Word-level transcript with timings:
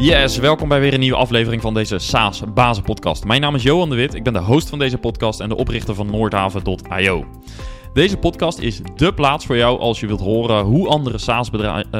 Yes, 0.00 0.38
welkom 0.38 0.68
bij 0.68 0.80
weer 0.80 0.94
een 0.94 1.00
nieuwe 1.00 1.16
aflevering 1.16 1.62
van 1.62 1.74
deze 1.74 1.98
SaaS 1.98 2.42
Bazen 2.54 2.82
podcast. 2.82 3.24
Mijn 3.24 3.40
naam 3.40 3.54
is 3.54 3.62
Johan 3.62 3.90
de 3.90 3.96
Wit, 3.96 4.14
ik 4.14 4.22
ben 4.22 4.32
de 4.32 4.38
host 4.38 4.68
van 4.68 4.78
deze 4.78 4.98
podcast 4.98 5.40
en 5.40 5.48
de 5.48 5.56
oprichter 5.56 5.94
van 5.94 6.10
Noordhaven.io. 6.10 7.24
Deze 7.92 8.16
podcast 8.16 8.58
is 8.58 8.80
dé 8.96 9.12
plaats 9.12 9.46
voor 9.46 9.56
jou 9.56 9.78
als 9.78 10.00
je 10.00 10.06
wilt 10.06 10.20
horen 10.20 10.64
hoe 10.64 10.88
andere 10.88 11.16
eh, 11.16 11.20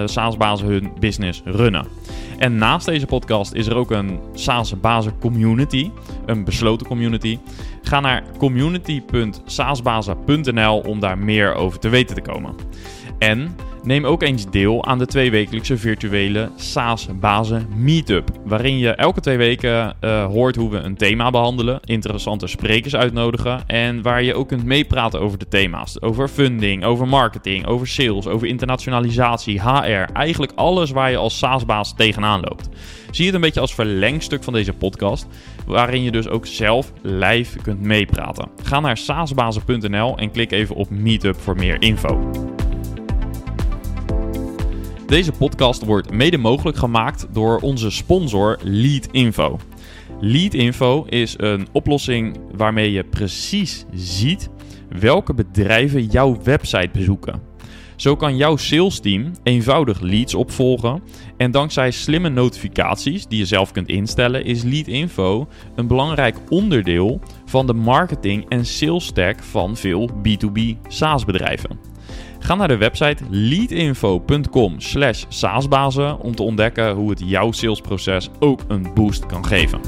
SaaS-bazen 0.04 0.66
hun 0.66 0.92
business 0.98 1.42
runnen. 1.44 1.86
En 2.38 2.56
naast 2.56 2.86
deze 2.86 3.06
podcast 3.06 3.52
is 3.52 3.66
er 3.66 3.76
ook 3.76 3.90
een 3.90 4.20
SaaS-bazen 4.34 5.18
community, 5.18 5.90
een 6.26 6.44
besloten 6.44 6.86
community. 6.86 7.38
Ga 7.82 8.00
naar 8.00 8.24
community.saasbazen.nl 8.38 10.78
om 10.78 11.00
daar 11.00 11.18
meer 11.18 11.54
over 11.54 11.78
te 11.78 11.88
weten 11.88 12.14
te 12.14 12.22
komen. 12.22 12.54
En 13.20 13.54
Neem 13.82 14.04
ook 14.04 14.22
eens 14.22 14.50
deel 14.50 14.84
aan 14.84 14.98
de 14.98 15.06
tweewekelijkse 15.06 15.78
virtuele 15.78 16.50
SaaS 16.56 17.08
Bazen 17.20 17.68
Meetup, 17.76 18.30
waarin 18.44 18.78
je 18.78 18.90
elke 18.90 19.20
twee 19.20 19.36
weken 19.36 19.96
uh, 20.00 20.24
hoort 20.24 20.56
hoe 20.56 20.70
we 20.70 20.76
een 20.76 20.96
thema 20.96 21.30
behandelen, 21.30 21.80
interessante 21.84 22.46
sprekers 22.46 22.96
uitnodigen 22.96 23.66
en 23.66 24.02
waar 24.02 24.22
je 24.22 24.34
ook 24.34 24.48
kunt 24.48 24.64
meepraten 24.64 25.20
over 25.20 25.38
de 25.38 25.48
thema's. 25.48 26.02
Over 26.02 26.28
funding, 26.28 26.84
over 26.84 27.08
marketing, 27.08 27.66
over 27.66 27.86
sales, 27.88 28.26
over 28.26 28.46
internationalisatie, 28.46 29.60
HR, 29.60 30.12
eigenlijk 30.12 30.52
alles 30.54 30.90
waar 30.90 31.10
je 31.10 31.16
als 31.16 31.38
SaaS-baas 31.38 31.94
tegenaan 31.96 32.40
loopt. 32.40 32.68
Zie 33.10 33.26
het 33.26 33.34
een 33.34 33.40
beetje 33.40 33.60
als 33.60 33.74
verlengstuk 33.74 34.44
van 34.44 34.52
deze 34.52 34.72
podcast, 34.72 35.26
waarin 35.66 36.02
je 36.02 36.10
dus 36.10 36.28
ook 36.28 36.46
zelf 36.46 36.92
live 37.02 37.58
kunt 37.58 37.80
meepraten. 37.80 38.48
Ga 38.62 38.80
naar 38.80 38.96
saasbazen.nl 38.96 40.16
en 40.16 40.30
klik 40.30 40.52
even 40.52 40.76
op 40.76 40.90
Meetup 40.90 41.36
voor 41.36 41.56
meer 41.56 41.82
info. 41.82 42.30
Deze 45.10 45.32
podcast 45.32 45.84
wordt 45.84 46.10
mede 46.10 46.38
mogelijk 46.38 46.76
gemaakt 46.76 47.26
door 47.32 47.58
onze 47.58 47.90
sponsor 47.90 48.58
Leadinfo. 48.62 49.58
Leadinfo 50.20 51.04
is 51.08 51.34
een 51.36 51.66
oplossing 51.72 52.40
waarmee 52.56 52.92
je 52.92 53.04
precies 53.04 53.84
ziet 53.92 54.50
welke 54.88 55.34
bedrijven 55.34 56.04
jouw 56.04 56.42
website 56.42 56.88
bezoeken. 56.92 57.42
Zo 57.96 58.16
kan 58.16 58.36
jouw 58.36 58.56
sales 58.56 59.00
team 59.00 59.30
eenvoudig 59.42 60.00
leads 60.00 60.34
opvolgen 60.34 61.02
en 61.36 61.50
dankzij 61.50 61.90
slimme 61.90 62.28
notificaties 62.28 63.26
die 63.26 63.38
je 63.38 63.46
zelf 63.46 63.72
kunt 63.72 63.88
instellen 63.88 64.44
is 64.44 64.62
Leadinfo 64.62 65.48
een 65.74 65.86
belangrijk 65.86 66.36
onderdeel 66.48 67.20
van 67.44 67.66
de 67.66 67.74
marketing 67.74 68.48
en 68.48 68.66
sales 68.66 69.04
stack 69.06 69.42
van 69.42 69.76
veel 69.76 70.10
B2B 70.10 70.88
SaaS 70.88 71.24
bedrijven. 71.24 71.89
Ga 72.42 72.54
naar 72.54 72.68
de 72.68 72.76
website 72.76 73.24
leadinfo.com 73.28 74.80
slash 74.80 75.24
saasbazen 75.28 76.20
om 76.20 76.34
te 76.34 76.42
ontdekken 76.42 76.92
hoe 76.92 77.10
het 77.10 77.22
jouw 77.24 77.52
salesproces 77.52 78.30
ook 78.38 78.60
een 78.68 78.86
boost 78.94 79.26
kan 79.26 79.46
geven. 79.46 79.80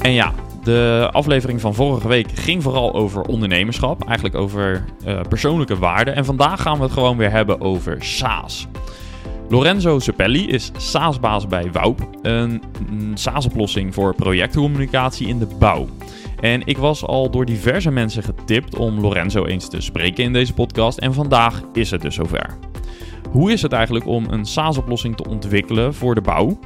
En 0.00 0.12
ja, 0.12 0.32
de 0.62 1.08
aflevering 1.12 1.60
van 1.60 1.74
vorige 1.74 2.08
week 2.08 2.30
ging 2.34 2.62
vooral 2.62 2.94
over 2.94 3.22
ondernemerschap, 3.22 4.04
eigenlijk 4.04 4.36
over 4.36 4.84
uh, 5.06 5.20
persoonlijke 5.28 5.78
waarden. 5.78 6.14
En 6.14 6.24
vandaag 6.24 6.62
gaan 6.62 6.76
we 6.76 6.82
het 6.82 6.92
gewoon 6.92 7.16
weer 7.16 7.30
hebben 7.30 7.60
over 7.60 7.96
SaaS. 8.04 8.66
Lorenzo 9.48 9.98
Cepelli 9.98 10.48
is 10.48 10.70
SaaS-baas 10.76 11.46
bij 11.46 11.72
Woup, 11.72 12.08
een 12.22 12.62
SaaS-oplossing 13.14 13.94
voor 13.94 14.14
projectcommunicatie 14.14 15.28
in 15.28 15.38
de 15.38 15.48
bouw. 15.58 15.86
En 16.40 16.66
ik 16.66 16.78
was 16.78 17.04
al 17.04 17.30
door 17.30 17.44
diverse 17.44 17.90
mensen 17.90 18.22
getipt 18.22 18.76
om 18.76 19.00
Lorenzo 19.00 19.44
eens 19.44 19.68
te 19.68 19.80
spreken 19.80 20.24
in 20.24 20.32
deze 20.32 20.54
podcast. 20.54 20.98
En 20.98 21.14
vandaag 21.14 21.62
is 21.72 21.90
het 21.90 22.02
dus 22.02 22.14
zover. 22.14 22.58
Hoe 23.30 23.52
is 23.52 23.62
het 23.62 23.72
eigenlijk 23.72 24.06
om 24.06 24.26
een 24.30 24.44
SaaS-oplossing 24.44 25.16
te 25.16 25.28
ontwikkelen 25.28 25.94
voor 25.94 26.14
de 26.14 26.20
bouw? 26.20 26.58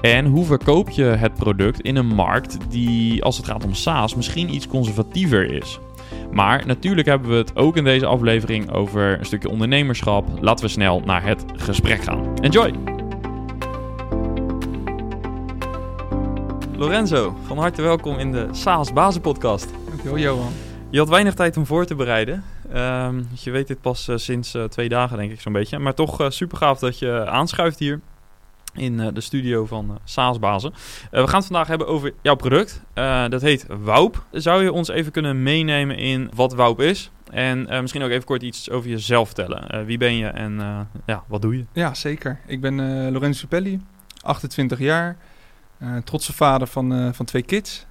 En 0.00 0.26
hoe 0.26 0.44
verkoop 0.44 0.90
je 0.90 1.04
het 1.04 1.34
product 1.34 1.80
in 1.80 1.96
een 1.96 2.06
markt 2.06 2.56
die, 2.68 3.22
als 3.24 3.36
het 3.36 3.46
gaat 3.46 3.64
om 3.64 3.74
SaaS, 3.74 4.14
misschien 4.14 4.54
iets 4.54 4.66
conservatiever 4.66 5.52
is? 5.52 5.78
Maar 6.32 6.66
natuurlijk 6.66 7.08
hebben 7.08 7.30
we 7.30 7.36
het 7.36 7.56
ook 7.56 7.76
in 7.76 7.84
deze 7.84 8.06
aflevering 8.06 8.70
over 8.70 9.18
een 9.18 9.26
stukje 9.26 9.48
ondernemerschap. 9.48 10.28
Laten 10.40 10.64
we 10.64 10.70
snel 10.70 11.02
naar 11.04 11.24
het 11.24 11.44
gesprek 11.56 12.02
gaan. 12.02 12.38
Enjoy! 12.40 12.91
Lorenzo, 16.82 17.36
van 17.46 17.58
harte 17.58 17.82
welkom 17.82 18.18
in 18.18 18.32
de 18.32 18.48
SaaS 18.52 18.92
Bazen 18.92 19.20
podcast. 19.20 19.68
Dankjewel 19.88 20.18
Johan. 20.18 20.52
Je 20.90 20.98
had 20.98 21.08
weinig 21.08 21.34
tijd 21.34 21.56
om 21.56 21.66
voor 21.66 21.84
te 21.84 21.94
bereiden. 21.94 22.44
Um, 22.74 23.28
je 23.34 23.50
weet 23.50 23.66
dit 23.66 23.80
pas 23.80 24.08
uh, 24.08 24.16
sinds 24.16 24.54
uh, 24.54 24.64
twee 24.64 24.88
dagen 24.88 25.16
denk 25.16 25.32
ik 25.32 25.40
zo'n 25.40 25.52
beetje. 25.52 25.78
Maar 25.78 25.94
toch 25.94 26.20
uh, 26.20 26.30
super 26.30 26.56
gaaf 26.56 26.78
dat 26.78 26.98
je 26.98 27.26
aanschuift 27.26 27.78
hier 27.78 28.00
in 28.74 28.96
de 28.96 29.20
studio 29.20 29.66
van 29.66 29.98
SaaS 30.04 30.38
Bazen. 30.38 30.72
we 31.10 31.26
gaan 31.26 31.38
het 31.38 31.46
vandaag 31.46 31.66
hebben 31.66 31.86
over 31.86 32.12
jouw 32.22 32.34
product. 32.34 32.82
dat 33.28 33.42
heet 33.42 33.66
Waup. 33.68 34.24
Zou 34.30 34.62
je 34.62 34.72
ons 34.72 34.88
even 34.88 35.12
kunnen 35.12 35.42
meenemen 35.42 35.96
in 35.96 36.30
wat 36.34 36.54
Waup 36.54 36.80
is? 36.80 37.10
En 37.30 37.80
misschien 37.80 38.02
ook 38.02 38.10
even 38.10 38.24
kort 38.24 38.42
iets 38.42 38.70
over 38.70 38.90
jezelf 38.90 39.26
vertellen. 39.26 39.86
wie 39.86 39.98
ben 39.98 40.16
je 40.16 40.26
en 40.26 40.88
ja, 41.06 41.24
wat 41.26 41.42
doe 41.42 41.56
je? 41.56 41.64
Ja, 41.72 41.94
zeker. 41.94 42.40
Ik 42.46 42.60
ben 42.60 43.10
Lorenzo 43.12 43.46
Pelli, 43.48 43.80
28 44.22 44.78
jaar. 44.78 45.16
Uh, 45.82 45.96
trotse 46.04 46.32
vader 46.32 46.66
van, 46.66 46.92
uh, 46.92 47.08
van 47.12 47.26
twee 47.26 47.42
kids. 47.42 47.86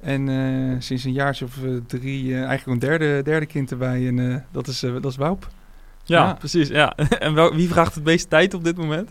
En 0.00 0.26
uh, 0.28 0.76
sinds 0.78 1.04
een 1.04 1.12
jaartje 1.12 1.44
of 1.44 1.58
drie 1.86 2.34
eigenlijk 2.34 2.66
een 2.66 2.88
derde, 2.88 3.22
derde 3.22 3.46
kind 3.46 3.70
erbij. 3.70 4.06
En 4.06 4.46
dat, 4.52 4.66
is, 4.66 4.80
dat 4.80 5.04
is 5.04 5.16
Woup. 5.16 5.48
Ja, 6.04 6.26
ja, 6.26 6.34
precies. 6.34 6.68
Ja. 6.68 6.94
en 7.18 7.34
wel, 7.34 7.54
wie 7.54 7.68
vraagt 7.68 7.94
het 7.94 8.04
meeste 8.04 8.28
tijd 8.28 8.54
op 8.54 8.64
dit 8.64 8.76
moment? 8.76 9.10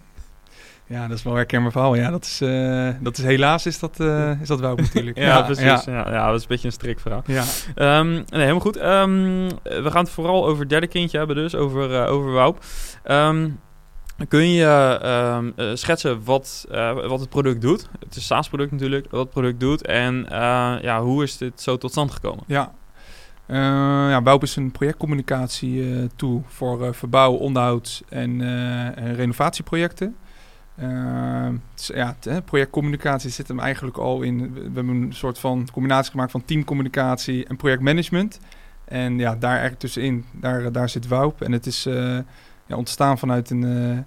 Ja, 0.87 1.07
dat 1.07 1.17
is 1.17 1.23
wel 1.23 1.35
herkenbaar 1.35 1.71
verhaal. 1.71 1.95
Ja, 1.95 2.09
dat 2.09 2.25
is, 2.25 2.37
dat 3.01 3.17
is 3.17 3.23
helaas 3.23 3.65
is 3.65 3.79
dat, 3.79 3.99
is 4.41 4.47
dat 4.47 4.59
Woup 4.59 4.79
natuurlijk. 4.79 5.17
ja, 5.19 5.23
ja, 5.23 5.41
precies. 5.41 5.83
Ja. 5.83 6.11
Ja, 6.11 6.25
dat 6.25 6.35
is 6.35 6.41
een 6.41 6.47
beetje 6.47 6.67
een 6.67 6.73
strikvraag. 6.73 7.23
Ja. 7.25 7.43
Um, 7.99 8.11
nee, 8.11 8.25
helemaal 8.29 8.59
goed. 8.59 8.77
Um, 8.77 9.47
we 9.63 9.91
gaan 9.91 10.03
het 10.03 10.09
vooral 10.09 10.47
over 10.47 10.59
het 10.59 10.69
derde 10.69 10.87
kindje 10.87 11.17
hebben 11.17 11.35
dus, 11.35 11.55
over, 11.55 12.07
over 12.07 12.31
Woup. 12.31 12.63
Um, 13.05 13.59
Kun 14.27 14.51
je 14.51 14.99
ehm, 15.01 15.51
eh, 15.55 15.75
schetsen 15.75 16.23
wat, 16.23 16.67
uh, 16.71 17.07
wat 17.07 17.19
het 17.19 17.29
product 17.29 17.61
doet? 17.61 17.89
Het 17.99 18.15
is 18.15 18.25
SaaS-product 18.25 18.71
natuurlijk, 18.71 19.11
wat 19.11 19.19
het 19.19 19.29
product 19.29 19.59
doet. 19.59 19.85
En 19.85 20.15
uh, 20.31 20.75
ja, 20.81 21.01
hoe 21.01 21.23
is 21.23 21.37
dit 21.37 21.61
zo 21.61 21.77
tot 21.77 21.91
stand 21.91 22.11
gekomen? 22.11 22.43
Ja, 22.47 22.73
ja 23.47 24.37
is 24.39 24.55
een 24.55 24.71
projectcommunicatie 24.71 26.07
toe 26.15 26.41
voor 26.47 26.95
verbouw, 26.95 27.33
onderhoud 27.33 28.03
en 28.09 28.41
renovatieprojecten. 29.15 30.15
Dus, 31.75 31.87
ja, 31.87 32.15
projectcommunicatie 32.45 33.29
zit 33.29 33.47
hem 33.47 33.59
eigenlijk 33.59 33.97
al 33.97 34.21
in. 34.21 34.53
We 34.53 34.61
hebben 34.61 34.87
een 34.87 35.13
soort 35.13 35.39
van 35.39 35.67
combinatie 35.71 36.11
gemaakt 36.11 36.31
van 36.31 36.45
teamcommunicatie 36.45 37.45
en 37.45 37.55
projectmanagement. 37.55 38.39
En 38.85 39.17
ja, 39.17 39.35
daar 39.35 39.51
eigenlijk 39.51 39.79
tussenin, 39.79 40.25
daar, 40.31 40.71
daar 40.71 40.89
zit 40.89 41.07
Woup. 41.07 41.41
En 41.41 41.51
het 41.51 41.65
is 41.65 41.85
ja, 42.67 42.75
ontstaan 42.75 43.17
vanuit 43.17 43.49
een 43.49 43.63
uh, 43.63 43.97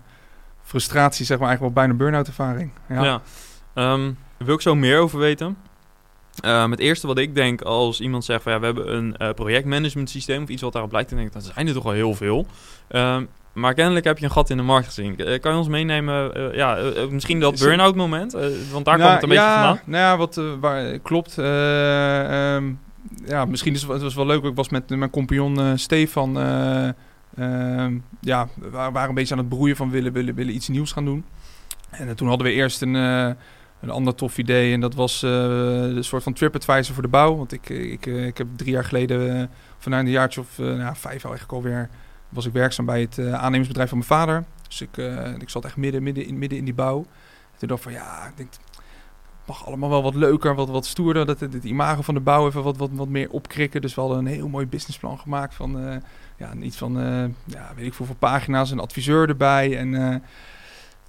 frustratie, 0.63 1.27
zeg 1.27 1.39
maar 1.39 1.49
eigenlijk 1.49 1.77
wel 1.77 1.85
bijna 1.85 1.99
burn-out 1.99 2.27
ervaring. 2.27 2.71
Ja, 2.89 3.05
ja. 3.05 3.93
Um, 3.93 4.19
wil 4.37 4.55
ik 4.55 4.61
zo 4.61 4.75
meer 4.75 4.99
over 4.99 5.19
weten. 5.19 5.57
Um, 6.45 6.71
het 6.71 6.81
eerste 6.81 7.07
wat 7.07 7.19
ik 7.19 7.35
denk 7.35 7.63
als 7.63 8.01
iemand 8.01 8.25
zegt 8.25 8.43
van 8.43 8.53
ja, 8.53 8.59
we 8.61 8.65
hebben 8.65 8.97
een 8.97 9.15
uh, 9.19 9.31
projectmanagement 9.31 10.11
systeem 10.11 10.43
of 10.43 10.49
iets 10.49 10.63
wat 10.63 10.73
daarop 10.73 10.93
lijkt, 10.93 11.09
dan 11.09 11.19
denk 11.19 11.31
ik, 11.31 11.43
dat 11.43 11.53
zijn 11.55 11.67
er 11.67 11.75
toch 11.75 11.85
al 11.85 11.91
heel 11.91 12.15
veel. 12.15 12.47
Um, 12.89 13.29
maar 13.53 13.75
kennelijk 13.75 14.05
heb 14.05 14.19
je 14.19 14.25
een 14.25 14.31
gat 14.31 14.51
in 14.51 14.57
de 14.57 14.63
markt 14.63 14.87
gezien. 14.87 15.15
Uh, 15.17 15.41
kan 15.41 15.53
je 15.53 15.59
ons 15.59 15.69
meenemen, 15.69 16.39
uh, 16.39 16.55
ja, 16.55 16.79
misschien 17.11 17.41
dat 17.41 17.59
burn-out 17.59 17.95
moment? 17.95 18.33
want 18.73 18.85
daar 18.85 18.99
nou, 18.99 19.11
komt 19.11 19.13
het 19.13 19.23
een 19.23 19.29
beetje 19.29 19.45
vandaan. 19.45 19.81
Nou 19.85 20.05
ja, 20.05 20.17
wat 20.17 20.41
waar, 20.61 20.99
klopt. 20.99 21.37
Um, 21.37 22.81
ja, 23.27 23.45
misschien 23.45 23.75
is 23.75 23.83
het 23.83 24.03
was 24.03 24.15
wel 24.15 24.27
leuk. 24.27 24.45
Ik 24.45 24.55
was 24.55 24.69
met 24.69 24.89
mijn 24.89 25.11
compagnon 25.11 25.79
Stefan 25.79 26.39
Ehm, 26.39 26.93
ja, 28.21 28.49
we 28.55 28.71
waren 28.71 29.09
een 29.09 29.15
beetje 29.15 29.35
aan 29.35 29.41
het 29.41 29.49
broeien 29.49 29.77
van 29.77 29.91
willen, 29.91 30.13
willen, 30.13 30.35
willen 30.35 30.55
iets 30.55 30.69
nieuws 30.69 30.93
gaan 30.93 31.05
doen. 31.05 31.25
En 31.91 32.09
uh, 32.09 32.15
toen 32.15 32.29
hadden 32.29 32.47
we 32.47 32.53
eerst 32.53 32.83
een, 32.83 32.95
uh, 32.95 33.31
een 33.81 33.91
ander 33.91 34.15
tof 34.15 34.39
idee. 34.39 34.73
En 34.73 34.81
dat 34.81 34.95
was 34.95 35.23
uh, 35.23 35.31
een 35.97 36.05
soort 36.05 36.23
van 36.23 36.33
TripAdvisor 36.33 36.95
voor 36.95 37.03
de 37.03 37.09
bouw. 37.09 37.37
Want 37.37 37.53
ik, 37.53 37.69
ik, 37.69 38.07
ik 38.07 38.39
heb 38.39 38.47
drie 38.57 38.71
jaar 38.71 38.85
geleden, 38.85 39.51
vanuit 39.79 40.05
een 40.05 40.11
jaartje 40.11 40.41
of 40.41 40.59
nou, 40.59 40.97
vijf 40.97 41.25
eigenlijk 41.25 41.53
alweer, 41.53 41.89
was 42.29 42.47
ik 42.47 42.53
werkzaam 42.53 42.87
bij 42.87 43.01
het 43.01 43.19
aannemersbedrijf 43.19 43.89
van 43.89 43.99
mijn 43.99 44.11
vader. 44.11 44.45
Dus 44.69 44.81
ik, 44.81 44.97
ik 45.39 45.49
zat 45.49 45.65
echt 45.65 45.77
midden, 45.77 46.03
midden, 46.03 46.27
in, 46.27 46.39
midden 46.39 46.59
in 46.59 46.65
die 46.65 46.75
bouw. 46.75 46.99
En 47.53 47.59
toen 47.59 47.69
dacht 47.69 47.87
ik 47.87 47.91
van 47.93 48.01
ja, 48.03 48.27
ik 48.27 48.37
denk, 48.37 48.51
mag 49.51 49.67
allemaal 49.67 49.89
wel 49.89 50.03
wat 50.03 50.15
leuker, 50.15 50.55
wat, 50.55 50.69
wat 50.69 50.87
stoerder. 50.87 51.27
Dat 51.27 51.41
het, 51.41 51.53
het 51.53 51.65
imago 51.65 52.03
van 52.03 52.15
de 52.15 52.21
bouw 52.21 52.47
even 52.47 52.63
wat, 52.63 52.77
wat, 52.77 52.91
wat 52.93 53.09
meer 53.09 53.31
opkrikken. 53.31 53.81
Dus 53.81 53.95
we 53.95 54.01
hadden 54.01 54.19
een 54.19 54.27
heel 54.27 54.49
mooi 54.49 54.67
businessplan 54.67 55.19
gemaakt 55.19 55.55
van 55.55 56.01
ja, 56.37 56.55
iets 56.61 56.77
van, 56.77 57.01
uh, 57.01 57.25
ja, 57.45 57.73
weet 57.77 57.87
ik 57.87 57.95
veel, 57.95 58.07
voor 58.07 58.17
pagina's, 58.17 58.71
een 58.71 58.81
adviseur 58.81 59.29
erbij. 59.29 59.77
En 59.79 59.93
uh, 59.93 60.15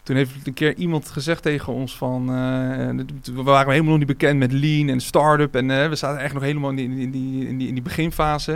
toen 0.03 0.15
heeft 0.15 0.47
een 0.47 0.53
keer 0.53 0.75
iemand 0.75 1.09
gezegd 1.09 1.41
tegen 1.41 1.73
ons 1.73 1.97
van, 1.97 2.25
we 3.23 3.43
waren 3.43 3.71
helemaal 3.71 3.89
nog 3.89 3.97
niet 3.97 4.17
bekend 4.17 4.39
met 4.39 4.51
lean 4.51 4.89
en 4.89 4.99
start-up. 4.99 5.55
En 5.55 5.89
we 5.89 5.95
zaten 5.95 6.21
echt 6.21 6.33
nog 6.33 6.43
helemaal 6.43 6.69
in 6.69 6.75
die, 6.75 6.99
in 6.99 7.11
die, 7.11 7.47
in 7.47 7.57
die, 7.57 7.67
in 7.67 7.73
die 7.73 7.83
beginfase. 7.83 8.53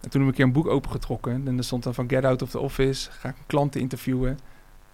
En 0.00 0.10
toen 0.10 0.20
heb 0.20 0.20
ik 0.20 0.26
een 0.26 0.34
keer 0.34 0.44
een 0.44 0.62
boek 0.62 0.66
opengetrokken. 0.66 1.42
En 1.46 1.58
er 1.58 1.64
stond 1.64 1.82
dan 1.82 1.94
van 1.94 2.08
Get 2.08 2.24
Out 2.24 2.42
of 2.42 2.50
the 2.50 2.58
Office, 2.60 3.10
ga 3.10 3.28
ik 3.28 3.34
klanten 3.46 3.80
interviewen. 3.80 4.38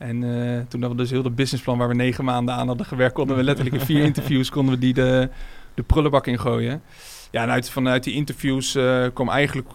En 0.03 0.21
toen 0.69 0.81
hadden 0.81 0.91
we 0.91 1.03
dus 1.03 1.11
heel 1.11 1.23
de 1.23 1.31
businessplan 1.31 1.79
waar 1.79 1.89
we 1.89 1.95
negen 1.95 2.25
maanden 2.25 2.55
aan 2.55 2.67
hadden 2.67 2.87
gewerkt, 2.87 3.15
konden 3.15 3.37
we 3.37 3.43
letterlijk 3.43 3.77
in 3.77 3.87
vier 3.87 4.03
interviews 4.11 4.51
konden 4.51 4.75
we 4.75 4.81
die 4.81 4.95
de, 4.95 5.29
de 5.75 5.83
prullenbak 5.83 6.27
ingooien. 6.27 6.83
Ja, 7.31 7.43
en 7.43 7.51
uit, 7.51 7.71
vanuit 7.71 8.05
die 8.05 8.15
interviews 8.15 8.77
uh, 8.77 9.07
kwam 9.13 9.29
eigenlijk 9.29 9.69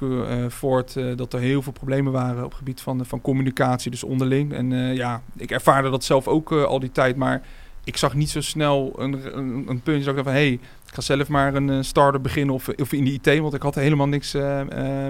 voort 0.47 0.93
dat 1.15 1.33
er 1.33 1.39
heel 1.39 1.61
veel 1.61 1.71
problemen 1.71 2.11
waren 2.11 2.43
op 2.43 2.49
het 2.49 2.57
gebied 2.57 2.81
van, 2.81 3.05
van 3.05 3.21
communicatie, 3.21 3.91
dus 3.91 4.03
onderling. 4.03 4.53
En 4.53 4.95
ja, 4.95 5.21
ik 5.37 5.51
ervaarde 5.51 5.89
dat 5.89 6.03
zelf 6.03 6.27
ook 6.27 6.51
al 6.51 6.79
die 6.79 6.91
tijd, 6.91 7.15
maar 7.15 7.41
ik 7.87 7.97
zag 7.97 8.13
niet 8.13 8.29
zo 8.29 8.41
snel 8.41 8.93
een, 8.97 9.37
een, 9.37 9.65
een 9.67 9.81
puntje 9.81 10.05
dat 10.05 10.17
ik 10.17 10.23
dacht 10.23 10.27
van... 10.27 10.33
hé, 10.33 10.47
hey, 10.47 10.59
ga 10.97 11.03
zelf 11.03 11.27
maar 11.27 11.55
een 11.55 11.69
uh, 11.69 11.81
starter 11.81 12.21
beginnen 12.21 12.55
of, 12.55 12.69
of 12.69 12.93
in 12.93 13.03
de 13.03 13.11
IT, 13.11 13.39
want 13.39 13.53
ik 13.53 13.61
had 13.61 13.75
helemaal 13.75 14.07
niks 14.07 14.35
uh, 14.35 14.61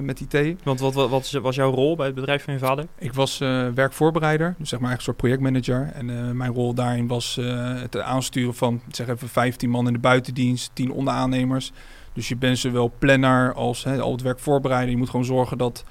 met 0.01 0.19
IT. 0.19 0.63
Want 0.63 0.79
wat, 0.79 0.93
wat, 0.93 1.09
wat, 1.09 1.31
was 1.31 1.55
jouw 1.55 1.71
rol 1.71 1.95
bij 1.95 2.05
het 2.05 2.15
bedrijf 2.15 2.43
van 2.43 2.53
je 2.53 2.59
vader? 2.59 2.85
Ik 2.97 3.13
was 3.13 3.37
werkvoorbereider, 3.73 4.55
dus 4.57 4.69
zeg 4.69 4.79
maar 4.79 4.91
een 4.91 5.01
soort 5.01 5.17
projectmanager. 5.17 5.91
En 5.93 6.37
mijn 6.37 6.53
rol 6.53 6.73
daarin 6.73 7.07
was 7.07 7.39
het 7.81 7.97
aansturen 7.97 8.55
van, 8.55 8.81
zeg 8.91 9.07
even, 9.07 9.29
15 9.29 9.69
man 9.69 9.87
in 9.87 9.93
de 9.93 9.99
buitendienst, 9.99 10.71
10 10.73 10.91
onderaannemers. 10.91 11.71
Dus 12.13 12.27
je 12.27 12.35
bent 12.35 12.57
zowel 12.57 12.91
planner 12.99 13.53
als 13.53 13.83
hè, 13.83 13.99
al 13.99 14.11
het 14.11 14.21
werk 14.21 14.39
voorbereiden. 14.39 14.91
Je 14.91 14.97
moet 14.97 15.09
gewoon 15.09 15.25
zorgen 15.25 15.57
dat 15.57 15.83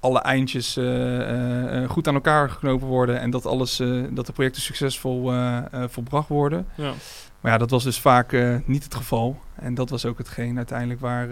alle 0.00 0.20
eindjes 0.20 0.76
uh, 0.76 1.88
goed 1.88 2.08
aan 2.08 2.14
elkaar 2.14 2.50
geknopen 2.50 2.86
worden 2.86 3.20
en 3.20 3.30
dat 3.30 3.46
alles, 3.46 3.76
dat 4.10 4.26
de 4.26 4.32
projecten 4.32 4.62
succesvol 4.62 5.32
volbracht 5.88 6.28
worden. 6.28 6.66
Ja. 6.74 6.92
Maar 7.42 7.52
ja, 7.52 7.58
dat 7.58 7.70
was 7.70 7.84
dus 7.84 8.00
vaak 8.00 8.36
niet 8.64 8.84
het 8.84 8.94
geval. 8.94 9.40
En 9.54 9.74
dat 9.74 9.90
was 9.90 10.04
ook 10.04 10.18
hetgeen 10.18 10.56
uiteindelijk 10.56 11.00
waar, 11.00 11.28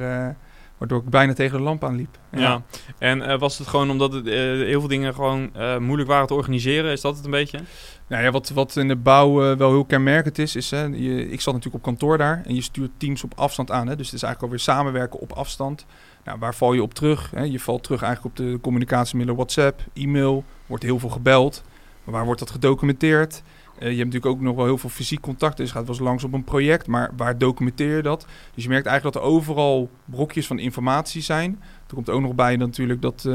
waardoor 0.79 0.99
ik 0.99 1.09
bijna 1.09 1.33
tegen 1.33 1.59
de 1.59 1.65
lamp 1.65 1.85
aanliep. 1.85 2.19
Ja, 2.31 2.41
ja. 2.41 2.63
en 2.99 3.39
was 3.39 3.59
het 3.59 3.69
gewoon 3.69 3.91
omdat 3.91 4.13
het, 4.13 4.27
heel 4.27 4.81
veel 4.81 4.89
dingen 4.89 5.15
gewoon 5.15 5.51
moeilijk 5.79 6.09
waren 6.09 6.27
te 6.27 6.35
organiseren? 6.35 6.93
Is 6.93 7.01
dat 7.01 7.17
het 7.17 7.25
een 7.25 7.31
beetje? 7.31 7.61
Nou 8.07 8.23
ja, 8.23 8.31
wat, 8.31 8.51
wat 8.51 8.77
in 8.77 8.89
de 8.89 8.97
bouw 8.97 9.57
wel 9.57 9.71
heel 9.71 9.85
kenmerkend 9.85 10.39
is, 10.39 10.57
is 10.57 10.71
hè, 10.71 10.85
je, 10.85 11.31
ik 11.31 11.41
zat 11.41 11.55
natuurlijk 11.55 11.85
op 11.85 11.91
kantoor 11.91 12.19
daar 12.19 12.43
en 12.47 12.55
je 12.55 12.63
stuurt 12.63 12.91
teams 12.97 13.25
op 13.25 13.33
afstand 13.37 13.71
aan. 13.71 13.89
Hè, 13.89 13.97
dus 13.97 14.07
het 14.07 14.15
is 14.15 14.23
eigenlijk 14.23 14.43
alweer 14.43 14.75
samenwerken 14.75 15.21
op 15.21 15.33
afstand. 15.33 15.87
Nou, 16.25 16.39
waar 16.39 16.55
val 16.55 16.73
je 16.73 16.83
op 16.83 16.95
terug? 16.95 17.31
Hè? 17.35 17.43
Je 17.43 17.61
valt 17.61 17.83
terug 17.83 18.03
eigenlijk 18.03 18.39
op 18.39 18.45
de 18.47 18.59
communicatiemiddelen 18.61 19.37
WhatsApp, 19.41 19.81
e-mail, 19.95 20.45
wordt 20.67 20.85
heel 20.85 20.99
veel 20.99 21.09
gebeld. 21.09 21.63
Maar 22.05 22.15
waar 22.15 22.25
wordt 22.25 22.41
dat 22.41 22.51
gedocumenteerd? 22.51 23.43
Uh, 23.81 23.91
je 23.91 23.97
hebt 23.97 24.13
natuurlijk 24.13 24.27
ook 24.35 24.41
nog 24.41 24.57
wel 24.57 24.65
heel 24.65 24.79
veel 24.79 24.91
fysiek 24.91 25.21
contact. 25.21 25.57
Dus 25.57 25.71
gaat 25.71 25.87
wel 25.87 25.95
eens 25.95 26.05
langs 26.05 26.25
op 26.25 26.33
een 26.33 26.45
project. 26.45 26.87
Maar 26.87 27.11
waar 27.17 27.39
documenteer 27.39 27.97
je 27.97 28.03
dat? 28.03 28.27
Dus 28.55 28.63
je 28.63 28.69
merkt 28.69 28.87
eigenlijk 28.87 29.15
dat 29.15 29.25
er 29.25 29.31
overal 29.31 29.91
brokjes 30.05 30.47
van 30.47 30.59
informatie 30.59 31.23
zijn. 31.23 31.61
Er 31.91 31.97
komt 31.97 32.11
ook 32.11 32.21
nog 32.21 32.35
bij 32.35 32.57
natuurlijk 32.57 33.03
dat 33.03 33.25
uh, 33.27 33.35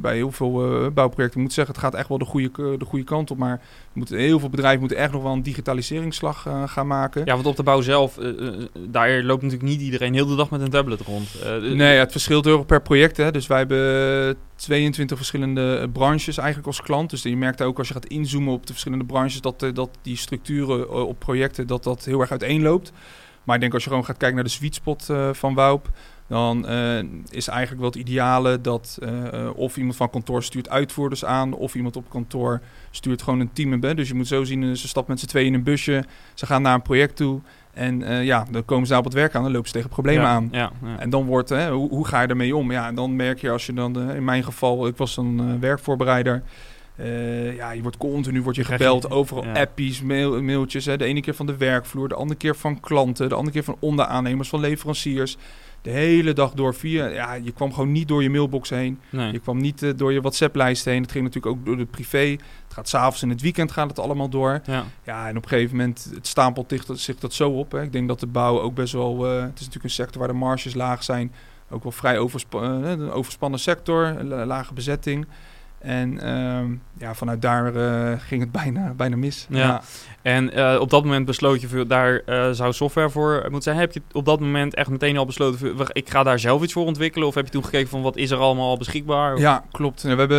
bij 0.00 0.14
heel 0.14 0.32
veel 0.32 0.84
uh, 0.84 0.90
bouwprojecten 0.90 1.40
moet 1.40 1.52
zeggen, 1.52 1.74
het 1.74 1.84
gaat 1.84 1.94
echt 1.94 2.08
wel 2.08 2.18
de 2.18 2.24
goede, 2.24 2.76
de 2.78 2.84
goede 2.84 3.04
kant 3.04 3.30
op. 3.30 3.38
Maar 3.38 3.60
moet, 3.92 4.08
heel 4.08 4.38
veel 4.38 4.50
bedrijven 4.50 4.80
moeten 4.80 4.98
echt 4.98 5.12
nog 5.12 5.22
wel 5.22 5.32
een 5.32 5.42
digitaliseringsslag 5.42 6.46
gaan 6.66 6.86
maken. 6.86 7.22
Ja, 7.24 7.34
want 7.34 7.46
op 7.46 7.56
de 7.56 7.62
bouw 7.62 7.80
zelf, 7.80 8.18
daar 8.88 9.22
loopt 9.22 9.42
natuurlijk 9.42 9.70
niet 9.70 9.80
iedereen 9.80 10.14
heel 10.14 10.26
de 10.26 10.36
dag 10.36 10.50
met 10.50 10.60
een 10.60 10.70
tablet 10.70 11.00
rond. 11.00 11.28
nee, 11.60 11.98
het 11.98 12.12
verschilt 12.12 12.44
heel 12.44 12.56
erg 12.56 12.66
per 12.66 12.82
project. 12.82 13.16
Hè. 13.16 13.30
Dus 13.30 13.46
wij 13.46 13.58
hebben 13.58 14.36
22 14.54 15.16
verschillende 15.16 15.88
branches 15.92 16.36
eigenlijk 16.36 16.66
als 16.66 16.82
klant. 16.82 17.10
Dus 17.10 17.22
je 17.22 17.36
merkt 17.36 17.62
ook 17.62 17.78
als 17.78 17.88
je 17.88 17.94
gaat 17.94 18.06
inzoomen 18.06 18.52
op 18.52 18.66
de 18.66 18.72
verschillende 18.72 19.04
branches, 19.04 19.40
dat, 19.40 19.66
dat 19.74 19.90
die 20.02 20.16
structuren 20.16 21.06
op 21.06 21.18
projecten, 21.18 21.66
dat 21.66 21.84
dat 21.84 22.04
heel 22.04 22.20
erg 22.20 22.30
uiteenloopt. 22.30 22.92
Maar 23.44 23.54
ik 23.54 23.60
denk 23.60 23.74
als 23.74 23.82
je 23.82 23.88
gewoon 23.88 24.04
gaat 24.04 24.16
kijken 24.16 24.36
naar 24.36 24.44
de 24.44 24.50
sweet 24.50 24.74
spot 24.74 25.06
van 25.32 25.54
Woup 25.54 25.90
dan 26.26 26.70
uh, 26.70 26.98
is 27.30 27.48
eigenlijk 27.48 27.80
wel 27.80 27.90
het 27.90 27.98
ideale 27.98 28.60
dat 28.60 28.98
uh, 29.02 29.50
of 29.54 29.76
iemand 29.76 29.96
van 29.96 30.10
kantoor 30.10 30.42
stuurt 30.42 30.68
uitvoerders 30.68 31.24
aan, 31.24 31.52
of 31.52 31.74
iemand 31.74 31.96
op 31.96 32.10
kantoor 32.10 32.60
stuurt 32.90 33.22
gewoon 33.22 33.40
een 33.40 33.52
team 33.52 33.80
bed. 33.80 33.96
Dus 33.96 34.08
je 34.08 34.14
moet 34.14 34.26
zo 34.26 34.44
zien, 34.44 34.76
ze 34.76 34.88
stappen 34.88 35.12
met 35.12 35.22
z'n 35.22 35.28
tweeën 35.28 35.46
in 35.46 35.54
een 35.54 35.62
busje, 35.62 36.04
ze 36.34 36.46
gaan 36.46 36.62
naar 36.62 36.74
een 36.74 36.82
project 36.82 37.16
toe. 37.16 37.40
En 37.72 38.00
uh, 38.00 38.24
ja, 38.24 38.46
dan 38.50 38.64
komen 38.64 38.84
ze 38.84 38.90
daar 38.90 38.98
op 38.98 39.04
het 39.04 39.14
werk 39.14 39.34
aan, 39.34 39.42
dan 39.42 39.52
lopen 39.52 39.68
ze 39.68 39.74
tegen 39.74 39.90
problemen 39.90 40.26
aan. 40.26 40.48
Ja, 40.52 40.72
ja. 40.82 40.98
En 40.98 41.10
dan 41.10 41.24
wordt, 41.24 41.48
hè, 41.48 41.70
hoe, 41.70 41.88
hoe, 41.88 42.06
ga 42.06 42.20
je 42.20 42.28
ermee 42.28 42.56
om? 42.56 42.72
Ja, 42.72 42.86
en 42.86 42.94
dan 42.94 43.16
merk 43.16 43.40
je 43.40 43.50
als 43.50 43.66
je 43.66 43.72
dan, 43.72 44.10
in 44.10 44.24
mijn 44.24 44.44
geval, 44.44 44.86
ik 44.86 44.96
was 44.96 45.16
een 45.16 45.60
werkvoorbereider. 45.60 46.42
Uh, 47.00 47.56
ja, 47.56 47.70
je 47.70 47.82
wordt 47.82 47.96
continu 47.96 48.42
wordt 48.42 48.58
je 48.58 48.64
gebeld, 48.64 49.10
overal 49.10 49.44
ja. 49.44 49.52
appies, 49.52 50.02
mail, 50.02 50.42
mailtjes. 50.42 50.84
Hè. 50.84 50.96
De 50.96 51.04
ene 51.04 51.20
keer 51.20 51.34
van 51.34 51.46
de 51.46 51.56
werkvloer, 51.56 52.08
de 52.08 52.14
andere 52.14 52.38
keer 52.38 52.56
van 52.56 52.80
klanten, 52.80 53.28
de 53.28 53.34
andere 53.34 53.52
keer 53.52 53.64
van 53.64 53.76
onderaannemers, 53.78 54.48
van 54.48 54.60
leveranciers 54.60 55.36
de 55.84 55.90
hele 55.90 56.32
dag 56.32 56.52
door 56.52 56.74
via. 56.74 57.06
Ja, 57.06 57.34
je 57.34 57.52
kwam 57.52 57.72
gewoon 57.72 57.92
niet 57.92 58.08
door 58.08 58.22
je 58.22 58.30
mailbox 58.30 58.70
heen. 58.70 59.00
Je 59.10 59.38
kwam 59.42 59.60
niet 59.60 59.82
uh, 59.82 59.92
door 59.96 60.12
je 60.12 60.20
WhatsApp-lijst 60.20 60.84
heen. 60.84 61.02
Het 61.02 61.12
ging 61.12 61.24
natuurlijk 61.24 61.56
ook 61.56 61.64
door 61.64 61.76
de 61.76 61.84
privé. 61.84 62.18
Het 62.64 62.72
gaat 62.72 62.88
s'avonds 62.88 63.22
in 63.22 63.28
het 63.28 63.40
weekend 63.40 63.72
gaat 63.72 63.88
het 63.88 63.98
allemaal 63.98 64.28
door. 64.28 64.60
Ja. 64.66 64.84
ja, 65.02 65.28
en 65.28 65.36
op 65.36 65.42
een 65.42 65.48
gegeven 65.48 65.76
moment, 65.76 66.10
het 66.14 66.26
stapelt 66.26 66.74
zich 66.92 67.18
dat 67.18 67.32
zo 67.32 67.50
op. 67.50 67.72
Hè. 67.72 67.82
Ik 67.82 67.92
denk 67.92 68.08
dat 68.08 68.20
de 68.20 68.26
bouw 68.26 68.60
ook 68.60 68.74
best 68.74 68.92
wel... 68.92 69.26
Uh, 69.26 69.42
het 69.42 69.54
is 69.54 69.66
natuurlijk 69.66 69.84
een 69.84 69.90
sector 69.90 70.18
waar 70.18 70.28
de 70.28 70.34
marges 70.34 70.74
laag 70.74 71.04
zijn. 71.04 71.32
Ook 71.70 71.82
wel 71.82 71.92
vrij 71.92 72.18
overspa 72.18 72.62
uh, 72.62 72.90
een 72.90 73.10
overspannen 73.10 73.60
sector, 73.60 74.22
lage 74.22 74.74
bezetting. 74.74 75.26
En 75.84 76.20
ehm, 76.20 76.74
ja, 76.98 77.14
vanuit 77.14 77.42
daar 77.42 77.74
uh, 77.74 78.12
ging 78.18 78.40
het 78.40 78.52
bijna, 78.62 78.92
bijna 78.96 79.16
mis. 79.16 79.46
Ja. 79.50 79.82
En 80.22 80.58
uh, 80.58 80.80
op 80.80 80.90
dat 80.90 81.04
moment 81.04 81.26
besloot 81.26 81.60
je, 81.60 81.86
daar 81.86 82.22
uh, 82.26 82.50
zou 82.50 82.72
software 82.72 83.10
voor 83.10 83.40
moeten 83.42 83.62
zijn. 83.62 83.76
Heb 83.76 83.92
je 83.92 84.02
op 84.12 84.24
dat 84.24 84.40
moment 84.40 84.74
echt 84.74 84.90
meteen 84.90 85.16
al 85.16 85.26
besloten, 85.26 85.76
ik 85.92 86.10
ga 86.10 86.22
daar 86.22 86.38
zelf 86.38 86.62
iets 86.62 86.72
voor 86.72 86.84
ontwikkelen? 86.84 87.28
Of 87.28 87.34
heb 87.34 87.44
je 87.44 87.50
toen 87.50 87.64
gekeken 87.64 87.88
van 87.88 88.02
wat 88.02 88.16
is 88.16 88.30
er 88.30 88.38
allemaal 88.38 88.68
al 88.68 88.76
beschikbaar? 88.76 89.38
Ja, 89.38 89.64
klopt. 89.70 90.02
We 90.02 90.08
hebben, 90.08 90.38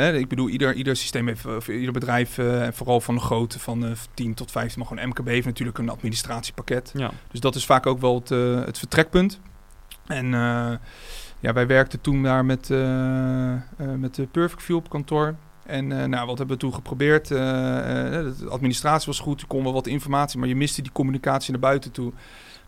hè, 0.00 0.16
ik 0.16 0.28
bedoel, 0.28 0.48
ieder, 0.48 0.74
ieder 0.74 0.96
systeem 0.96 1.26
heeft, 1.26 1.46
of 1.46 1.68
ieder 1.68 1.92
bedrijf, 1.92 2.38
en 2.38 2.74
vooral 2.74 3.00
van 3.00 3.14
de 3.14 3.20
grootte 3.20 3.58
van 3.58 3.96
10 4.14 4.34
tot 4.34 4.50
15, 4.50 4.78
maar 4.78 4.88
gewoon 4.88 5.08
MKB 5.08 5.26
heeft 5.26 5.46
natuurlijk 5.46 5.78
een 5.78 5.90
administratiepakket. 5.90 6.92
Ja. 6.94 7.10
Dus 7.30 7.40
dat 7.40 7.54
is 7.54 7.66
vaak 7.66 7.86
ook 7.86 8.00
wel 8.00 8.14
het, 8.14 8.28
het 8.66 8.78
vertrekpunt. 8.78 9.40
En 10.06 10.34
ja, 11.40 11.52
wij 11.52 11.66
werkten 11.66 12.00
toen 12.00 12.22
daar 12.22 12.44
met, 12.44 12.70
uh, 12.70 13.54
met 13.96 14.14
de 14.14 14.26
Perfect 14.26 14.62
View 14.62 14.76
op 14.76 14.88
kantoor. 14.88 15.34
En 15.66 15.86
nou, 15.86 16.26
wat 16.26 16.38
hebben 16.38 16.56
we 16.56 16.62
toen 16.62 16.74
geprobeerd? 16.74 17.28
de 17.28 18.46
administratie 18.48 19.06
was 19.06 19.18
goed, 19.18 19.40
er 19.40 19.46
kon 19.46 19.62
wel 19.62 19.72
wat 19.72 19.86
informatie, 19.86 20.38
maar 20.38 20.48
je 20.48 20.56
miste 20.56 20.82
die 20.82 20.92
communicatie 20.92 21.50
naar 21.50 21.60
buiten 21.60 21.92
toe. 21.92 22.12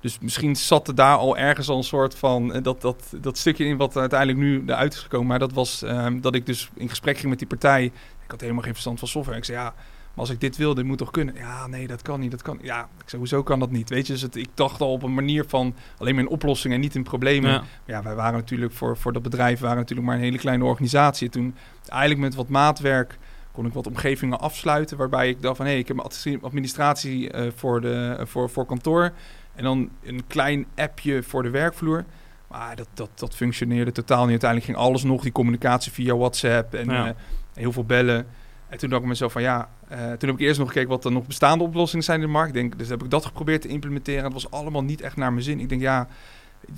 Dus 0.00 0.19
misschien 0.19 0.56
zat 0.56 0.88
er 0.88 0.94
daar 0.94 1.17
al 1.17 1.37
ergens 1.37 1.69
al 1.69 1.76
een 1.76 1.85
soort 1.85 2.15
van 2.15 2.61
dat, 2.62 2.81
dat, 2.81 3.12
dat 3.20 3.38
stukje 3.38 3.65
in 3.65 3.76
wat 3.76 3.97
uiteindelijk 3.97 4.38
nu 4.38 4.62
eruit 4.67 4.93
is 4.93 5.00
gekomen. 5.00 5.26
Maar 5.26 5.38
dat 5.38 5.53
was 5.53 5.82
ehm, 5.82 6.20
dat 6.20 6.35
ik 6.35 6.47
dus 6.47 6.70
in 6.75 6.88
gesprek 6.88 7.17
ging 7.17 7.29
met 7.29 7.38
die 7.38 7.49
partij. 7.49 7.85
Ik 7.85 8.31
had 8.31 8.41
helemaal 8.41 8.62
geen 8.62 8.72
verstand 8.72 8.98
van 8.98 9.08
software. 9.08 9.39
Ik 9.39 9.44
zei 9.44 9.58
ja, 9.58 9.75
als 10.19 10.31
ik 10.31 10.41
dit 10.41 10.56
wil, 10.56 10.75
dit 10.75 10.84
moet 10.84 10.98
toch 10.98 11.10
kunnen? 11.10 11.34
Ja, 11.34 11.67
nee, 11.67 11.87
dat 11.87 12.03
kan 12.03 12.20
niet. 12.20 12.31
Dat 12.31 12.43
kan. 12.43 12.58
Ja, 12.63 12.81
ik 12.81 13.08
zei, 13.08 13.20
hoezo 13.20 13.43
kan 13.43 13.58
dat 13.58 13.70
niet? 13.70 13.89
Weet 13.89 14.06
je, 14.06 14.13
dus 14.13 14.22
het, 14.22 14.37
ik 14.37 14.48
dacht 14.55 14.81
al 14.81 14.93
op 14.93 15.03
een 15.03 15.15
manier 15.15 15.44
van 15.46 15.75
alleen 15.98 16.15
maar 16.15 16.25
in 16.25 16.31
oplossingen 16.31 16.77
en 16.77 16.82
niet 16.82 16.94
in 16.94 17.03
problemen. 17.03 17.51
Ja, 17.51 17.63
ja 17.84 18.03
wij 18.03 18.15
waren 18.15 18.39
natuurlijk 18.39 18.72
voor, 18.72 18.96
voor 18.96 19.13
dat 19.13 19.22
bedrijf 19.22 19.60
waren 19.60 19.77
natuurlijk 19.77 20.06
maar 20.06 20.17
een 20.17 20.22
hele 20.22 20.39
kleine 20.39 20.65
organisatie. 20.65 21.29
Toen 21.29 21.55
eigenlijk 21.87 22.20
met 22.20 22.34
wat 22.34 22.48
maatwerk 22.48 23.19
kon 23.53 23.67
ik 23.67 23.72
wat 23.72 23.87
omgevingen 23.87 24.41
afsluiten. 24.41 24.96
Waarbij 24.96 25.29
ik 25.29 25.43
dacht 25.43 25.56
van 25.56 25.67
hé, 25.67 25.70
hey, 25.70 25.81
ik 25.81 25.89
heb 25.89 26.10
administratie 26.43 27.34
uh, 27.34 27.51
voor, 27.55 27.81
de, 27.81 28.17
uh, 28.20 28.27
voor, 28.27 28.51
voor 28.51 28.67
kantoor. 28.67 29.13
En 29.55 29.65
dan 29.65 29.91
een 30.03 30.27
klein 30.27 30.67
appje 30.75 31.22
voor 31.22 31.43
de 31.43 31.51
werkvloer. 31.51 32.05
Maar 32.48 32.77
dat, 32.77 32.89
dat, 32.94 33.10
dat 33.15 33.34
functioneerde 33.34 33.93
totaal 33.93 34.20
niet. 34.20 34.31
Uiteindelijk 34.31 34.70
ging 34.70 34.87
alles 34.87 35.03
nog, 35.03 35.22
die 35.22 35.32
communicatie 35.32 35.93
via 35.93 36.17
WhatsApp 36.17 36.75
en 36.75 36.87
ja. 36.87 37.06
uh, 37.06 37.13
heel 37.55 37.72
veel 37.72 37.84
bellen. 37.84 38.27
En 38.69 38.79
toen 38.79 38.89
dacht 38.91 39.03
ik 39.03 39.08
mezelf 39.08 39.32
van 39.32 39.43
ja, 39.43 39.69
uh, 39.93 39.96
toen 39.98 40.29
heb 40.29 40.39
ik 40.39 40.41
eerst 40.41 40.58
nog 40.58 40.69
gekeken 40.69 40.89
wat 40.89 41.05
er 41.05 41.13
nog 41.13 41.27
bestaande 41.27 41.65
oplossingen 41.65 42.05
zijn 42.05 42.20
in 42.20 42.27
de 42.27 42.32
markt. 42.32 42.53
Denk, 42.53 42.79
dus 42.79 42.89
heb 42.89 43.03
ik 43.03 43.10
dat 43.10 43.25
geprobeerd 43.25 43.63
te 43.63 43.69
implementeren. 43.69 44.25
Het 44.25 44.32
was 44.32 44.51
allemaal 44.51 44.82
niet 44.84 45.01
echt 45.01 45.17
naar 45.17 45.32
mijn 45.32 45.44
zin. 45.44 45.60
Ik 45.60 45.69
denk 45.69 45.81
ja, 45.81 46.08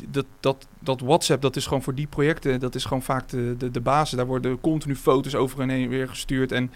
dat, 0.09 0.27
dat, 0.41 0.67
dat 0.79 1.01
WhatsApp, 1.01 1.43
dat 1.43 1.57
is 1.57 1.65
gewoon 1.65 1.83
voor 1.83 1.95
die 1.95 2.07
projecten, 2.07 2.61
dat 2.61 2.75
is 2.75 2.85
gewoon 2.85 3.03
vaak 3.03 3.29
de, 3.29 3.55
de, 3.59 3.71
de 3.71 3.81
basis. 3.81 4.17
Daar 4.17 4.27
worden 4.27 4.61
continu 4.61 4.97
foto's 4.97 5.35
over 5.35 5.61
en 5.61 5.69
heen 5.69 5.89
weer 5.89 6.09
gestuurd. 6.09 6.53
En 6.53 6.73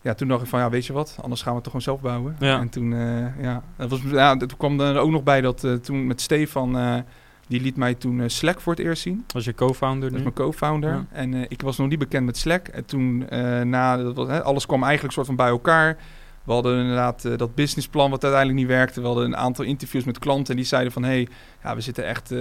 ja, 0.00 0.14
toen 0.14 0.28
dacht 0.28 0.42
ik 0.42 0.48
van 0.48 0.60
ja, 0.60 0.70
weet 0.70 0.86
je 0.86 0.92
wat, 0.92 1.18
anders 1.22 1.42
gaan 1.42 1.50
we 1.50 1.60
het 1.60 1.70
toch 1.70 1.82
gewoon 1.82 1.98
zelf 1.98 2.12
bouwen. 2.12 2.36
Ja. 2.38 2.60
En 2.60 2.68
toen, 2.68 2.92
uh, 2.92 3.42
ja, 3.42 3.62
dat 3.76 3.90
was, 3.90 4.00
ja, 4.10 4.36
toen 4.36 4.56
kwam 4.56 4.80
er 4.80 4.98
ook 4.98 5.10
nog 5.10 5.22
bij 5.22 5.40
dat 5.40 5.64
uh, 5.64 5.74
toen 5.74 6.06
met 6.06 6.20
Stefan 6.20 7.04
die 7.50 7.60
liet 7.60 7.76
mij 7.76 7.94
toen 7.94 8.18
uh, 8.18 8.24
Slack 8.28 8.60
voor 8.60 8.72
het 8.72 8.82
eerst 8.84 9.02
zien. 9.02 9.24
Was 9.32 9.44
je 9.44 9.54
co-founder? 9.54 10.08
Dat 10.08 10.18
is 10.18 10.24
mijn 10.24 10.34
co-founder. 10.34 11.06
En 11.12 11.32
uh, 11.32 11.44
ik 11.48 11.62
was 11.62 11.76
nog 11.76 11.88
niet 11.88 11.98
bekend 11.98 12.26
met 12.26 12.36
Slack. 12.36 12.68
En 12.68 12.84
toen, 12.84 13.26
uh, 13.32 13.60
na, 13.60 13.96
dat 13.96 14.16
was, 14.16 14.28
hè, 14.28 14.42
alles 14.42 14.66
kwam 14.66 14.82
eigenlijk 14.82 15.12
soort 15.12 15.26
van 15.26 15.36
bij 15.36 15.48
elkaar. 15.48 15.96
We 16.44 16.52
hadden 16.52 16.80
inderdaad 16.80 17.38
dat 17.38 17.54
businessplan 17.54 18.10
wat 18.10 18.22
uiteindelijk 18.22 18.60
niet 18.60 18.70
werkte. 18.70 19.00
We 19.00 19.06
hadden 19.06 19.24
een 19.24 19.36
aantal 19.36 19.64
interviews 19.64 20.04
met 20.04 20.18
klanten 20.18 20.50
en 20.50 20.56
die 20.56 20.66
zeiden 20.66 20.92
van... 20.92 21.02
hé, 21.02 21.08
hey, 21.08 21.28
ja, 21.62 21.74
we 21.74 21.80
zitten 21.80 22.06
echt... 22.06 22.28
we 22.28 22.36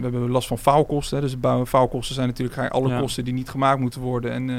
hebben 0.00 0.30
last 0.30 0.48
van 0.48 0.58
faalkosten. 0.58 1.20
Dus 1.20 1.40
bouwen, 1.40 1.66
faalkosten 1.66 2.14
zijn 2.14 2.28
natuurlijk 2.28 2.72
alle 2.72 3.00
kosten 3.00 3.24
die 3.24 3.34
niet 3.34 3.48
gemaakt 3.48 3.80
moeten 3.80 4.00
worden. 4.00 4.32
En 4.32 4.50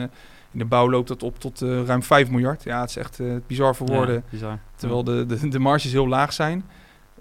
in 0.52 0.60
de 0.60 0.66
bouw 0.66 0.90
loopt 0.90 1.08
dat 1.08 1.24
op 1.24 1.40
tot 1.40 1.62
ruim 1.62 2.04
5 2.04 2.30
miljard. 2.30 2.64
Ja, 2.64 2.82
het 2.82 2.90
is 2.90 2.98
echt 2.98 3.20
bizar 3.48 3.76
voor 3.76 3.88
woorden. 3.88 4.24
Ja, 4.30 4.60
terwijl 4.76 5.04
de, 5.04 5.26
de, 5.26 5.48
de 5.48 5.60
marges 5.60 5.92
heel 5.92 6.08
laag 6.08 6.34
zijn. 6.34 6.64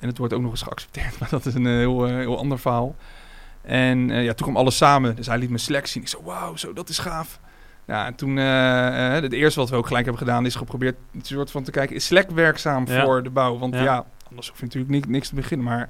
En 0.00 0.08
het 0.08 0.18
wordt 0.18 0.32
ook 0.34 0.42
nog 0.42 0.50
eens 0.50 0.62
geaccepteerd, 0.62 1.18
maar 1.20 1.28
dat 1.30 1.46
is 1.46 1.54
een 1.54 1.66
eh, 1.66 1.72
heel, 1.72 2.08
uh, 2.08 2.14
heel 2.14 2.38
ander 2.38 2.58
verhaal. 2.58 2.94
En 3.62 4.08
uh, 4.08 4.24
ja, 4.24 4.32
toen 4.34 4.46
kwam 4.46 4.56
alles 4.56 4.76
samen. 4.76 5.16
Dus 5.16 5.26
hij 5.26 5.38
liet 5.38 5.50
me 5.50 5.58
Slack 5.58 5.86
zien. 5.86 6.02
Ik 6.02 6.08
zei, 6.08 6.22
wauw, 6.24 6.56
zo, 6.56 6.72
dat 6.72 6.88
is 6.88 6.98
gaaf. 6.98 7.40
Ja, 7.86 8.06
en 8.06 8.14
toen, 8.14 8.38
eh, 8.38 9.16
eh, 9.16 9.22
het 9.22 9.32
eerste 9.32 9.60
wat 9.60 9.70
we 9.70 9.76
ook 9.76 9.86
gelijk 9.86 10.04
hebben 10.04 10.26
gedaan, 10.26 10.46
is 10.46 10.54
geprobeerd 10.54 10.96
een 11.14 11.20
soort 11.22 11.50
van 11.50 11.62
te 11.62 11.70
kijken, 11.70 11.96
is 11.96 12.04
Slack 12.06 12.30
werkzaam 12.30 12.86
Ja. 12.86 13.04
voor 13.04 13.22
de 13.22 13.30
bouw? 13.30 13.58
Want 13.58 13.74
Ja. 13.74 13.82
ja, 13.82 14.04
anders 14.28 14.48
hoef 14.48 14.58
je 14.58 14.64
natuurlijk 14.64 14.92
ni- 14.92 15.12
niks 15.12 15.28
te 15.28 15.34
beginnen. 15.34 15.66
Maar 15.66 15.88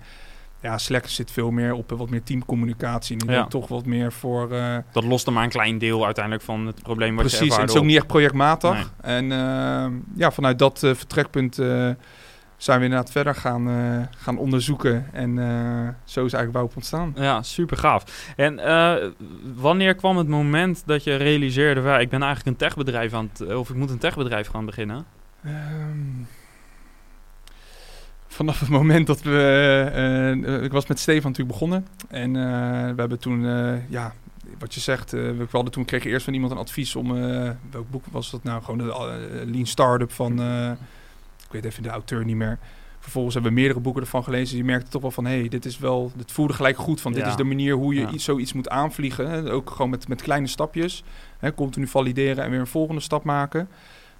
ja, 0.60 0.78
Slack 0.78 1.06
zit 1.06 1.30
veel 1.30 1.50
meer 1.50 1.72
op 1.72 1.92
eh, 1.92 1.98
wat 1.98 2.10
meer 2.10 2.22
teamcommunicatie. 2.22 3.16
En 3.26 3.32
Ja. 3.32 3.46
toch 3.46 3.68
wat 3.68 3.86
meer 3.86 4.12
voor... 4.12 4.52
eh, 4.52 4.76
Dat 4.92 5.04
lost 5.04 5.26
er 5.26 5.32
maar 5.32 5.44
een 5.44 5.50
klein 5.50 5.78
deel 5.78 6.04
uiteindelijk 6.04 6.44
van 6.44 6.66
het 6.66 6.82
probleem 6.82 7.16
wat 7.16 7.30
je 7.30 7.36
Precies, 7.36 7.54
en 7.56 7.60
het 7.60 7.70
is 7.70 7.76
ook 7.76 7.84
niet 7.84 7.96
echt 7.96 8.06
projectmatig. 8.06 8.72
Nee. 9.02 9.16
En 9.16 10.04
ja, 10.16 10.30
vanuit 10.30 10.58
dat 10.58 10.82
eh, 10.82 10.94
vertrekpunt 10.94 11.58
eh, 11.58 11.90
zijn 12.58 12.78
we 12.78 12.84
inderdaad 12.84 13.10
verder 13.10 13.34
gaan, 13.34 13.68
eh, 13.68 14.16
gaan 14.16 14.38
onderzoeken. 14.38 15.06
En 15.12 15.38
eh, 15.38 15.88
zo 16.04 16.24
is 16.24 16.32
eigenlijk 16.32 16.52
Bouwp 16.52 16.76
ontstaan. 16.76 17.12
Ja, 17.16 17.42
super 17.42 17.76
gaaf. 17.76 18.32
En 18.36 18.58
eh, 18.58 18.94
wanneer 19.54 19.94
kwam 19.94 20.16
het 20.16 20.28
moment 20.28 20.82
dat 20.86 21.04
je 21.04 21.16
realiseerde, 21.16 21.80
ja, 21.80 21.98
ik 21.98 22.08
ben 22.08 22.22
eigenlijk 22.22 22.50
een 22.50 22.66
techbedrijf 22.66 23.12
aan 23.12 23.30
het, 23.32 23.54
of 23.54 23.70
ik 23.70 23.76
moet 23.76 23.90
een 23.90 23.98
techbedrijf 23.98 24.48
gaan 24.48 24.64
beginnen? 24.64 25.04
Ehm, 25.44 26.24
vanaf 28.26 28.60
het 28.60 28.68
moment 28.68 29.06
dat 29.06 29.22
we... 29.22 30.60
ik 30.62 30.72
was 30.72 30.86
met 30.86 30.98
Stefan 30.98 31.30
natuurlijk 31.30 31.58
begonnen. 31.58 31.86
En 32.08 32.32
we 32.94 33.00
hebben 33.00 33.18
toen, 33.18 33.42
ja, 33.88 34.14
wat 34.58 34.74
je 34.74 34.80
zegt... 34.80 35.10
we 35.10 35.46
hadden 35.50 35.72
toen 35.72 35.84
kregen 35.84 36.10
eerst 36.10 36.24
van 36.24 36.34
iemand 36.34 36.52
een 36.52 36.58
advies 36.58 36.96
om... 36.96 37.12
welk 37.70 37.90
boek 37.90 38.04
was 38.10 38.30
dat 38.30 38.42
nou? 38.42 38.62
Gewoon 38.62 38.78
de 38.78 39.42
Lean 39.46 39.66
Startup 39.66 40.12
van... 40.12 40.40
ik 41.48 41.52
weet 41.54 41.64
even 41.64 41.82
de 41.82 41.88
auteur 41.88 42.24
niet 42.24 42.36
meer. 42.36 42.58
Vervolgens 42.98 43.34
hebben 43.34 43.52
we 43.52 43.58
meerdere 43.60 43.80
boeken 43.80 44.02
ervan 44.02 44.24
gelezen. 44.24 44.56
Je 44.56 44.64
merkte 44.64 44.90
toch 44.90 45.02
wel 45.02 45.10
van, 45.10 45.24
hé, 45.24 45.38
hey, 45.38 45.48
dit 45.48 45.64
is 45.64 45.78
wel... 45.78 46.12
Het 46.16 46.32
voelde 46.32 46.52
gelijk 46.52 46.76
goed 46.76 47.00
van, 47.00 47.12
dit 47.12 47.26
is 47.26 47.36
de 47.36 47.44
manier 47.44 47.74
hoe 47.74 47.94
je 47.94 48.00
Ja. 48.00 48.10
iets, 48.10 48.24
zoiets 48.24 48.52
moet 48.52 48.68
aanvliegen. 48.68 49.30
Hè? 49.30 49.52
Ook 49.52 49.70
gewoon 49.70 49.90
met, 49.90 50.08
met 50.08 50.22
kleine 50.22 50.46
stapjes. 50.46 51.02
Hè? 51.38 51.54
Continu 51.54 51.86
valideren 51.86 52.44
en 52.44 52.50
weer 52.50 52.60
een 52.60 52.66
volgende 52.66 53.00
stap 53.00 53.24
maken. 53.24 53.68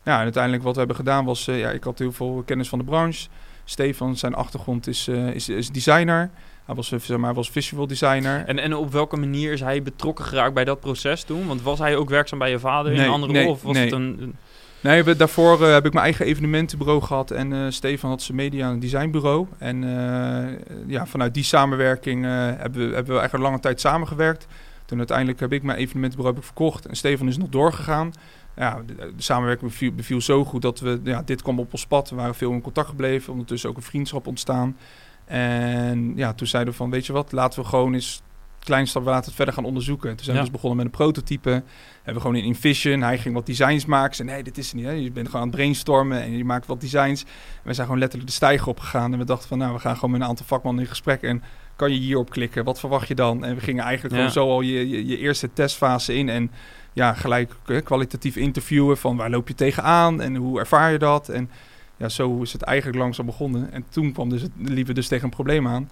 Ja, 0.05 0.17
en 0.17 0.23
uiteindelijk 0.23 0.63
wat 0.63 0.73
we 0.73 0.79
hebben 0.79 0.97
gedaan 0.97 1.25
was... 1.25 1.49
eh, 1.49 1.59
ja, 1.59 1.71
ik 1.71 1.85
had 1.85 1.99
heel 1.99 2.13
veel 2.13 2.43
kennis 2.47 2.69
van 2.69 2.79
de 2.79 2.85
branche. 2.85 3.29
Stefan, 3.65 4.17
zijn 4.17 4.35
achtergrond 4.35 4.87
is, 4.87 5.09
eh, 5.09 5.29
is, 5.29 5.49
is 5.49 5.71
designer. 5.71 6.31
Hij 6.65 6.75
was, 6.75 6.93
eh, 6.93 6.99
zeg 7.01 7.19
maar, 7.19 7.35
was 7.35 7.51
visual 7.51 7.87
designer. 7.87 8.45
En, 8.47 8.59
en 8.59 8.75
op 8.75 8.93
welke 8.93 9.17
manier 9.17 9.53
is 9.53 9.61
hij 9.61 9.83
betrokken 9.83 10.25
geraakt 10.25 10.55
bij 10.55 10.65
dat 10.65 10.81
proces 10.81 11.23
toen? 11.23 11.47
Want 11.47 11.63
was 11.63 11.79
hij 11.79 11.97
ook 11.97 12.09
werkzaam 12.09 12.39
bij 12.39 12.51
je 12.51 12.59
vader 12.59 12.93
in 12.93 13.01
een 13.01 13.09
andere 13.09 13.33
nee, 13.33 13.43
rol? 13.45 13.53
Of 13.53 13.63
was 13.63 13.75
nee. 13.75 13.85
het 13.85 13.93
een- 13.93 14.37
Nee, 14.81 15.17
daarvoor 15.17 15.65
eh, 15.65 15.73
heb 15.73 15.87
ik 15.87 15.93
mijn 15.93 16.05
eigen 16.05 16.27
evenementenbureau 16.27 17.03
gehad 17.03 17.31
en 17.31 17.53
eh, 17.53 17.67
Stefan 17.69 18.11
had 18.11 18.23
zijn 18.23 18.37
media 18.37 18.71
en 18.71 18.81
designbureau. 18.81 19.47
En 19.59 19.85
eh, 19.85 20.87
ja, 20.87 21.07
vanuit 21.07 21.35
die 21.35 21.43
samenwerking 21.43 22.25
hebben, 22.25 22.89
we, 22.89 22.95
hebben 22.95 23.13
we 23.13 23.19
eigenlijk 23.19 23.45
lange 23.45 23.61
tijd 23.61 23.81
samengewerkt. 23.81 24.47
Toen 24.85 24.99
uiteindelijk 24.99 25.41
heb 25.41 25.53
ik 25.53 25.63
mijn 25.63 25.79
evenementenbureau 25.79 26.35
heb 26.35 26.45
ik 26.45 26.55
verkocht 26.55 26.87
en 26.87 26.97
Stefan 26.97 27.29
is 27.29 27.37
nog 27.37 27.49
doorgegaan. 27.49 28.13
Ja, 28.57 28.83
de, 28.87 29.13
samenwerking 29.17 29.71
beviel, 29.71 29.93
beviel 29.93 30.21
zo 30.21 30.45
goed 30.45 30.63
dat 30.63 30.81
we, 30.81 31.01
ja, 31.05 31.23
dit 31.23 31.43
kwam 31.43 31.59
op 31.59 31.73
ons 31.73 31.87
pad. 31.87 32.11
We 32.11 32.17
waren 32.17 32.35
veel 32.35 32.53
in 32.53 32.61
contact 32.61 32.89
gebleven, 32.89 33.33
ondertussen 33.33 33.71
ook 33.71 33.77
een 33.77 33.83
vriendschap 33.83 34.27
ontstaan. 34.27 34.77
En 35.25 36.13
ja, 36.17 36.33
toen 36.33 36.47
zeiden 36.47 36.73
we 36.73 36.79
van, 36.79 36.91
weet 36.91 37.07
je 37.07 37.13
wat, 37.13 37.33
laten 37.33 37.63
we 37.63 37.69
gewoon 37.69 37.95
eens 37.95 38.23
kleine 38.69 38.89
stap, 38.89 39.03
we 39.05 39.11
laten 39.11 39.25
het 39.27 39.35
verder 39.35 39.55
gaan 39.55 39.65
onderzoeken. 39.65 40.09
Toen 40.09 40.25
zijn 40.25 40.31
we 40.37 40.43
Ja. 40.43 40.49
dus 40.49 40.51
begonnen 40.51 40.77
met 40.77 40.87
een 40.87 40.93
prototype. 40.99 41.51
Hebben 41.51 42.15
we 42.15 42.21
gewoon 42.21 42.37
in 42.37 42.45
InVision. 42.45 43.01
Hij 43.03 43.19
ging 43.19 43.35
wat 43.35 43.47
designs 43.47 43.85
maken. 43.87 44.27
Nee, 44.27 44.43
dit 44.43 44.59
is 44.59 44.67
het 44.67 44.75
niet. 44.75 44.85
Hè. 44.85 44.91
Je 44.91 45.11
bent 45.13 45.27
gewoon 45.27 45.41
aan 45.43 45.47
het 45.49 45.57
brainstormen 45.57 46.23
en 46.23 46.37
je 46.37 46.45
maakt 46.45 46.67
wat 46.67 46.81
designs. 46.81 47.23
En 47.23 47.29
we 47.63 47.73
zijn 47.73 47.87
gewoon 47.87 48.01
letterlijk 48.01 48.31
de 48.31 48.37
stijger 48.37 48.69
opgegaan. 48.69 49.13
En 49.13 49.19
we 49.19 49.25
dachten 49.25 49.49
van, 49.49 49.59
nou, 49.59 49.73
we 49.75 49.79
gaan 49.79 49.95
gewoon 49.95 50.11
met 50.11 50.21
een 50.21 50.27
aantal 50.27 50.47
vakmannen 50.47 50.83
in 50.83 50.89
gesprek. 50.89 51.23
En 51.23 51.43
kan 51.77 51.93
je 51.93 51.99
hierop 51.99 52.31
klikken? 52.31 52.65
Wat 52.65 52.81
verwacht 52.81 53.09
je 53.09 53.15
dan? 53.15 53.45
En 53.45 53.55
we 53.55 53.61
gingen 53.61 53.85
eigenlijk 53.85 54.15
Ja. 54.15 54.19
gewoon 54.21 54.35
zo 54.47 54.51
al 54.53 54.61
je, 54.61 54.89
je, 54.89 55.07
je 55.07 55.19
eerste 55.19 55.53
testfase 55.53 56.15
in. 56.15 56.29
En 56.29 56.51
ja, 56.93 57.13
gelijk 57.15 57.53
eh, 57.67 57.83
kwalitatief 57.85 58.37
interviewen 58.37 58.97
van 58.99 59.17
waar 59.17 59.31
loop 59.31 59.49
je 59.49 59.55
tegenaan? 59.55 60.21
En 60.21 60.37
hoe 60.37 60.59
ervaar 60.59 60.93
je 60.93 60.99
dat? 60.99 61.29
En 61.29 61.51
ja, 61.97 62.09
zo 62.09 62.43
is 62.43 62.53
het 62.53 62.63
eigenlijk 62.63 62.99
langzaam 62.99 63.27
begonnen. 63.27 63.73
En 63.73 63.85
toen 63.89 64.13
kwam 64.13 64.29
dus 64.29 64.43
het, 64.43 64.51
liepen 64.57 64.87
we 64.87 64.93
dus 64.93 65.09
tegen 65.09 65.25
een 65.25 65.31
probleem 65.31 65.67
aan. 65.69 65.91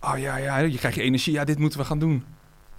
Oh 0.00 0.18
ja, 0.18 0.36
ja, 0.36 0.58
je 0.58 0.78
krijgt 0.78 0.96
je 0.96 1.02
energie. 1.02 1.32
Ja, 1.32 1.44
dit 1.44 1.58
moeten 1.58 1.78
we 1.78 1.84
gaan 1.84 1.98
doen. 1.98 2.24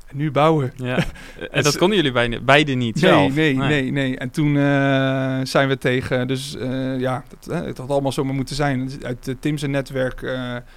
En 0.07 0.17
nu 0.17 0.31
bouwen. 0.31 0.71
ja. 0.75 0.97
en 1.51 1.63
dat 1.63 1.77
konden 1.77 1.97
jullie 1.97 2.11
beide, 2.11 2.41
beide 2.41 2.73
niet 2.73 3.01
Nee, 3.01 3.11
zelf? 3.11 3.35
nee, 3.35 3.55
nee, 3.55 3.91
nee. 3.91 4.17
En 4.17 4.29
toen 4.29 4.57
eh, 4.57 5.39
zijn 5.43 5.67
we 5.67 5.77
tegen, 5.77 6.27
dus 6.27 6.55
eh, 6.55 6.99
ja, 6.99 7.23
dat, 7.29 7.47
eh, 7.55 7.65
het 7.65 7.77
had 7.77 7.89
allemaal 7.89 8.11
zomaar 8.11 8.33
moeten 8.35 8.55
zijn. 8.55 8.85
Dus 8.85 8.97
Uit 9.03 9.35
Tim's 9.39 9.61
netwerk, 9.61 10.21
eh 10.21 10.33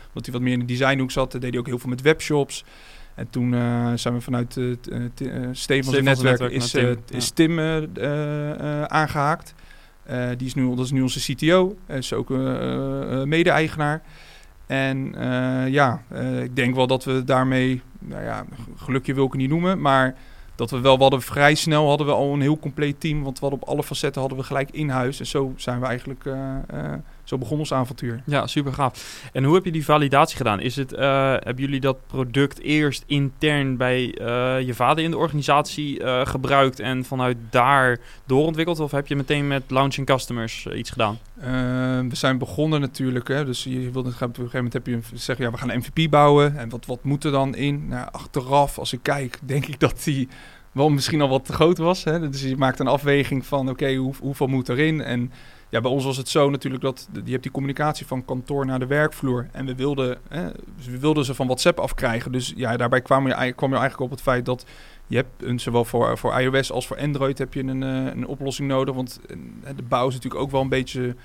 omdat 0.09 0.25
hij 0.25 0.33
wat 0.33 0.41
meer 0.41 0.53
in 0.53 0.59
de 0.59 0.65
designhoek 0.65 1.11
zat, 1.11 1.33
deed 1.33 1.43
hij 1.51 1.59
ook 1.59 1.67
heel 1.67 1.79
veel 1.79 1.91
met 1.91 2.01
webshops. 2.03 2.65
En 3.15 3.31
toen 3.31 3.55
eh, 3.55 3.93
zijn 3.95 4.15
we 4.15 4.21
vanuit 4.21 4.57
uh, 4.57 4.75
Stefan's 4.83 5.61
Stefan's 5.61 6.01
netwerk, 6.03 6.41
netwerk 6.41 6.53
is, 6.53 6.75
eh, 6.75 6.83
Tim, 6.83 7.17
is 7.19 7.31
Tim 7.31 7.59
eh, 7.59 7.77
eh, 7.77 8.51
eh, 8.51 8.83
aangehaakt. 8.85 9.55
Eh, 10.03 10.29
die 10.37 10.47
is 10.47 10.55
nu, 10.55 10.75
dat 10.77 10.85
is 10.85 10.91
nu 10.91 11.03
onze 11.03 11.33
CTO, 11.35 11.77
Hij 11.87 11.99
is 11.99 12.13
ook 12.13 12.31
eh, 12.31 13.21
eh, 13.21 13.27
mede-eigenaar. 13.27 14.03
En 14.73 15.15
eh, 15.15 15.73
ja, 15.73 16.03
eh, 16.09 16.43
ik 16.43 16.57
denk 16.57 16.75
wel 16.75 16.87
dat 16.87 17.05
we 17.05 17.25
daarmee, 17.25 17.83
nou 17.99 18.23
ja, 18.23 18.45
gelukje 18.77 19.15
wil 19.15 19.25
ik 19.25 19.33
het 19.33 19.41
niet 19.41 19.51
noemen, 19.51 19.81
maar 19.81 20.15
dat 20.55 20.71
we 20.71 20.81
wel, 20.81 20.97
we 20.97 21.03
hadden 21.03 21.23
vrij 21.23 21.55
snel 21.55 21.89
hadden 21.89 22.07
we 22.07 22.13
al 22.13 22.33
een 22.33 22.41
heel 22.41 22.59
compleet 22.59 23.01
team, 23.01 23.23
want 23.23 23.39
hadden 23.39 23.61
op 23.61 23.69
alle 23.69 23.83
facetten 23.83 24.21
hadden 24.21 24.39
we 24.39 24.45
gelijk 24.45 24.71
in 24.71 24.89
huis. 24.89 25.21
En 25.21 25.27
zo 25.27 25.53
zijn 25.57 25.81
we 25.81 25.87
eigenlijk, 25.87 26.27
eh, 26.27 26.93
zo 27.25 27.39
begon 27.39 27.59
ons 27.59 27.73
avontuur. 27.73 28.23
Ja, 28.27 28.47
super 28.47 28.73
gaaf. 28.73 29.21
En 29.33 29.45
hoe 29.45 29.55
heb 29.55 29.65
je 29.65 29.73
die 29.73 29.85
validatie 29.85 30.37
gedaan? 30.37 30.61
Is 30.61 30.77
het, 30.77 30.93
eh, 30.93 31.31
hebben 31.31 31.65
jullie 31.65 31.81
dat 31.81 32.07
product 32.07 32.61
eerst 32.61 33.05
intern 33.07 33.77
bij 33.77 34.15
eh, 34.15 34.67
je 34.67 34.75
vader 34.75 35.05
in 35.05 35.11
de 35.11 35.17
organisatie 35.17 36.03
eh, 36.03 36.27
gebruikt 36.27 36.81
en 36.81 37.05
vanuit 37.05 37.37
daar 37.51 37.99
doorontwikkeld? 38.25 38.81
Of 38.81 38.91
heb 38.91 39.07
je 39.07 39.17
meteen 39.17 39.49
met 39.49 39.63
launching 39.69 40.07
customers 40.07 40.67
iets 40.67 40.91
gedaan? 40.91 41.19
Uh, 41.39 41.45
we 42.09 42.17
zijn 42.17 42.39
begonnen 42.39 42.81
natuurlijk, 42.81 43.29
hè, 43.29 43.45
dus 43.45 43.65
je 43.65 43.91
wilde 43.91 44.09
op 44.09 44.21
een 44.21 44.35
gegeven 44.35 44.51
moment 44.53 44.73
heb 44.73 44.87
je 44.87 45.01
zeggen, 45.15 45.45
ja, 45.45 45.51
we 45.51 45.59
gaan 45.59 45.71
een 45.71 45.79
MVP 45.79 46.11
bouwen. 46.11 46.57
En 46.57 46.69
wat, 46.69 46.87
wat 46.87 47.05
moet 47.05 47.25
er 47.25 47.31
dan 47.31 47.55
in? 47.55 47.89
Nou, 47.89 48.09
achteraf, 48.13 48.79
als 48.79 48.93
ik 48.93 49.03
kijk, 49.03 49.39
denk 49.45 49.67
ik 49.67 49.81
dat 49.81 50.05
die 50.05 50.29
wel 50.73 50.89
misschien 50.89 51.21
al 51.21 51.29
wat 51.29 51.45
te 51.45 51.53
groot 51.53 51.79
was. 51.79 52.05
Hè? 52.05 52.31
Dus 52.31 52.43
je 52.43 52.57
maakt 52.57 52.79
een 52.79 52.87
afweging 52.87 53.47
van, 53.47 53.61
oké, 53.61 53.71
okay, 53.71 53.97
hoe, 53.97 54.15
hoeveel 54.21 54.47
moet 54.47 54.69
erin? 54.69 55.01
En 55.01 55.33
ja, 55.73 55.81
bij 55.81 55.91
ons 55.91 56.05
was 56.05 56.17
het 56.17 56.29
zo 56.29 56.51
natuurlijk 56.51 56.83
dat 56.83 57.09
je 57.25 57.31
hebt 57.31 57.43
die 57.43 57.53
communicatie 57.53 58.07
van 58.07 58.25
kantoor 58.25 58.67
naar 58.67 58.79
de 58.79 58.87
werkvloer. 58.87 59.49
En 59.53 59.67
we 59.67 59.75
wilden, 59.75 60.19
hè, 60.29 60.51
we 60.85 60.99
wilden 60.99 61.25
ze 61.25 61.35
van 61.35 61.47
WhatsApp 61.47 61.79
afkrijgen. 61.79 62.33
Dus 62.33 62.53
ja, 62.57 62.77
daarbij 62.77 63.01
kwam 63.01 63.27
je, 63.27 63.53
kwam 63.53 63.71
je 63.71 63.77
eigenlijk 63.77 64.01
op 64.01 64.11
het 64.11 64.21
feit 64.21 64.47
dat 64.47 64.67
je 65.07 65.17
hebt 65.17 65.43
een, 65.43 65.61
zowel 65.61 65.85
voor, 65.85 66.19
voor 66.19 66.41
iOS 66.41 66.73
als 66.73 66.87
voor 66.87 66.99
Android 66.99 67.39
heb 67.39 67.55
je 67.55 67.63
een, 67.63 67.81
een 67.81 68.27
oplossing 68.27 68.69
nodig. 68.69 68.95
Want 68.95 69.21
de 69.77 69.83
bouw 69.83 70.09
is 70.09 70.15
natuurlijk 70.15 70.43
ook 70.43 70.51
wel 70.51 70.61
een 70.61 70.69
beetje 70.69 71.17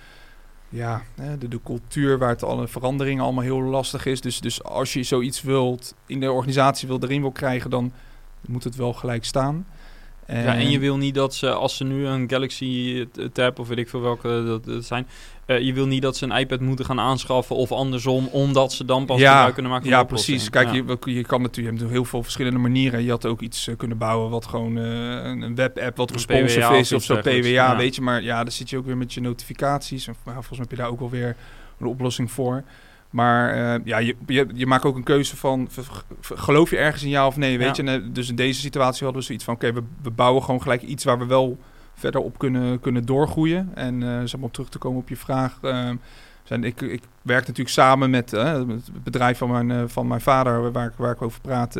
ja, 0.70 1.02
de, 1.40 1.48
de 1.48 1.60
cultuur 1.64 2.18
waar 2.18 2.30
het 2.30 2.44
alle 2.44 2.68
veranderingen 2.68 3.24
allemaal 3.24 3.44
heel 3.44 3.62
lastig 3.62 4.06
is. 4.06 4.22
Dus, 4.22 4.40
dus 4.40 4.64
als 4.64 4.94
je 4.94 5.04
zoiets 5.04 5.42
wilt 5.42 5.96
in 6.06 6.20
de 6.20 6.32
organisatie 6.32 6.88
wil 6.88 7.00
erin 7.02 7.22
wil 7.22 7.32
krijgen, 7.32 7.70
dan 7.70 7.92
moet 8.42 8.64
het 8.64 8.76
wel 8.76 8.94
gelijk 8.94 9.26
staan. 9.26 9.66
En, 10.28 10.44
ja, 10.44 10.56
en 10.56 10.70
je 10.70 10.80
wil 10.80 10.98
niet 10.98 11.16
dat 11.16 11.36
ze, 11.36 11.52
als 11.52 11.78
ze 11.78 11.84
nu 11.84 12.06
een 12.06 12.30
Galaxy 12.30 13.06
Tab 13.34 13.60
of 13.60 13.68
weet 13.68 13.78
ik 13.78 13.90
veel 13.90 14.02
welke 14.02 14.44
dat, 14.46 14.66
dat 14.66 14.86
zijn, 14.86 15.08
uh, 15.48 15.60
je 15.60 15.74
wil 15.74 15.86
niet 15.86 16.02
dat 16.02 16.18
ze 16.18 16.26
een 16.26 16.38
iPad 16.38 16.60
moeten 16.60 16.86
gaan 16.86 17.00
aanschaffen 17.00 17.56
of 17.56 17.72
andersom, 17.72 18.28
omdat 18.28 18.74
ze 18.74 18.86
dan 18.86 19.06
pas 19.06 19.20
ja, 19.20 19.32
gebruik 19.32 19.54
kunnen 19.54 19.72
maken 19.72 19.90
van 19.90 19.98
Ja, 19.98 20.04
precies. 20.04 20.50
Kijk, 20.50 20.68
ja. 20.68 20.74
je, 20.74 21.14
je 21.14 21.24
kan 21.24 21.42
natuurlijk, 21.42 21.76
je 21.76 21.82
hebt 21.82 21.96
heel 21.96 22.06
veel 22.06 22.24
verschillende 22.24 22.60
manieren. 22.60 23.04
Je 23.04 23.10
had 23.10 23.26
ook 23.26 23.42
iets 23.42 23.68
uh, 23.68 23.76
kunnen 23.78 23.98
bouwen 23.98 24.30
wat 24.30 24.46
gewoon 24.46 24.78
uh, 24.78 25.24
een 25.24 25.56
webapp 25.56 25.98
wat 25.98 26.12
responsive 26.12 26.60
PWA 26.60 26.76
is 26.76 26.94
of 26.94 27.04
zo, 27.04 27.16
PWA, 27.16 27.30
ja. 27.30 27.78
weet 27.78 27.96
je. 27.96 28.02
Maar 28.02 28.24
ja, 28.24 28.44
dan 28.44 28.52
zit 28.52 28.70
je 28.70 28.78
ook 28.78 28.86
weer 28.86 28.98
met 28.98 29.14
je 29.14 29.22
notificaties. 29.22 30.08
En 30.08 30.16
volgens 30.24 30.50
mij 30.50 30.60
heb 30.60 30.70
je 30.70 30.76
daar 30.76 30.90
ook 30.90 31.00
wel 31.00 31.10
weer 31.10 31.36
een 31.80 31.88
oplossing 31.88 32.32
voor. 32.32 32.64
Maar 33.10 33.58
uh, 33.58 33.86
ja, 33.86 33.98
je, 33.98 34.16
je, 34.26 34.48
je, 34.54 34.68
maakt 34.68 34.86
ook 34.86 34.96
een 34.96 35.04
keuze 35.04 35.38
van, 35.38 35.70
geloof 36.22 36.70
je 36.70 36.78
ergens 36.78 37.04
in 37.04 37.10
ja 37.10 37.28
of 37.28 37.38
nee, 37.38 37.58
weet 37.58 37.78
Ja. 37.78 37.84
je. 37.84 37.90
En, 37.90 38.14
dus 38.14 38.30
in 38.30 38.36
deze 38.36 38.60
situatie 38.60 39.04
hadden 39.04 39.22
we 39.22 39.28
zoiets 39.28 39.44
van, 39.44 39.54
oké, 39.54 39.68
okay, 39.68 39.82
we, 39.82 39.88
we, 40.02 40.12
bouwen 40.12 40.44
gewoon 40.44 40.62
gelijk 40.62 40.82
iets 40.82 41.04
waar 41.04 41.20
we 41.20 41.26
wel 41.26 41.58
verder 41.94 42.22
op 42.22 42.38
kunnen, 42.38 42.80
kunnen 42.80 43.06
doorgroeien. 43.06 43.72
En 43.74 44.02
uh, 44.02 44.20
zeg 44.20 44.36
maar 44.36 44.44
om 44.44 44.52
terug 44.52 44.70
te 44.70 44.78
komen 44.78 45.00
op 45.00 45.10
je 45.10 45.16
vraag. 45.16 45.58
Uh, 45.62 45.90
zijn, 46.44 46.64
ik, 46.64 46.82
ik 46.82 47.02
werk 47.22 47.42
natuurlijk 47.42 47.76
samen 47.76 48.10
met 48.10 48.34
uh, 48.34 48.54
het 48.54 49.04
bedrijf 49.04 49.38
van 49.38 49.66
mijn, 49.66 49.90
van 49.90 50.08
mijn 50.08 50.22
vader, 50.22 50.72
waar, 50.72 50.94
waar 50.96 51.12
ik 51.12 51.22
over 51.22 51.42
praat. 51.42 51.74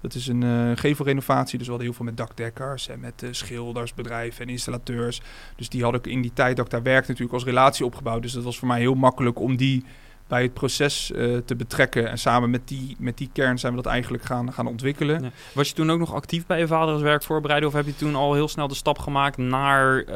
Dat 0.00 0.14
is 0.14 0.26
een 0.26 0.76
gevelrenovatie, 0.78 1.58
dus 1.58 1.66
we 1.66 1.72
hadden 1.72 1.88
heel 1.88 1.96
veel 1.96 2.06
met 2.06 2.16
dakdekkers 2.16 2.88
en 2.88 3.00
met 3.00 3.22
uh, 3.22 3.28
schilders, 3.32 3.94
bedrijven 3.94 4.42
en 4.42 4.48
installateurs. 4.48 5.22
Dus 5.56 5.68
die 5.68 5.82
had 5.82 5.94
ik 5.94 6.06
in 6.06 6.22
die 6.22 6.32
tijd 6.34 6.56
dat 6.56 6.64
ik 6.64 6.70
daar 6.70 6.82
werkte 6.82 7.10
natuurlijk 7.10 7.34
als 7.34 7.44
relatie 7.44 7.84
opgebouwd. 7.84 8.22
Dus 8.22 8.32
dat 8.32 8.44
was 8.44 8.58
voor 8.58 8.68
mij 8.68 8.80
heel 8.80 8.94
makkelijk 8.94 9.40
om 9.40 9.56
die 9.56 9.84
bij 10.32 10.42
het 10.42 10.54
proces 10.54 11.12
uh, 11.14 11.38
te 11.44 11.56
betrekken. 11.56 12.10
En 12.10 12.18
samen 12.18 12.50
met 12.50 12.68
die, 12.68 12.96
met 12.98 13.18
die 13.18 13.30
kern 13.32 13.58
zijn 13.58 13.74
we 13.74 13.82
dat 13.82 13.92
eigenlijk 13.92 14.24
gaan, 14.24 14.52
gaan 14.52 14.66
ontwikkelen. 14.66 15.22
Ja. 15.22 15.30
Was 15.54 15.68
je 15.68 15.74
toen 15.74 15.90
ook 15.90 15.98
nog 15.98 16.14
actief 16.14 16.46
bij 16.46 16.58
je 16.58 16.66
vader 16.66 16.94
als 16.94 17.02
werkvoorbereider? 17.02 17.68
Of 17.68 17.74
heb 17.74 17.86
je 17.86 17.96
toen 17.96 18.14
al 18.14 18.34
heel 18.34 18.48
snel 18.48 18.68
de 18.68 18.74
stap 18.74 18.98
gemaakt 18.98 19.36
naar 19.36 20.04
uh, 20.08 20.14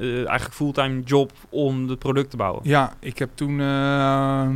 uh, 0.00 0.16
eigenlijk 0.16 0.54
fulltime 0.54 1.02
job 1.02 1.32
om 1.48 1.88
het 1.88 1.98
product 1.98 2.30
te 2.30 2.36
bouwen? 2.36 2.60
Ja, 2.64 2.92
ik 2.98 3.18
heb 3.18 3.30
toen 3.34 3.58
uh, 3.58 4.48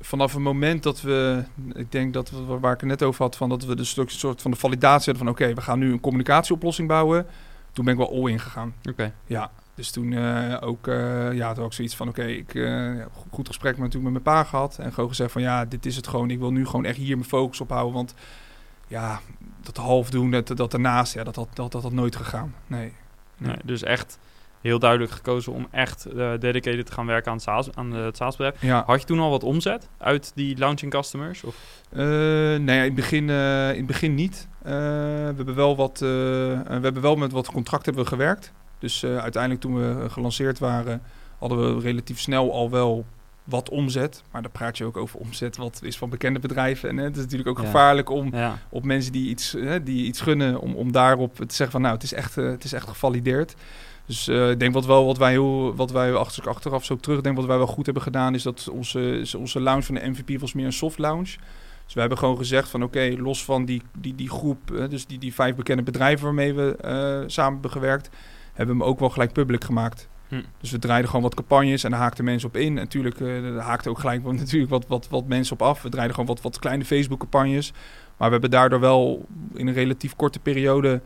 vanaf 0.00 0.32
het 0.32 0.42
moment 0.42 0.82
dat 0.82 1.00
we, 1.00 1.44
ik 1.72 1.92
denk 1.92 2.12
dat 2.12 2.30
we, 2.30 2.58
waar 2.58 2.72
ik 2.72 2.80
het 2.80 2.88
net 2.88 3.02
over 3.02 3.22
had, 3.22 3.36
van 3.36 3.48
dat 3.48 3.64
we 3.64 3.76
dus 3.76 3.96
een 3.96 4.08
soort 4.08 4.42
van 4.42 4.50
de 4.50 4.56
validatie 4.56 5.12
hadden 5.12 5.16
van 5.16 5.28
oké, 5.28 5.42
okay, 5.42 5.54
we 5.54 5.60
gaan 5.60 5.78
nu 5.78 5.92
een 5.92 6.00
communicatieoplossing 6.00 6.88
bouwen. 6.88 7.26
toen 7.72 7.84
ben 7.84 7.94
ik 7.94 8.00
wel 8.00 8.12
all 8.12 8.30
in 8.30 8.40
gegaan. 8.40 8.74
Oké. 8.90 9.12
Ja, 9.26 9.50
dus 9.74 9.90
toen 9.90 10.12
eh, 10.12 10.56
ook, 10.60 10.86
eh, 10.88 11.32
ja, 11.32 11.52
toen 11.52 11.64
ook 11.64 11.72
zoiets 11.72 11.96
van, 11.96 12.08
oké, 12.08 12.24
ik 12.24 12.54
eh, 12.54 12.62
ja, 12.96 13.06
go- 13.14 13.24
goed 13.30 13.46
gesprek 13.46 13.72
met, 13.72 13.82
natuurlijk 13.82 14.12
met 14.12 14.22
mijn 14.24 14.36
pa 14.36 14.44
gehad. 14.44 14.78
En 14.78 14.92
gewoon 14.92 15.08
gezegd 15.08 15.32
van, 15.32 15.42
ja, 15.42 15.64
dit 15.64 15.86
is 15.86 15.96
het 15.96 16.06
gewoon. 16.08 16.30
Ik 16.30 16.38
wil 16.38 16.52
nu 16.52 16.66
gewoon 16.66 16.84
echt 16.84 16.96
hier 16.96 17.16
mijn 17.16 17.28
focus 17.28 17.60
op 17.60 17.70
houden. 17.70 17.94
Want 17.94 18.14
ja, 18.86 19.20
dat 19.60 19.76
half 19.76 20.10
doen, 20.10 20.30
dat, 20.30 20.46
dat 20.56 20.72
ernaast, 20.72 21.14
ja, 21.14 21.24
dat 21.24 21.36
had, 21.36 21.48
dat, 21.52 21.72
dat 21.72 21.82
had 21.82 21.92
nooit 21.92 22.16
gegaan. 22.16 22.54
Nee. 22.66 22.92
Nee, 23.36 23.56
dus 23.64 23.82
echt 23.82 24.18
heel 24.60 24.78
duidelijk 24.78 25.10
gekozen 25.12 25.52
om 25.52 25.66
echt 25.70 26.04
eh, 26.04 26.32
dedicated 26.38 26.86
te 26.86 26.92
gaan 26.92 27.06
werken 27.06 27.26
aan 27.30 27.36
het, 27.36 27.42
SaaS, 27.42 27.74
aan 27.74 27.92
het 27.92 28.16
SaaS-bedrijf. 28.16 28.62
Ja. 28.62 28.82
Had 28.86 29.00
je 29.00 29.06
toen 29.06 29.18
al 29.20 29.30
wat 29.30 29.44
omzet 29.44 29.88
uit 29.98 30.32
die 30.34 30.58
launching 30.58 30.92
customers? 30.92 31.44
Of? 31.44 31.56
Eh, 31.90 31.98
nee, 32.00 32.58
in 32.58 32.68
het 32.68 32.94
begin, 32.94 33.30
eh, 33.30 33.70
in 33.70 33.76
het 33.76 33.86
begin 33.86 34.14
niet. 34.14 34.48
Eh, 34.62 34.72
we, 34.72 35.32
hebben 35.36 35.54
wel 35.54 35.76
wat, 35.76 36.02
eh, 36.02 36.52
eh, 36.52 36.66
we 36.66 36.72
hebben 36.80 37.02
wel 37.02 37.16
met 37.16 37.32
wat 37.32 37.50
contracten 37.50 37.84
hebben 37.94 38.02
we 38.04 38.16
gewerkt. 38.16 38.52
Dus 38.80 39.02
eh, 39.02 39.16
uiteindelijk 39.18 39.62
toen 39.62 39.74
we 39.74 40.10
gelanceerd 40.10 40.58
waren, 40.58 41.02
hadden 41.38 41.74
we 41.76 41.80
relatief 41.82 42.20
snel 42.20 42.52
al 42.52 42.70
wel 42.70 43.04
wat 43.44 43.68
omzet. 43.68 44.22
Maar 44.30 44.42
dan 44.42 44.50
praat 44.50 44.78
je 44.78 44.84
ook 44.84 44.96
over 44.96 45.18
omzet 45.18 45.56
wat 45.56 45.80
is 45.82 45.98
van 45.98 46.10
bekende 46.10 46.38
bedrijven. 46.38 46.88
En 46.88 46.96
hè, 46.96 47.04
het 47.04 47.16
is 47.16 47.22
natuurlijk 47.22 47.48
ook 47.48 47.58
Ja. 47.58 47.64
gevaarlijk 47.64 48.10
om 48.10 48.28
Ja. 48.36 48.58
op 48.68 48.84
mensen 48.84 49.12
die 49.12 49.28
iets, 49.28 49.52
hè, 49.52 49.82
die 49.82 50.04
iets 50.06 50.20
gunnen, 50.20 50.60
om, 50.60 50.74
om 50.74 50.92
daarop 50.92 51.34
te 51.36 51.44
zeggen 51.48 51.70
van 51.70 51.80
nou, 51.80 51.94
het 51.94 52.02
is 52.02 52.12
echt, 52.12 52.36
eh, 52.38 52.44
het 52.44 52.64
is 52.64 52.72
echt 52.72 52.88
gevalideerd. 52.88 53.54
Dus 54.06 54.28
eh, 54.28 54.50
ik 54.50 54.58
denk 54.60 54.74
wat 54.74 54.86
wel 54.86 55.04
wat 55.06 55.18
wij 55.18 55.30
heel, 55.30 55.74
wat 55.74 55.90
wij 55.90 56.14
achter, 56.14 56.42
ik 56.42 56.48
achteraf 56.48 56.84
zo 56.84 56.96
terugdenk, 56.96 57.36
wat 57.36 57.46
wij 57.46 57.56
wel 57.56 57.66
goed 57.66 57.84
hebben 57.84 58.02
gedaan, 58.02 58.34
is 58.34 58.42
dat 58.42 58.68
onze, 58.72 59.24
onze 59.38 59.60
launch 59.60 59.84
van 59.84 59.94
de 59.94 60.08
MVP 60.08 60.40
was 60.40 60.52
meer 60.52 60.66
een 60.66 60.72
soft 60.72 60.98
launch. 60.98 61.34
Dus 61.84 61.94
we 61.94 62.00
hebben 62.00 62.18
gewoon 62.18 62.36
gezegd 62.36 62.68
van 62.68 62.82
oké, 62.82 63.14
los 63.18 63.44
van 63.44 63.64
die, 63.64 63.82
die, 63.98 64.14
die 64.14 64.28
groep, 64.30 64.70
eh, 64.72 64.88
dus 64.88 65.06
die, 65.06 65.18
die 65.18 65.34
vijf 65.34 65.54
bekende 65.54 65.82
bedrijven 65.82 66.24
waarmee 66.24 66.54
we 66.54 66.76
eh, 66.80 67.22
samen 67.26 67.52
hebben 67.52 67.70
gewerkt, 67.70 68.10
hebben 68.60 68.76
we 68.76 68.82
hem 68.82 68.92
ook 68.92 68.98
wel 69.00 69.10
gelijk 69.10 69.32
public 69.32 69.64
gemaakt. 69.64 70.08
Hm. 70.28 70.40
Dus 70.60 70.70
we 70.70 70.78
draaiden 70.78 71.08
gewoon 71.08 71.24
wat 71.24 71.34
campagnes 71.34 71.84
en 71.84 71.90
daar 71.90 72.00
haakten 72.00 72.24
mensen 72.24 72.48
op 72.48 72.56
in. 72.56 72.66
En 72.66 72.74
natuurlijk, 72.74 73.20
eh 73.20 73.26
daar 73.42 73.56
haakten 73.58 73.90
ook 73.90 73.98
gelijk 73.98 74.22
natuurlijk 74.32 74.70
wat, 74.70 74.84
wat, 74.88 75.08
wat 75.08 75.26
mensen 75.26 75.52
op 75.52 75.62
af. 75.62 75.82
We 75.82 75.88
draaiden 75.88 76.14
gewoon 76.14 76.34
wat, 76.34 76.42
wat 76.42 76.58
kleine 76.58 76.84
Facebook-campagnes. 76.84 77.72
Maar 78.16 78.26
we 78.28 78.32
hebben 78.32 78.50
daardoor 78.50 78.80
wel 78.80 79.26
in 79.54 79.66
een 79.66 79.74
relatief 79.74 80.16
korte 80.16 80.38
periode... 80.38 81.00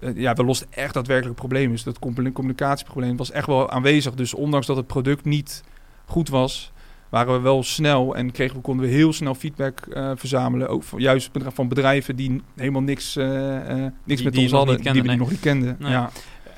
eh, 0.00 0.16
ja, 0.16 0.32
we 0.34 0.44
losten 0.44 0.66
echt 0.70 0.94
daadwerkelijk 0.94 1.36
problemen. 1.38 1.70
Dus 1.70 1.82
dat 1.82 1.98
commu- 1.98 2.32
communicatieprobleem 2.32 3.16
was 3.16 3.30
echt 3.30 3.46
wel 3.46 3.70
aanwezig. 3.70 4.14
Dus 4.14 4.34
ondanks 4.34 4.66
dat 4.66 4.76
het 4.76 4.86
product 4.86 5.24
niet 5.24 5.62
goed 6.06 6.28
was... 6.28 6.72
waren 7.08 7.34
we 7.34 7.40
wel 7.40 7.62
snel 7.62 8.16
en 8.16 8.30
kregen 8.32 8.56
we, 8.56 8.62
konden 8.62 8.86
we 8.86 8.92
heel 8.92 9.12
snel 9.12 9.34
feedback 9.34 9.80
eh, 9.80 10.10
verzamelen. 10.14 10.68
Ook 10.68 10.82
van, 10.82 11.00
juist 11.00 11.30
van 11.54 11.68
bedrijven 11.68 12.16
die 12.16 12.42
helemaal 12.56 12.82
niks, 12.82 13.16
eh, 13.16 13.56
eh, 13.70 13.76
niks 13.76 13.92
Die- 14.04 14.24
met 14.24 14.32
die 14.32 14.42
ons 14.42 14.52
hadden. 14.52 14.80
die 14.82 14.92
we 15.02 15.08
nee. 15.08 15.16
nog 15.16 15.30
niet 15.30 15.40
kenden. 15.40 15.76
Nee. 15.78 15.90
Ja. 15.90 16.10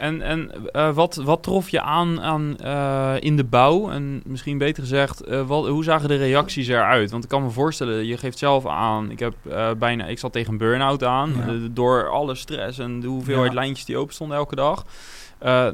En, 0.03 0.23
en 0.23 0.51
eh, 0.73 0.95
wat, 0.95 1.15
wat 1.15 1.43
trof 1.43 1.69
je 1.69 1.81
aan, 1.81 2.21
aan 2.21 2.57
eh, 2.59 3.15
in 3.21 3.37
de 3.37 3.45
bouw? 3.45 3.91
En 3.91 4.23
misschien 4.27 4.59
beter 4.59 4.83
gezegd, 4.83 5.21
eh, 5.21 5.47
wat, 5.47 5.69
hoe 5.69 5.85
zagen 5.85 6.09
de 6.09 6.17
reacties 6.17 6.69
eruit? 6.69 7.11
Want 7.11 7.25
ik 7.25 7.29
kan 7.31 7.43
me 7.43 7.51
voorstellen, 7.51 8.07
je 8.07 8.17
geeft 8.17 8.39
zelf 8.39 8.67
aan, 8.67 9.11
ik, 9.11 9.19
heb, 9.19 9.35
bijna, 9.79 10.07
ik 10.07 10.19
zat 10.19 10.33
tegen 10.33 10.53
een 10.53 10.59
burn-out 10.59 11.05
aan. 11.05 11.33
Ja. 11.47 11.69
door 11.71 12.09
alle 12.11 12.35
stress 12.35 12.79
en 12.79 13.01
de 13.01 13.07
hoeveelheid 13.07 13.53
Ja. 13.53 13.59
lijntjes 13.61 13.87
die 13.87 13.97
open 13.97 14.15
stonden 14.15 14.37
elke 14.37 14.55
dag. 14.55 14.85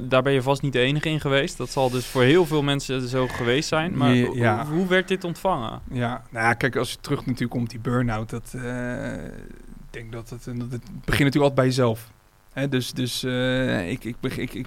Daar 0.01 0.23
ben 0.23 0.33
je 0.33 0.43
vast 0.43 0.63
niet 0.63 0.73
de 0.73 0.79
enige 0.81 1.09
in 1.09 1.21
geweest. 1.21 1.57
Dat 1.57 1.71
zal 1.71 1.91
dus 1.91 2.07
voor 2.07 2.23
heel 2.23 2.47
veel 2.47 2.63
mensen 2.63 3.09
zo 3.09 3.27
geweest 3.27 3.69
zijn. 3.69 3.97
Maar 3.97 4.15
Ja, 4.15 4.27
ho- 4.27 4.35
ja. 4.35 4.67
hoe 4.67 4.87
werd 4.87 5.09
dit 5.09 5.25
ontvangen? 5.25 5.81
Ja, 5.93 6.23
nou 6.31 6.45
ja, 6.47 6.55
kijk, 6.55 6.77
als 6.77 6.91
je 6.91 6.97
terug 7.01 7.19
natuurlijk 7.27 7.51
komt, 7.51 7.71
die 7.71 7.81
burn-out, 7.81 8.31
dat, 8.31 8.55
ik 8.55 9.91
denk 9.91 10.13
dat 10.13 10.31
het, 10.31 10.45
dat 10.45 10.71
het 10.71 10.83
begint 11.05 11.25
natuurlijk 11.25 11.35
altijd 11.35 11.55
bij 11.55 11.65
jezelf. 11.65 12.11
Dus 12.67 12.93
dus 12.93 13.23
eh, 13.23 13.91
ik, 13.91 14.05
ik, 14.05 14.17
ik, 14.23 14.55
ik, 14.55 14.67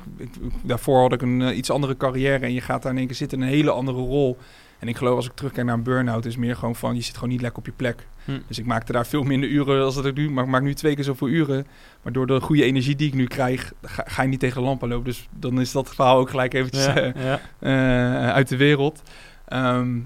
daarvoor 0.63 0.99
had 0.99 1.13
ik 1.13 1.21
een 1.21 1.41
eh, 1.41 1.57
iets 1.57 1.69
andere 1.69 1.97
carrière 1.97 2.45
en 2.45 2.53
je 2.53 2.61
gaat 2.61 2.81
daar 2.81 2.91
in 2.91 2.97
één 2.97 3.07
keer 3.07 3.15
zitten 3.15 3.37
in 3.37 3.43
een 3.43 3.49
hele 3.49 3.71
andere 3.71 3.97
rol. 3.97 4.37
En 4.79 4.87
ik 4.87 4.97
geloof 4.97 5.15
als 5.15 5.25
ik 5.25 5.33
terugkijk 5.33 5.65
naar 5.65 5.75
een 5.75 5.83
burn-out, 5.83 6.25
is 6.25 6.37
meer 6.37 6.55
gewoon 6.55 6.75
van, 6.75 6.95
je 6.95 7.01
zit 7.01 7.13
gewoon 7.13 7.29
niet 7.29 7.41
lekker 7.41 7.59
op 7.59 7.65
je 7.65 7.71
plek. 7.71 8.07
Hm. 8.25 8.39
Dus 8.47 8.59
ik 8.59 8.65
maakte 8.65 8.91
daar 8.91 9.05
veel 9.05 9.23
minder 9.23 9.49
uren 9.49 9.83
als 9.83 9.95
dat 9.95 10.05
ik 10.05 10.15
nu, 10.15 10.29
maar 10.29 10.43
ik 10.43 10.49
maak 10.49 10.61
nu 10.61 10.73
twee 10.73 10.95
keer 10.95 11.03
zoveel 11.03 11.27
uren. 11.27 11.67
Maar 12.01 12.13
door 12.13 12.27
de 12.27 12.41
goede 12.41 12.63
energie 12.63 12.95
die 12.95 13.07
ik 13.07 13.13
nu 13.13 13.27
krijg, 13.27 13.73
ga, 13.81 14.03
ga 14.07 14.21
je 14.21 14.27
niet 14.27 14.39
tegen 14.39 14.61
de 14.61 14.67
lampen 14.67 14.89
lopen. 14.89 15.05
Dus 15.05 15.27
dan 15.39 15.59
is 15.59 15.71
dat 15.71 15.95
verhaal 15.95 16.17
ook 16.17 16.29
gelijk 16.29 16.53
eventjes 16.53 16.85
Ja, 16.85 16.95
eh, 16.95 17.39
ja. 17.61 18.31
uit 18.31 18.47
de 18.47 18.57
wereld. 18.57 19.01
Ehm, 19.45 19.99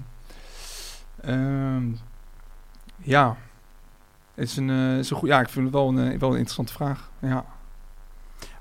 ehm, 1.20 1.84
ja. 3.02 3.36
Het 4.34 4.48
is 4.48 4.56
een, 4.56 4.70
is 4.98 5.10
een 5.10 5.16
goed, 5.16 5.28
ja, 5.28 5.40
ik 5.40 5.48
vind 5.48 5.64
het 5.64 5.74
wel 5.74 5.88
een, 5.88 6.18
wel 6.18 6.30
een 6.30 6.38
interessante 6.38 6.72
vraag. 6.72 7.10
Ja. 7.20 7.44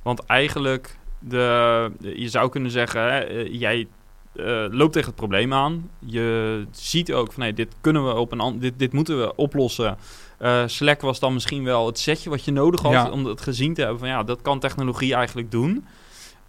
Want 0.05 0.25
eigenlijk, 0.25 0.97
de, 1.19 1.91
je 1.99 2.29
zou 2.29 2.49
kunnen 2.49 2.71
zeggen, 2.71 3.01
hè, 3.01 3.19
eh, 3.19 3.59
jij 3.59 3.87
eh, 4.35 4.65
loopt 4.69 4.93
tegen 4.93 5.07
het 5.07 5.17
probleem 5.17 5.53
aan. 5.53 5.89
Je 5.99 6.65
ziet 6.71 7.13
ook 7.13 7.31
van, 7.31 7.43
nee, 7.43 7.53
dit 7.53 7.75
kunnen 7.81 8.05
we 8.07 8.13
op 8.13 8.31
een 8.31 8.59
dit, 8.59 8.79
dit 8.79 8.93
moeten 8.93 9.19
we 9.19 9.35
oplossen. 9.35 9.97
Eh, 10.37 10.63
Slack 10.65 11.01
was 11.01 11.19
dan 11.19 11.33
misschien 11.33 11.63
wel 11.63 11.85
het 11.85 11.99
setje 11.99 12.29
wat 12.29 12.45
je 12.45 12.51
nodig 12.51 12.81
had 12.81 12.91
Ja. 12.91 13.09
om 13.09 13.25
het 13.25 13.41
gezien 13.41 13.73
te 13.73 13.81
hebben 13.81 13.99
van, 13.99 14.07
ja, 14.07 14.23
dat 14.23 14.41
kan 14.41 14.59
technologie 14.59 15.13
eigenlijk 15.15 15.51
doen. 15.51 15.85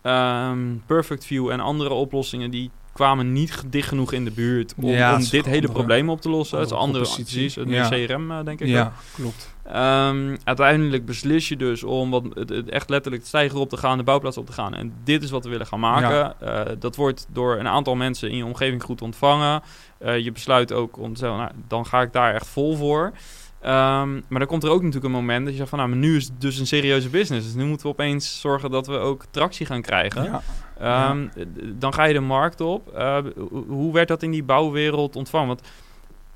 Ehm, 0.03 0.59
Perfect 0.87 1.25
View 1.25 1.51
en 1.51 1.61
andere 1.61 1.95
oplossingen 1.95 2.51
die 2.51 2.71
kwamen 2.97 3.33
niet 3.33 3.63
dicht 3.67 3.89
genoeg 3.89 4.13
in 4.13 4.25
de 4.25 4.31
buurt 4.31 4.75
om, 4.77 4.89
Ja, 4.89 5.13
om 5.15 5.19
dit 5.19 5.31
hele 5.33 5.45
andere- 5.57 5.73
probleem 5.73 6.11
op 6.11 6.21
te 6.21 6.29
lossen. 6.29 6.59
Het 6.59 6.67
is 6.67 6.73
een 6.73 6.79
andere 6.79 7.05
precies, 7.05 7.57
een 7.57 7.69
Ja. 7.69 7.89
CRM 7.89 8.31
eh, 8.31 8.45
denk 8.45 8.61
ik. 8.61 8.67
ook. 8.67 8.73
ja, 8.73 8.93
klopt. 9.15 9.55
Ehm, 9.65 10.37
uiteindelijk 10.45 11.05
beslis 11.07 11.49
je 11.49 11.57
dus 11.57 11.83
om 11.83 12.11
wat, 12.11 12.25
het, 12.35 12.49
het 12.49 12.69
echt 12.69 12.89
letterlijk 12.91 13.23
de 13.23 13.29
stijger 13.29 13.59
op 13.59 13.69
te 13.69 13.77
gaan, 13.77 13.99
de 13.99 14.05
bouwplaats 14.05 14.37
op 14.37 14.47
te 14.47 14.53
gaan. 14.53 14.75
En 14.75 14.93
dit 15.05 15.23
is 15.23 15.31
wat 15.31 15.45
we 15.45 15.51
willen 15.51 15.67
gaan 15.67 15.81
maken. 15.81 16.41
Eh, 16.41 16.61
dat 16.79 16.97
wordt 16.97 17.27
door 17.33 17.57
een 17.59 17.69
aantal 17.69 17.95
mensen 17.95 18.31
in 18.31 18.37
je 18.37 18.45
omgeving 18.45 18.83
goed 18.83 19.03
ontvangen. 19.03 19.63
Eh, 19.99 20.19
je 20.19 20.33
besluit 20.33 20.73
ook 20.73 20.99
om 20.99 21.13
te 21.13 21.19
zeggen, 21.19 21.39
nou, 21.39 21.51
dan 21.69 21.87
ga 21.87 22.01
ik 22.03 22.13
daar 22.13 22.35
echt 22.35 22.47
vol 22.47 22.77
voor. 22.77 23.13
Ehm, 23.61 24.13
maar 24.13 24.39
dan 24.39 24.47
komt 24.47 24.65
er 24.65 24.71
ook 24.71 24.79
natuurlijk 24.83 25.05
een 25.05 25.21
moment 25.21 25.41
dat 25.43 25.51
je 25.53 25.57
zegt 25.59 25.69
van, 25.71 25.79
nou, 25.79 25.91
maar 25.91 25.99
nu 26.01 26.17
is 26.17 26.25
het 26.25 26.41
dus 26.41 26.59
een 26.59 26.67
serieuze 26.67 27.09
business. 27.09 27.47
Dus 27.47 27.55
nu 27.55 27.65
moeten 27.65 27.87
we 27.87 27.93
opeens 27.93 28.41
zorgen 28.41 28.71
dat 28.71 28.87
we 28.87 28.97
ook 28.99 29.25
tractie 29.31 29.67
gaan 29.67 29.83
krijgen. 29.83 30.23
Ja. 30.25 30.43
Ehm, 30.81 31.27
Dan 31.75 31.93
ga 31.95 32.05
je 32.05 32.13
de 32.13 32.21
markt 32.21 32.61
op. 32.61 32.89
Eh, 32.95 33.19
ho- 33.37 33.65
hoe 33.69 33.93
werd 33.93 34.09
dat 34.09 34.23
in 34.23 34.31
die 34.31 34.43
bouwwereld 34.43 35.17
ontvangen? 35.17 35.47
Want 35.47 35.61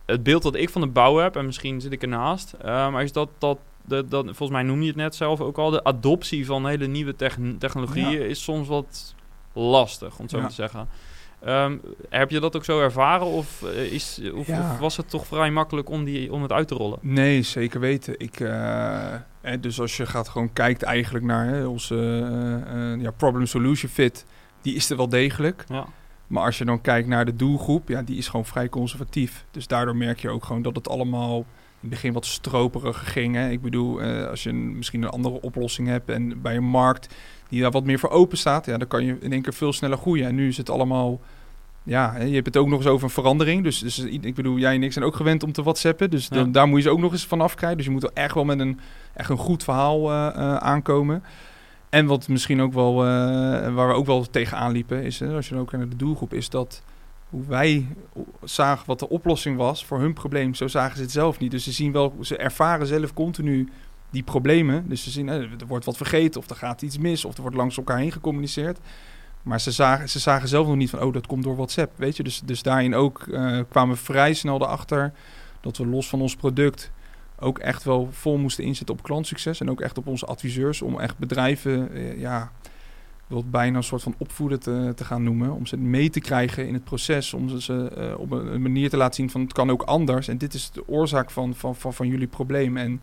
het 0.07 0.22
beeld 0.22 0.42
dat 0.42 0.55
ik 0.55 0.70
van 0.70 0.81
de 0.81 0.87
bouw 0.87 1.16
heb, 1.16 1.37
en 1.37 1.46
misschien 1.46 1.81
zit 1.81 1.92
ik 1.92 2.03
ernaast, 2.03 2.55
maar 2.64 3.03
is 3.03 3.12
dat, 3.12 3.29
dat, 3.38 3.59
dat, 3.85 4.11
dat, 4.11 4.24
volgens 4.24 4.50
mij 4.50 4.62
noem 4.62 4.81
je 4.81 4.87
het 4.87 4.96
net 4.96 5.14
zelf 5.14 5.40
ook 5.40 5.59
al, 5.59 5.70
de 5.70 5.85
adoptie 5.85 6.46
van 6.46 6.66
hele 6.66 6.87
nieuwe 6.87 7.16
techn- 7.16 7.57
technologieën 7.59 8.11
Ja. 8.20 8.24
is 8.24 8.42
soms 8.42 8.68
wat 8.68 9.14
lastig, 9.53 10.14
om 10.16 10.20
het 10.22 10.31
zo 10.31 10.38
Ja. 10.38 10.46
te 10.46 10.55
zeggen. 10.55 10.88
Ehm, 11.44 11.76
heb 12.09 12.31
je 12.31 12.40
dat 12.40 12.57
ook 12.57 12.64
zo 12.64 12.81
ervaren 12.81 13.26
of, 13.26 13.62
eh, 13.62 13.92
is, 13.92 14.20
of, 14.35 14.46
Ja. 14.46 14.59
of 14.72 14.79
was 14.79 14.96
het 14.96 15.11
toch 15.11 15.26
vrij 15.26 15.50
makkelijk 15.50 15.90
om, 15.90 16.05
die, 16.05 16.33
om 16.33 16.42
het 16.42 16.53
uit 16.53 16.68
te 16.68 16.74
rollen? 16.74 16.98
Nee, 17.03 17.42
zeker 17.42 17.81
weten. 17.81 18.14
Ik, 18.18 18.40
eh, 18.40 19.14
hè, 19.40 19.61
dus 19.61 19.81
als 19.81 19.96
je 19.96 20.07
gaat 20.07 20.29
gewoon 20.29 20.53
kijkt 20.53 20.83
eigenlijk 20.83 21.24
naar 21.24 21.46
hè, 21.46 21.66
onze 21.66 21.96
eh, 22.66 23.03
ja, 23.03 23.11
problem-solution 23.11 23.90
fit, 23.90 24.24
die 24.62 24.74
is 24.74 24.90
er 24.90 24.96
wel 24.96 25.09
degelijk. 25.09 25.64
Ja. 25.68 25.87
Maar 26.26 26.44
als 26.44 26.59
je 26.59 26.64
dan 26.64 26.81
kijkt 26.81 27.09
naar 27.09 27.24
de 27.24 27.37
doelgroep, 27.37 27.88
ja, 27.88 28.03
die 28.03 28.16
is 28.16 28.29
gewoon 28.29 28.46
vrij 28.46 28.68
conservatief. 28.68 29.44
Dus 29.50 29.66
daardoor 29.66 29.96
merk 29.96 30.20
je 30.20 30.29
ook 30.31 30.44
gewoon 30.44 30.62
dat 30.62 30.76
het 30.76 30.88
allemaal 30.88 31.44
het 31.81 31.90
begin 31.90 32.12
wat 32.12 32.27
stroperiger 32.27 33.07
ging. 33.07 33.35
Hè. 33.35 33.51
Ik 33.51 33.62
bedoel, 33.62 34.03
eh, 34.03 34.27
als 34.27 34.43
je 34.43 34.49
een, 34.49 34.77
misschien 34.77 35.03
een 35.03 35.09
andere 35.09 35.40
oplossing 35.40 35.88
hebt 35.88 36.11
en 36.11 36.40
bij 36.43 36.57
een 36.57 36.64
markt 36.64 37.14
die 37.49 37.61
daar 37.62 37.71
wat 37.71 37.85
meer 37.85 37.99
voor 37.99 38.11
open 38.11 38.38
staat, 38.38 38.66
ja, 38.66 38.79
dan 38.79 38.88
kan 38.88 39.05
je 39.05 39.16
in 39.21 39.33
één 39.33 39.43
keer 39.43 39.55
veel 39.55 39.73
sneller 39.73 39.99
groeien. 39.99 40.27
En 40.27 40.35
nu 40.35 40.49
is 40.49 40.57
het 40.57 40.71
allemaal, 40.71 41.21
ja, 41.83 42.12
hè, 42.12 42.25
je 42.25 42.35
hebt 42.35 42.47
het 42.47 42.57
ook 42.57 42.69
nog 42.69 42.79
eens 42.79 42.88
over 42.88 43.05
een 43.05 43.11
verandering. 43.11 43.64
Dus, 43.64 43.79
dus 43.79 43.99
ik 43.99 44.35
bedoel, 44.35 44.59
jij 44.59 44.75
en 44.75 44.83
ik 44.83 44.93
zijn 44.93 45.05
ook 45.05 45.16
gewend 45.16 45.43
om 45.43 45.53
te 45.53 45.62
whatsappen. 45.62 46.11
Dus 46.11 46.29
Ja. 46.29 46.37
dan, 46.37 46.53
daar 46.53 46.69
moet 46.69 46.77
je 46.77 46.83
ze 46.83 46.90
ook 46.90 47.01
nog 47.01 47.12
eens 47.12 47.27
van 47.27 47.40
afkrijgen. 47.40 47.77
Dus 47.77 47.87
je 47.87 47.93
moet 47.93 48.03
er 48.03 48.11
echt 48.14 48.35
wel 48.35 48.45
met 48.45 48.61
een, 48.61 48.81
echt 49.14 49.31
een 49.31 49.37
goed 49.37 49.64
verhaal 49.64 50.11
eh, 50.11 50.27
eh, 50.27 50.57
aankomen. 50.57 51.23
En 51.88 52.07
wat 52.07 52.29
misschien 52.29 52.61
ook 52.61 52.73
wel, 52.73 52.95
waar 53.75 53.88
we 53.88 53.95
ook 53.95 54.07
wel 54.07 54.31
tegenaan 54.31 54.73
liepen, 54.73 55.03
is, 55.03 55.23
als 55.23 55.49
je 55.49 55.55
dan 55.55 55.62
ook 55.62 55.73
naar 55.73 55.88
de 55.88 55.97
doelgroep, 55.97 56.35
is 56.35 56.49
dat 56.49 56.83
hoe 57.31 57.45
wij 57.47 57.87
zagen 58.43 58.87
wat 58.87 58.99
de 58.99 59.09
oplossing 59.09 59.57
was 59.57 59.85
voor 59.85 60.01
hun 60.01 60.12
probleem, 60.12 60.55
zo 60.55 60.69
zagen 60.69 60.97
ze 60.97 61.03
het 61.03 61.12
zelf 61.12 61.38
niet. 61.38 61.51
Dus 61.51 61.64
ze 61.64 61.73
zien 61.73 61.93
wel, 61.93 62.14
ze 62.21 62.37
ervaren 62.37 62.87
zelf 62.87 63.14
continu 63.14 63.69
die 64.11 64.23
problemen. 64.23 64.88
Dus 64.88 65.03
ze 65.03 65.11
zien, 65.11 65.29
er 65.29 65.66
wordt 65.66 65.85
wat 65.85 65.97
vergeten, 65.97 66.40
of 66.40 66.51
er 66.51 66.57
gaat 66.57 66.83
iets 66.83 66.99
mis, 66.99 67.25
of 67.25 67.35
er 67.35 67.43
wordt 67.43 67.57
langs 67.57 67.77
elkaar 67.77 67.99
heen 67.99 68.12
gecommuniceerd. 68.12 68.79
Maar 69.43 69.61
ze 69.61 69.71
zagen, 69.71 70.09
ze 70.09 70.19
zagen 70.19 70.49
zelf 70.49 70.66
nog 70.66 70.77
niet 70.77 70.90
van, 70.90 71.03
oh, 71.03 71.12
dat 71.12 71.27
komt 71.27 71.43
door 71.43 71.57
WhatsApp, 71.57 71.93
weet 71.97 72.16
je. 72.16 72.23
Dus, 72.23 72.40
dus 72.45 72.62
daarin 72.62 72.95
ook 72.95 73.27
eh, 73.27 73.59
kwamen 73.69 73.95
we 73.95 74.03
vrij 74.03 74.35
snel 74.35 74.61
erachter 74.61 75.12
dat 75.61 75.77
we 75.77 75.87
los 75.87 76.09
van 76.09 76.21
ons 76.21 76.37
product 76.37 76.90
ook 77.38 77.59
echt 77.59 77.85
wel 77.85 78.09
vol 78.12 78.38
moesten 78.38 78.64
inzetten 78.64 78.95
op 78.95 79.03
klantsucces. 79.03 79.61
En 79.61 79.71
ook 79.71 79.81
echt 79.81 79.99
op 79.99 80.07
onze 80.07 80.27
adviseurs, 80.27 80.83
om 80.83 81.01
echt 81.01 81.19
bedrijven, 81.19 81.93
eh, 81.93 82.21
ja, 82.21 82.53
wil 83.31 83.38
het 83.38 83.51
bijna 83.51 83.77
een 83.77 83.83
soort 83.83 84.03
van 84.03 84.14
opvoeden 84.19 84.61
te, 84.61 84.93
te 84.97 85.05
gaan 85.05 85.23
noemen. 85.23 85.53
Om 85.53 85.66
ze 85.66 85.77
mee 85.77 86.11
te 86.11 86.21
krijgen 86.21 86.66
in 86.66 86.75
het 86.75 86.85
proces. 86.85 87.35
Om 87.35 87.49
ze, 87.49 87.61
ze 87.62 87.90
eh, 87.97 88.19
op 88.21 88.31
een, 88.31 88.47
een 88.55 88.62
manier 88.62 88.90
te 88.90 88.97
laten 88.97 89.14
zien 89.14 89.31
van 89.31 89.40
het 89.40 89.53
kan 89.53 89.71
ook 89.71 89.83
anders. 89.83 90.29
En 90.29 90.38
dit 90.38 90.55
is 90.55 90.71
de 90.71 90.88
oorzaak 90.88 91.31
van, 91.31 91.55
van, 91.55 91.77
van, 91.77 91.95
van 91.95 92.09
jullie 92.09 92.27
probleem. 92.27 92.77
En 92.77 93.03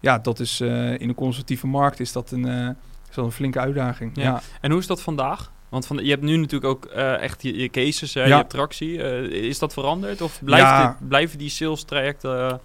ja, 0.00 0.18
dat 0.18 0.40
is 0.40 0.60
eh, 0.60 1.00
in 1.00 1.08
een 1.08 1.14
conservatieve 1.14 1.66
markt 1.66 2.00
is 2.00 2.12
dat 2.12 2.30
een, 2.30 2.46
eh, 2.48 2.68
is 3.10 3.16
wel 3.16 3.24
een 3.24 3.32
flinke 3.32 3.58
uitdaging. 3.60 4.10
Ja. 4.14 4.22
Ja. 4.22 4.40
En 4.60 4.70
hoe 4.70 4.80
is 4.80 4.86
dat 4.86 5.02
vandaag? 5.02 5.52
Want 5.68 5.86
van, 5.86 5.96
je 6.04 6.10
hebt 6.10 6.22
nu 6.22 6.36
natuurlijk 6.36 6.72
ook 6.72 6.84
echt 7.20 7.42
je, 7.42 7.56
je 7.56 7.68
cases, 7.68 8.12
Ja. 8.12 8.24
je 8.26 8.34
hebt 8.34 8.50
tractie. 8.50 8.96
Is 9.30 9.58
dat 9.58 9.72
veranderd? 9.72 10.20
Of 10.20 10.40
blijft 10.44 10.66
Ja. 10.66 10.86
dit- 10.98 11.08
blijven 11.08 11.38
die 11.38 11.48
sales 11.50 11.84
trajecten... 11.84 12.60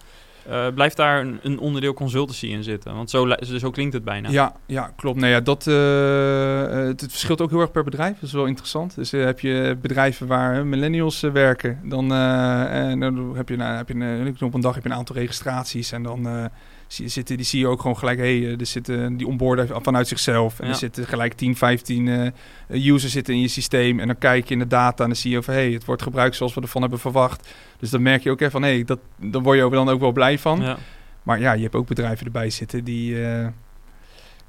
eh, 0.48 0.66
blijft 0.74 0.96
daar 0.96 1.20
een, 1.20 1.38
een 1.42 1.58
onderdeel 1.58 1.94
consultancy 1.94 2.46
in 2.46 2.62
zitten? 2.62 2.94
Want 2.94 3.10
zo, 3.10 3.28
zo 3.58 3.70
klinkt 3.70 3.94
het 3.94 4.04
bijna. 4.04 4.28
Ja, 4.30 4.56
ja, 4.66 4.92
klopt. 4.96 5.18
Nou 5.18 5.32
ja, 5.32 5.40
dat, 5.40 5.66
eh, 5.66 6.80
eh, 6.80 6.86
het, 6.86 7.06
verschilt 7.08 7.40
ook 7.40 7.50
heel 7.50 7.60
erg 7.60 7.70
per 7.70 7.84
bedrijf. 7.84 8.14
Dat 8.14 8.22
is 8.22 8.32
wel 8.32 8.46
interessant. 8.46 8.94
Dus 8.94 9.10
heb 9.10 9.40
je 9.40 9.76
bedrijven 9.80 10.26
waar 10.26 10.66
millennials 10.66 11.20
werken, 11.20 11.80
dan, 11.84 12.12
en 12.12 13.00
dan 13.00 13.36
heb 13.36 13.48
je, 13.48 13.56
nou, 13.56 13.76
heb 13.76 13.88
je 14.36 14.44
op 14.44 14.54
een 14.54 14.60
dag 14.60 14.74
heb 14.74 14.84
je 14.84 14.90
een 14.90 14.96
aantal 14.96 15.16
registraties 15.16 15.92
en 15.92 16.02
dan 16.02 16.50
zitten, 16.86 17.36
die 17.36 17.46
zie 17.46 17.60
je 17.60 17.66
ook 17.66 17.80
gewoon 17.80 17.98
gelijk, 17.98 18.18
hé, 18.18 18.42
hey, 18.42 18.56
er 18.58 18.66
zitten 18.66 19.16
die 19.16 19.26
onboarden 19.26 19.82
vanuit 19.82 20.08
zichzelf 20.08 20.60
en 20.60 20.66
Ja. 20.66 20.72
er 20.72 20.78
zitten 20.78 21.06
gelijk 21.06 21.32
10, 21.32 21.56
15 21.56 22.08
eh, 22.08 22.86
users 22.86 23.12
zitten 23.12 23.34
in 23.34 23.40
je 23.40 23.48
systeem 23.48 24.00
en 24.00 24.06
dan 24.06 24.18
kijk 24.18 24.48
je 24.48 24.52
in 24.54 24.58
de 24.58 24.66
data 24.66 25.02
en 25.02 25.08
dan 25.08 25.18
zie 25.18 25.30
je 25.30 25.42
van, 25.42 25.54
hé, 25.54 25.60
hey, 25.60 25.72
het 25.72 25.84
wordt 25.84 26.02
gebruikt 26.02 26.36
zoals 26.36 26.54
we 26.54 26.60
ervan 26.60 26.80
hebben 26.80 26.98
verwacht. 26.98 27.48
Dus 27.78 27.90
dan 27.90 28.02
merk 28.02 28.22
je 28.22 28.30
ook 28.30 28.40
even 28.40 28.52
van, 28.52 28.62
hé, 28.62 28.74
hey, 28.74 28.84
dat, 28.84 28.98
dan 29.16 29.42
word 29.42 29.58
je 29.58 29.70
dan 29.70 29.88
ook 29.88 30.00
wel 30.00 30.12
blij 30.12 30.38
van. 30.38 30.60
Ja. 30.60 30.76
Maar 31.22 31.40
ja, 31.40 31.52
je 31.52 31.62
hebt 31.62 31.74
ook 31.74 31.86
bedrijven 31.86 32.26
erbij 32.26 32.50
zitten 32.50 32.84
die, 32.84 33.24
eh, 33.24 33.46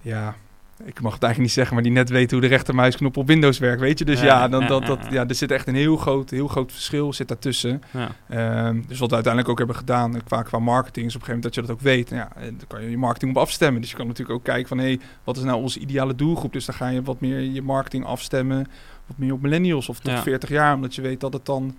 ja, 0.02 0.36
ik 0.83 1.01
mag 1.01 1.13
het 1.13 1.23
eigenlijk 1.23 1.38
niet 1.38 1.51
zeggen, 1.51 1.73
maar 1.73 1.83
die 1.83 1.91
net 1.91 2.09
weten 2.09 2.38
hoe 2.38 2.47
de 2.47 2.53
rechtermuisknop 2.55 3.17
op 3.17 3.27
Windows 3.27 3.59
werkt, 3.59 3.81
weet 3.81 3.99
je. 3.99 4.05
Dus 4.05 4.19
Ja, 4.19 4.25
ja, 4.25 4.47
dan, 4.47 4.67
dat, 4.67 4.81
ja, 4.81 4.88
dat, 4.88 5.07
ja. 5.09 5.27
er 5.27 5.35
zit 5.35 5.51
echt 5.51 5.67
een 5.67 5.75
heel 5.75 5.97
groot, 5.97 6.29
heel 6.29 6.47
groot 6.47 6.71
verschil 6.71 7.13
zit 7.13 7.27
daartussen. 7.27 7.81
Ja. 7.91 8.11
Ehm, 8.29 8.81
dus 8.88 8.99
wat 8.99 9.09
we 9.09 9.15
uiteindelijk 9.15 9.51
ook 9.51 9.57
hebben 9.57 9.75
gedaan 9.75 10.15
eh, 10.15 10.21
qua, 10.25 10.41
qua 10.41 10.59
marketing 10.59 11.05
is 11.05 11.15
op 11.15 11.21
een 11.21 11.27
gegeven 11.27 11.33
moment 11.33 11.43
dat 11.43 11.55
je 11.55 11.61
dat 11.61 11.71
ook 11.71 11.81
weet. 11.81 12.09
Nou 12.09 12.21
ja, 12.21 12.41
en 12.41 12.57
dan 12.57 12.67
kan 12.67 12.81
je 12.81 12.89
je 12.89 12.97
marketing 12.97 13.35
op 13.35 13.41
afstemmen. 13.41 13.81
Dus 13.81 13.89
je 13.89 13.97
kan 13.97 14.07
natuurlijk 14.07 14.38
ook 14.38 14.43
kijken 14.43 14.67
van, 14.67 14.77
hé, 14.77 14.83
hey, 14.83 14.99
wat 15.23 15.38
is 15.38 15.43
nou 15.43 15.61
onze 15.61 15.79
ideale 15.79 16.15
doelgroep? 16.15 16.53
Dus 16.53 16.65
dan 16.65 16.75
ga 16.75 16.88
je 16.88 17.01
wat 17.01 17.19
meer 17.19 17.39
je 17.39 17.61
marketing 17.61 18.05
afstemmen, 18.05 18.67
wat 19.05 19.17
meer 19.17 19.33
op 19.33 19.41
millennials 19.41 19.89
of 19.89 19.99
tot 19.99 20.11
Ja. 20.11 20.21
40 20.21 20.49
jaar, 20.49 20.75
omdat 20.75 20.95
je 20.95 21.01
weet 21.01 21.19
dat 21.19 21.33
het 21.33 21.45
dan 21.45 21.75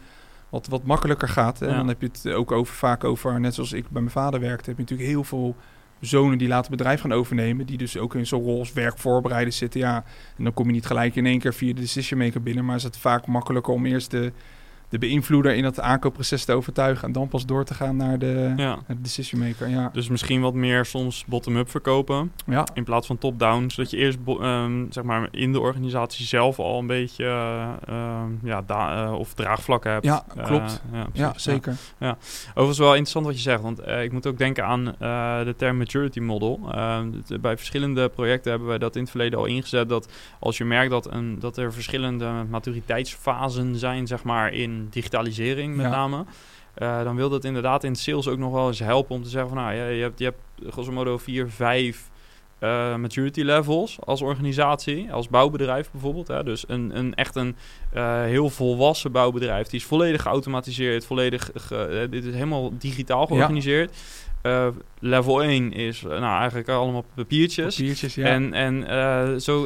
wat, 0.49 0.67
wat 0.67 0.85
makkelijker 0.85 1.29
gaat. 1.29 1.63
En 1.63 1.77
dan 1.77 1.89
heb 1.89 2.01
je 2.01 2.11
het 2.13 2.33
ook 2.33 2.53
over, 2.53 2.75
vaak 2.75 3.05
over, 3.05 3.41
net 3.41 3.55
zoals 3.55 3.73
ik 3.73 3.89
bij 3.89 4.03
mijn 4.03 4.13
vader 4.13 4.41
werkte, 4.41 4.69
heb 4.71 4.77
je 4.77 4.83
natuurlijk 4.83 5.09
heel 5.09 5.25
veel 5.25 5.57
zonen 6.01 6.39
die 6.39 6.49
later 6.49 6.71
bedrijf 6.71 7.01
gaan 7.01 7.13
overnemen, 7.13 7.67
die 7.67 7.79
dus 7.79 7.99
ook 7.99 8.15
in 8.15 8.27
zo'n 8.27 8.43
rol 8.43 8.59
als 8.59 8.73
werkvoorbereider 8.73 9.53
zitten. 9.53 9.81
Ja, 9.81 10.05
en 10.37 10.45
dan 10.45 10.55
kom 10.55 10.67
je 10.67 10.73
niet 10.73 10.87
gelijk 10.87 11.17
in 11.17 11.27
één 11.27 11.39
keer 11.39 11.55
via 11.55 11.75
de 11.75 11.81
decision 11.81 12.21
maker 12.21 12.43
binnen, 12.43 12.65
maar 12.65 12.77
is 12.77 12.83
het 12.83 12.97
vaak 12.97 13.27
makkelijker 13.27 13.73
om 13.73 13.87
eerst 13.87 14.11
de, 14.11 14.33
de 14.89 14.99
beïnvloeder 14.99 15.55
in 15.55 15.65
het 15.65 15.81
aankoopproces 15.81 16.45
te 16.45 16.53
overtuigen 16.53 17.07
en 17.07 17.13
dan 17.13 17.29
pas 17.29 17.47
door 17.47 17.65
te 17.65 17.75
gaan 17.75 17.97
naar 17.97 18.19
de, 18.19 18.53
Ja. 18.57 18.67
naar 18.67 18.79
de 18.87 19.01
decision 19.01 19.41
maker. 19.41 19.69
Ja, 19.69 19.91
Dus 19.93 20.09
misschien 20.09 20.41
wat 20.41 20.55
meer 20.55 20.85
soms 20.85 21.25
bottom-up 21.27 21.71
verkopen 21.71 22.33
ja. 22.47 22.67
in 22.75 22.85
plaats 22.85 23.07
van 23.07 23.19
top-down. 23.19 23.69
Zodat 23.69 23.91
je 23.91 23.97
eerst 23.97 24.19
ehm, 24.27 24.85
zeg 24.91 25.05
maar 25.05 25.29
in 25.31 25.53
de 25.53 25.61
organisatie 25.61 26.27
zelf 26.27 26.59
al 26.59 26.79
een 26.79 26.87
beetje 26.87 27.25
eh, 27.25 27.69
ehm, 27.87 28.31
ja, 28.43 28.63
da- 28.67 29.05
eh, 29.05 29.13
of 29.13 29.35
draagvlakken 29.35 29.91
hebt. 29.93 30.05
Ja, 30.05 30.25
Eh, 30.37 30.45
klopt. 30.45 30.83
ja, 30.93 31.07
ja, 31.13 31.31
precies, 31.31 31.43
zeker. 31.43 31.77
Overigens 32.49 32.79
wel 32.79 32.89
interessant 32.91 33.27
wat 33.27 33.35
je 33.35 33.41
zegt, 33.41 33.63
want 33.63 33.87
ik 33.89 34.13
moet 34.13 34.27
ook 34.27 34.39
denken 34.39 34.65
aan 34.65 34.85
de 35.45 35.55
term 35.57 35.77
maturity 35.79 36.21
model. 36.21 36.61
Ehm, 36.73 37.11
het- 37.29 37.41
bij 37.41 37.57
verschillende 37.57 38.09
projecten 38.09 38.51
hebben 38.51 38.69
wij 38.69 38.79
dat 38.79 38.95
in 38.97 39.01
het 39.03 39.11
verleden 39.11 39.39
al 39.39 39.45
ingezet. 39.45 39.89
Dat 39.89 40.09
als 40.39 40.57
je 40.59 40.65
merkt 40.65 40.91
dat, 40.91 41.13
een, 41.13 41.37
dat 41.39 41.57
er 41.57 41.73
verschillende 41.73 42.31
maturiteitsfasen 42.51 43.77
zijn, 43.77 44.07
zeg 44.07 44.23
maar, 44.23 44.53
in 44.53 44.76
digitalisering 44.91 45.77
met 45.77 45.85
Ja. 45.87 45.91
name. 45.91 46.25
eh, 46.75 47.03
dan 47.05 47.17
wil 47.17 47.29
dat 47.29 47.45
inderdaad 47.45 47.85
in 47.85 47.95
sales 47.95 48.29
ook 48.29 48.39
nog 48.39 48.53
wel 48.53 48.67
eens 48.69 48.79
helpen 48.79 49.15
om 49.15 49.23
te 49.23 49.29
zeggen 49.29 49.49
van 49.51 49.59
nou, 49.59 49.75
ja, 49.75 49.87
je, 49.87 50.03
hebt, 50.03 50.19
je 50.19 50.25
hebt 50.25 50.73
grosso 50.73 50.93
modo 50.93 51.19
vier, 51.19 51.51
vijf 51.51 52.11
eh, 52.59 52.95
maturity 52.97 53.41
levels 53.43 53.99
als 54.05 54.23
organisatie, 54.23 55.13
als 55.13 55.29
bouwbedrijf 55.29 55.91
bijvoorbeeld. 55.91 56.29
Hè. 56.29 56.43
Dus 56.45 56.65
een, 56.69 56.97
een 56.99 57.15
echt 57.15 57.37
een 57.37 57.57
eh, 57.93 58.23
heel 58.23 58.51
volwassen 58.51 59.13
bouwbedrijf. 59.13 59.67
Die 59.69 59.81
is 59.81 59.87
volledig 59.87 60.23
geautomatiseerd, 60.23 61.07
volledig, 61.07 61.51
ge- 61.55 62.07
dit 62.11 62.25
is 62.25 62.33
helemaal 62.35 62.73
digitaal 62.79 63.27
georganiseerd. 63.27 63.97
Eh, 64.43 64.67
level 64.99 65.43
1 65.43 65.73
is 65.73 66.03
eh, 66.05 66.09
nou, 66.11 66.39
eigenlijk 66.39 66.69
allemaal 66.69 67.05
papiertjes. 67.15 67.77
Papiertjes, 67.77 68.15
ja. 68.15 68.25
En, 68.25 68.53
en 68.55 68.87
eh, 68.89 69.35
zo, 69.39 69.63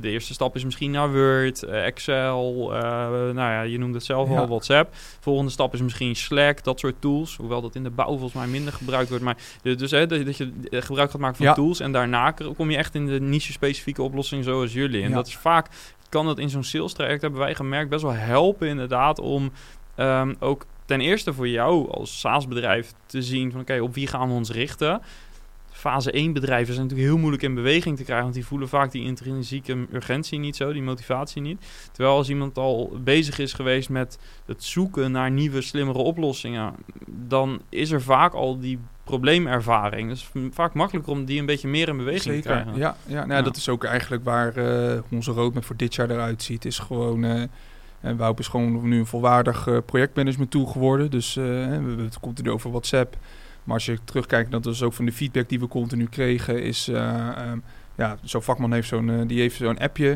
de 0.00 0.10
eerste 0.10 0.32
stap 0.32 0.56
is 0.56 0.64
misschien 0.64 0.90
naar 0.90 1.12
Word, 1.12 1.62
Excel, 1.62 2.68
nou 3.10 3.34
ja, 3.34 3.62
je 3.62 3.78
noemde 3.78 3.96
het 3.96 4.04
zelf 4.06 4.28
Ja. 4.28 4.38
al, 4.38 4.48
WhatsApp. 4.48 4.94
Volgende 5.20 5.50
stap 5.50 5.74
is 5.74 5.80
misschien 5.80 6.16
Slack, 6.16 6.64
dat 6.64 6.80
soort 6.80 6.94
tools. 6.98 7.36
Hoewel 7.36 7.60
dat 7.60 7.74
in 7.74 7.82
de 7.82 7.90
bouw 7.90 8.08
volgens 8.08 8.32
mij 8.32 8.46
minder 8.46 8.72
gebruikt 8.72 9.08
wordt. 9.08 9.24
Maar 9.24 9.36
dus 9.62 9.90
hè, 9.90 10.06
dat, 10.06 10.26
dat 10.26 10.36
je 10.36 10.52
gebruik 10.70 11.10
gaat 11.10 11.20
maken 11.20 11.36
van 11.36 11.46
Ja. 11.46 11.52
tools. 11.54 11.80
En 11.80 11.92
daarna 11.92 12.30
kom 12.56 12.70
je 12.70 12.76
echt 12.76 12.94
in 12.94 13.06
de 13.06 13.20
niche-specifieke 13.20 14.02
oplossing 14.02 14.44
zoals 14.44 14.72
jullie. 14.72 15.02
En 15.02 15.12
dat 15.12 15.26
is 15.26 15.36
vaak, 15.36 15.68
kan 16.08 16.26
dat 16.26 16.38
in 16.38 16.50
zo'n 16.50 16.64
sales 16.64 16.92
traject, 16.92 17.22
hebben 17.22 17.40
wij 17.40 17.54
gemerkt, 17.54 17.90
best 17.90 18.02
wel 18.02 18.12
helpen 18.12 18.68
inderdaad 18.68 19.18
om 19.20 19.52
ehm, 19.94 20.34
ook 20.38 20.66
ten 20.88 21.00
eerste 21.00 21.32
voor 21.32 21.48
jou 21.48 21.90
als 21.90 22.20
SaaS-bedrijf 22.20 22.92
te 23.06 23.22
zien 23.22 23.52
van 23.52 23.60
oké, 23.60 23.80
op 23.80 23.94
wie 23.94 24.06
gaan 24.06 24.28
we 24.28 24.34
ons 24.34 24.50
richten? 24.50 25.00
Fase 25.70 26.10
1 26.10 26.32
bedrijven 26.32 26.74
zijn 26.74 26.86
natuurlijk 26.86 27.10
heel 27.10 27.18
moeilijk 27.20 27.42
in 27.42 27.54
beweging 27.54 27.96
te 27.96 28.02
krijgen, 28.02 28.24
want 28.24 28.36
die 28.36 28.46
voelen 28.46 28.68
vaak 28.68 28.90
die 28.90 29.04
intrinsieke 29.04 29.86
urgentie 29.92 30.38
niet 30.38 30.56
zo, 30.56 30.72
die 30.72 30.82
motivatie 30.82 31.42
niet. 31.42 31.66
Terwijl 31.92 32.16
als 32.16 32.28
iemand 32.28 32.58
al 32.58 32.92
bezig 33.04 33.38
is 33.38 33.52
geweest 33.52 33.88
met 33.88 34.18
het 34.46 34.64
zoeken 34.64 35.12
naar 35.12 35.30
nieuwe, 35.30 35.60
slimmere 35.60 35.98
oplossingen, 35.98 36.74
dan 37.06 37.60
is 37.68 37.90
er 37.90 38.02
vaak 38.02 38.32
al 38.32 38.60
die 38.60 38.78
probleemervaring. 39.04 40.08
Dus 40.08 40.30
vaak 40.50 40.74
makkelijker 40.74 41.12
om 41.12 41.24
die 41.24 41.40
een 41.40 41.46
beetje 41.46 41.68
meer 41.68 41.88
in 41.88 41.96
beweging 41.96 42.34
te 42.34 42.48
krijgen. 42.48 42.76
ja. 42.76 42.96
ja, 43.06 43.14
nou, 43.14 43.32
Ja. 43.32 43.42
Dat 43.42 43.56
is 43.56 43.68
ook 43.68 43.84
eigenlijk 43.84 44.24
waar 44.24 44.56
eh, 44.56 45.00
onze 45.10 45.32
roadmap 45.32 45.64
voor 45.64 45.76
dit 45.76 45.94
jaar 45.94 46.10
eruit 46.10 46.42
ziet. 46.42 46.64
Is 46.64 46.78
gewoon, 46.78 47.24
eh 47.24 47.42
en 48.00 48.16
Woup 48.16 48.38
is 48.38 48.48
gewoon 48.48 48.88
nu 48.88 48.98
een 48.98 49.06
volwaardig 49.06 49.66
eh, 49.66 49.76
projectmanagement 49.86 50.50
tool 50.50 50.66
geworden. 50.66 51.10
Dus 51.10 51.36
eh, 51.36 51.44
we 51.44 51.50
hebben 51.50 51.98
het 51.98 52.20
continu 52.20 52.50
over 52.50 52.70
WhatsApp. 52.70 53.16
Maar 53.64 53.74
als 53.74 53.86
je 53.86 53.98
terugkijkt, 54.04 54.50
dat 54.50 54.66
is 54.66 54.82
ook 54.82 54.92
van 54.92 55.04
de 55.04 55.12
feedback 55.12 55.48
die 55.48 55.60
we 55.60 55.68
continu 55.68 56.04
kregen, 56.06 56.62
is 56.62 56.88
eh, 56.88 57.28
ehm, 57.28 57.58
ja, 57.96 58.16
zo'n 58.22 58.42
vakman 58.42 58.72
heeft 58.72 58.88
zo'n 58.88 59.26
die 59.26 59.40
heeft 59.40 59.56
zo'n 59.56 59.78
appje. 59.78 60.10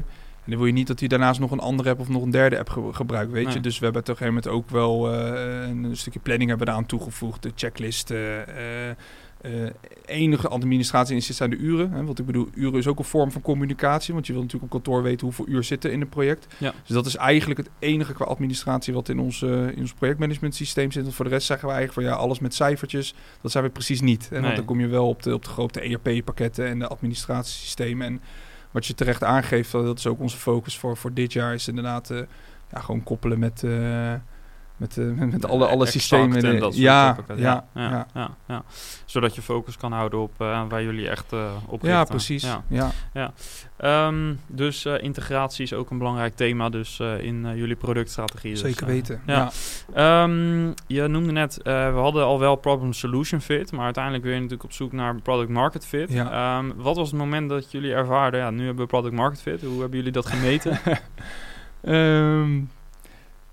En 0.45 0.51
dan 0.51 0.57
wil 0.59 0.67
je 0.67 0.73
niet 0.73 0.87
dat 0.87 0.99
hij 0.99 1.09
daarnaast 1.09 1.41
nog 1.41 1.51
een 1.51 1.59
andere 1.61 1.91
app 1.91 2.01
of 2.01 2.09
nog 2.09 2.23
een 2.23 2.31
derde 2.31 2.59
app 2.59 2.69
ge- 2.69 2.93
gebruikt, 2.93 3.33
weet 3.33 3.45
Nee. 3.45 3.55
je. 3.55 3.61
Dus 3.61 3.79
we 3.79 3.85
hebben 3.85 4.03
op 4.03 4.09
een 4.09 4.17
gegeven 4.17 4.43
moment 4.43 4.55
ook 4.63 4.71
wel 4.71 5.15
een 5.15 5.97
stukje 5.97 6.21
planning 6.21 6.49
hebben 6.49 6.67
we 6.67 6.73
eraan 6.73 6.87
toegevoegd. 6.87 7.43
De 7.43 7.53
checklist, 7.55 8.13
eh, 9.43 9.51
enige 10.07 10.49
administratie 10.49 11.17
is 11.17 11.27
zijn 11.27 11.51
de 11.51 11.57
uren. 11.57 11.91
Hè, 11.91 12.05
want 12.05 12.19
ik 12.19 12.27
bedoel, 12.27 12.49
uren 12.55 12.79
is 12.79 12.87
ook 12.87 12.99
een 12.99 13.05
vorm 13.05 13.33
van 13.33 13.43
communicatie. 13.43 14.15
Want 14.15 14.27
je 14.27 14.33
wil 14.33 14.43
natuurlijk 14.43 14.73
op 14.73 14.83
kantoor 14.83 15.03
weten 15.03 15.27
hoeveel 15.27 15.49
uur 15.49 15.65
zitten 15.65 15.93
in 15.93 16.01
een 16.01 16.09
project. 16.09 16.47
Ja. 16.59 16.73
Dus 16.87 16.95
dat 16.95 17.07
is 17.07 17.17
eigenlijk 17.17 17.61
het 17.61 17.71
enige 17.79 18.13
qua 18.13 18.25
administratie 18.25 18.95
wat 18.95 19.09
in 19.09 19.19
ons, 19.19 19.43
eh, 19.43 19.69
in 19.69 19.79
ons 19.79 19.93
projectmanagement 19.93 20.55
systeem 20.55 20.93
zit. 20.93 21.03
Want 21.03 21.15
voor 21.15 21.25
de 21.25 21.31
rest 21.31 21.47
zeggen 21.47 21.69
we 21.69 21.75
eigenlijk 21.75 22.07
van 22.07 22.17
ja, 22.17 22.23
alles 22.23 22.39
met 22.39 22.55
cijfertjes, 22.55 23.15
dat 23.41 23.51
zijn 23.51 23.65
we 23.65 23.71
precies 23.71 24.01
niet. 24.01 24.29
Hè, 24.29 24.41
Nee. 24.41 24.55
Dan 24.55 24.65
kom 24.65 24.81
je 24.81 24.87
wel 24.87 25.09
op 25.09 25.23
de, 25.23 25.35
op 25.35 25.45
de 25.45 25.51
grote 25.51 25.81
ERP-pakketten 25.81 26.67
en 26.67 26.79
de 26.79 26.89
administratiesystemen. 26.89 28.07
En 28.07 28.21
wat 28.71 28.87
je 28.87 28.95
terecht 28.95 29.25
aangeeft, 29.25 29.73
dat 29.73 29.99
is 29.99 30.07
ook 30.07 30.21
onze 30.21 30.37
focus 30.37 30.79
voor, 30.79 30.97
voor 30.97 31.13
dit 31.13 31.33
jaar, 31.33 31.55
is 31.55 31.69
inderdaad 31.69 32.11
eh, 32.11 32.19
ja, 32.73 32.81
gewoon 32.81 33.03
koppelen 33.03 33.39
met, 33.39 33.65
met, 34.83 34.99
eh, 34.99 35.05
met, 35.05 35.31
met 35.31 35.47
alle, 35.47 35.67
alle 35.67 35.85
Exact 35.85 35.91
systemen. 35.91 36.45
en 36.45 36.55
Eh, 36.55 36.61
dat 36.61 36.73
soort 36.73 36.85
ja, 36.85 37.17
ja, 37.29 37.35
ja, 37.37 37.65
ja, 37.75 38.07
ja, 38.15 38.31
ja. 38.49 38.63
Zodat 39.05 39.35
je 39.35 39.43
focus 39.43 39.77
kan 39.77 39.93
houden 39.93 40.19
op 40.21 40.33
eh, 40.39 40.63
waar 40.69 40.83
jullie 40.83 41.09
echt 41.09 41.33
eh 41.33 41.53
op 41.67 41.83
ja, 41.83 41.89
richten. 41.89 42.07
precies. 42.17 42.43
Ja. 42.69 42.91
Ja. 43.13 43.33
Ehm, 43.77 44.35
dus 44.47 44.85
eh, 44.85 45.03
integratie 45.03 45.63
is 45.65 45.73
ook 45.73 45.91
een 45.91 45.99
belangrijk 45.99 46.37
thema 46.37 46.69
dus, 46.69 47.01
eh, 47.01 47.21
in 47.23 47.47
eh, 47.47 47.57
jullie 47.57 47.77
productstrategie. 47.77 48.51
Dus, 48.51 48.61
Zeker 48.61 48.83
eh, 48.83 48.89
weten. 48.93 49.21
ja. 49.27 49.51
Ja. 49.95 50.23
Ehm, 50.23 50.73
je 50.87 51.09
noemde 51.09 51.33
net, 51.33 51.63
eh, 51.63 51.93
we 51.95 51.99
hadden 51.99 52.25
al 52.25 52.39
wel 52.39 52.57
problem 52.57 52.93
solution 52.93 53.41
fit, 53.41 53.73
maar 53.73 53.85
uiteindelijk 53.85 54.25
weer 54.25 54.35
natuurlijk 54.35 54.65
op 54.65 54.73
zoek 54.73 54.93
naar 54.93 55.21
product 55.21 55.51
market 55.51 55.87
fit. 55.87 56.13
Ja. 56.13 56.59
Ehm, 56.59 56.71
wat 56.77 56.97
was 56.97 57.11
het 57.11 57.19
moment 57.19 57.49
dat 57.49 57.71
jullie 57.71 57.93
ervaarden, 57.95 58.41
ja, 58.41 58.51
nu 58.51 58.65
hebben 58.65 58.83
we 58.85 58.91
product 58.91 59.15
market 59.15 59.43
fit. 59.43 59.63
Hoe 59.63 59.81
hebben 59.81 59.99
jullie 59.99 60.13
dat 60.13 60.27
gemeten? 60.27 60.79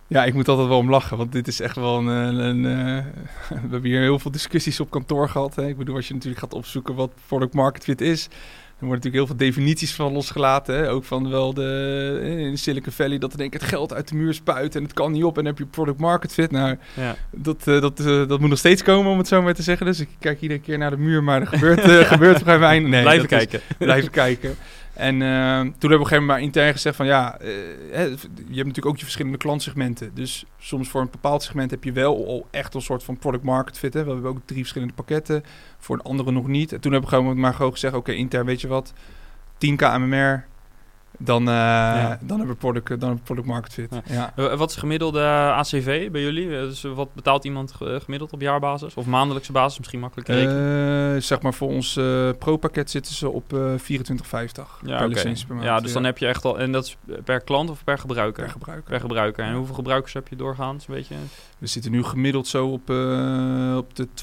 Ja, 0.09 0.25
ik 0.25 0.33
moet 0.33 0.47
altijd 0.47 0.67
wel 0.67 0.77
om 0.77 0.89
lachen, 0.89 1.17
want 1.17 1.31
dit 1.31 1.47
is 1.47 1.59
echt 1.59 1.75
wel 1.75 1.97
een... 1.97 2.07
een, 2.07 2.35
een, 2.39 2.65
eh, 2.65 3.03
we 3.49 3.69
hebben 3.69 3.89
hier 3.89 4.01
heel 4.01 4.19
veel 4.19 4.31
discussies 4.31 4.79
op 4.79 4.89
kantoor 4.89 5.29
gehad. 5.29 5.55
Hè. 5.55 5.67
Ik 5.67 5.77
bedoel, 5.77 5.95
als 5.95 6.07
je 6.07 6.13
natuurlijk 6.13 6.41
gaat 6.41 6.53
opzoeken 6.53 6.95
wat 6.95 7.11
product 7.27 7.53
market 7.53 7.83
fit 7.83 8.01
is... 8.01 8.23
dan 8.23 8.87
worden 8.87 8.89
natuurlijk 8.89 9.15
heel 9.15 9.25
veel 9.25 9.35
definities 9.47 9.93
van 9.95 10.11
losgelaten. 10.13 10.75
Hè. 10.75 10.89
Ook 10.91 11.03
van 11.03 11.29
wel 11.29 11.53
de, 11.53 12.19
eh, 12.23 12.37
in 12.39 12.57
Silicon 12.57 12.91
Valley 12.91 13.17
dat 13.17 13.31
er 13.31 13.37
denk 13.37 13.53
ik 13.53 13.59
het 13.59 13.69
geld 13.69 13.93
uit 13.93 14.07
de 14.07 14.15
muur 14.15 14.33
spuit... 14.33 14.75
en 14.75 14.83
het 14.83 14.93
kan 14.93 15.11
niet 15.11 15.23
op 15.23 15.37
en 15.37 15.43
dan 15.43 15.53
heb 15.53 15.57
je 15.57 15.65
product 15.65 15.99
market 15.99 16.33
fit. 16.33 16.51
Nou, 16.51 16.77
ja. 16.93 17.15
dat, 17.31 17.67
eh, 17.67 17.81
dat, 17.81 17.97
dat 17.97 18.39
moet 18.39 18.49
nog 18.49 18.57
steeds 18.57 18.83
komen, 18.83 19.11
om 19.11 19.17
het 19.17 19.27
zo 19.27 19.41
maar 19.41 19.53
te 19.53 19.63
zeggen. 19.63 19.85
Dus 19.85 19.99
ik 19.99 20.09
kijk 20.19 20.41
iedere 20.41 20.59
keer 20.59 20.77
naar 20.77 20.91
de 20.91 20.97
muur, 20.97 21.23
maar 21.23 21.41
er 21.41 21.47
gebeurt, 21.47 21.79
eh 21.89 21.99
gebeurt 21.99 22.39
vrij 22.39 22.59
weinig. 22.59 22.89
Nee, 22.89 23.01
Blijven 23.01 23.23
is- 23.23 23.29
kijken. 23.29 23.61
blijven 23.77 24.11
kijken. 24.11 24.55
En 24.99 25.21
eh, 25.21 25.59
toen 25.59 25.61
hebben 25.61 25.79
we 25.79 25.85
op 25.85 25.91
een 25.91 26.05
gegeven 26.05 26.25
moment 26.25 26.41
intern 26.45 26.71
gezegd 26.71 26.95
van 26.95 27.05
ja, 27.05 27.37
eh, 27.37 27.47
je 27.91 28.05
hebt 28.33 28.55
natuurlijk 28.55 28.85
ook 28.85 28.97
je 28.97 29.03
verschillende 29.03 29.37
klantsegmenten. 29.37 30.11
Dus 30.13 30.45
soms 30.57 30.89
voor 30.89 31.01
een 31.01 31.09
bepaald 31.11 31.43
segment 31.43 31.71
heb 31.71 31.83
je 31.83 31.91
wel 31.91 32.27
al 32.27 32.47
echt 32.51 32.73
een 32.73 32.81
soort 32.81 33.03
van 33.03 33.17
product 33.17 33.43
market 33.43 33.77
fit. 33.77 33.93
Hè. 33.93 34.03
We 34.03 34.11
hebben 34.11 34.29
ook 34.29 34.41
drie 34.45 34.59
verschillende 34.59 34.93
pakketten, 34.93 35.43
voor 35.77 35.95
een 35.95 36.01
andere 36.01 36.31
nog 36.31 36.47
niet. 36.47 36.73
En 36.73 36.79
toen 36.79 36.91
hebben 36.91 37.09
we 37.09 37.15
gewoon 37.15 37.39
maar 37.39 37.53
gewoon 37.53 37.71
gezegd, 37.71 37.93
oké 37.93 38.11
intern 38.11 38.45
weet 38.45 38.61
je 38.61 38.67
wat, 38.67 38.93
10k 39.53 39.81
MMR, 39.97 40.45
dan, 41.21 41.49
uh, 41.49 42.11
dan 42.21 42.37
hebben 42.37 42.47
we 42.47 42.55
product, 42.55 42.87
dan 42.87 42.99
hebben 42.99 43.21
product 43.23 43.47
market 43.47 43.73
fit. 43.73 44.01
Ja. 44.05 44.33
ja. 44.35 44.55
Wat 44.55 44.69
is 44.69 44.75
gemiddelde 44.75 45.21
ACV 45.53 46.11
bij 46.11 46.21
jullie? 46.21 46.49
Dus 46.49 46.81
wat 46.81 47.13
betaalt 47.13 47.45
iemand 47.45 47.73
gemiddeld 47.77 48.33
op 48.33 48.41
jaarbasis? 48.41 48.93
Of 48.93 49.05
maandelijkse 49.05 49.51
basis? 49.51 49.77
Misschien 49.77 49.99
makkelijker 49.99 50.35
rekenen? 50.35 51.23
Zeg 51.23 51.41
maar 51.41 51.53
voor 51.53 51.67
ons 51.67 51.99
pro-pakket 52.37 52.89
zitten 52.89 53.13
ze 53.13 53.29
op 53.29 53.53
24,50 53.53 53.85
ja, 54.85 54.97
per 54.97 55.07
licentie 55.07 55.45
per 55.45 55.55
maand. 55.55 55.67
Ja, 55.67 55.79
dus 55.79 55.93
dan 55.93 56.03
heb 56.03 56.17
je 56.17 56.27
echt 56.27 56.45
al... 56.45 56.59
En 56.59 56.71
dat 56.71 56.85
is 56.85 56.97
per 57.23 57.41
klant 57.41 57.69
of 57.69 57.83
per 57.83 57.97
gebruiker? 57.97 58.43
Per 58.43 58.51
gebruiker. 58.51 58.89
Per 58.89 58.99
gebruiker. 58.99 59.43
En 59.43 59.53
hoeveel 59.53 59.75
gebruikers 59.75 60.13
heb 60.13 60.27
je 60.27 60.35
doorgaans? 60.35 60.87
Een 60.87 60.93
beetje? 60.93 61.15
We 61.57 61.67
zitten 61.67 61.91
nu 61.91 62.03
gemiddeld 62.03 62.47
zo 62.47 62.67
op, 62.67 62.89
op 63.77 63.95
de 63.95 64.07
12,5. 64.07 64.13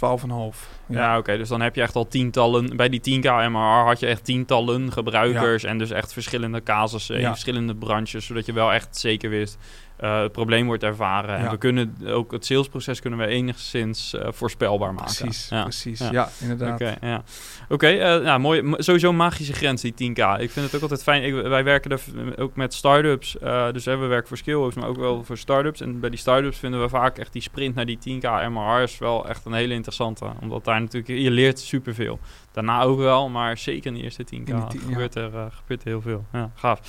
Ja, 0.89 0.99
ja 0.99 1.19
oké. 1.19 1.37
Dus 1.37 1.49
dan 1.49 1.61
heb 1.61 1.75
je 1.75 1.83
echt 1.83 1.95
al 1.95 2.09
tientallen... 2.09 2.77
Bij 2.77 2.89
die 2.89 3.21
10k 3.21 3.25
MRR 3.51 3.87
had 3.87 4.01
je 4.01 4.07
echt 4.07 4.25
tientallen 4.25 4.93
gebruikers... 4.93 5.65
en 5.65 5.79
dus 5.79 5.91
echt 5.91 6.13
verschillende 6.13 6.61
casussen 6.87 7.17
in 7.17 7.27
verschillende 7.27 7.75
branches... 7.75 8.27
zodat 8.27 8.47
je 8.47 8.53
wel 8.53 8.73
echt 8.73 8.97
zeker 8.97 9.31
wist 9.31 9.59
uh, 10.01 10.21
het 10.21 10.33
probleem 10.33 10.67
wordt 10.67 10.83
ervaren. 10.83 11.37
En 11.37 11.51
we 11.51 11.57
kunnen 11.57 11.97
ook 12.07 12.33
het 12.33 12.47
salesproces 12.47 13.01
kunnen 13.01 13.19
we 13.19 13.27
enigszins 13.27 14.15
uh, 14.15 14.29
voorspelbaar 14.31 14.95
maken. 14.95 15.15
Precies, 15.15 15.49
ja. 15.49 15.63
precies. 15.63 16.09
Ja, 16.11 16.29
inderdaad. 16.41 16.73
Oké, 16.73 16.97
ja. 17.01 17.23
okay, 17.69 18.17
uh, 18.17 18.25
nou, 18.25 18.41
mooi. 18.41 18.75
Sowieso 18.77 19.13
magische 19.13 19.53
grens, 19.53 19.83
die 19.83 19.93
10k. 19.93 20.41
Ik 20.41 20.51
vind 20.51 20.67
het 20.67 20.75
ook 20.75 20.83
altijd 20.83 21.03
fijn. 21.03 21.23
Ik, 21.23 21.35
wij 21.35 21.65
werken 21.65 21.91
er 21.91 22.01
ook 22.39 22.57
met 22.57 22.75
startups. 22.75 23.37
dus 23.73 23.85
hè, 23.85 23.97
we 23.97 24.07
werken 24.07 24.29
voor 24.29 24.37
Skillhooks, 24.37 24.75
maar 24.75 24.89
ook 24.89 24.97
wel 24.97 25.25
voor 25.25 25.39
startups. 25.39 25.81
En 25.81 26.01
bij 26.01 26.11
die 26.11 26.19
startups 26.19 26.59
vinden 26.59 26.81
we 26.81 26.89
vaak 26.89 27.19
echt 27.19 27.33
die 27.33 27.43
sprint 27.43 27.75
naar 27.75 27.87
die 27.87 27.99
10k 27.99 28.51
MRR 28.51 28.83
is 28.83 28.99
wel 28.99 29.29
echt 29.29 29.45
een 29.45 29.53
hele 29.53 29.75
interessante. 29.75 30.27
Omdat 30.41 30.65
daar 30.65 30.81
natuurlijk, 30.81 31.21
je 31.23 31.31
leert 31.31 31.59
superveel. 31.59 32.19
Daarna 32.53 32.83
ook 32.83 32.99
wel, 32.99 33.29
maar 33.29 33.59
zeker 33.59 33.87
in 33.87 33.95
de 33.95 34.03
eerste 34.03 34.25
10k 34.35 34.55
gebeurt, 34.87 35.15
er, 35.15 35.31
gebeurt 35.51 35.83
er 35.83 35.89
heel 35.89 36.01
veel. 36.01 36.25
Ja, 36.33 36.51
gaaf. 36.55 36.81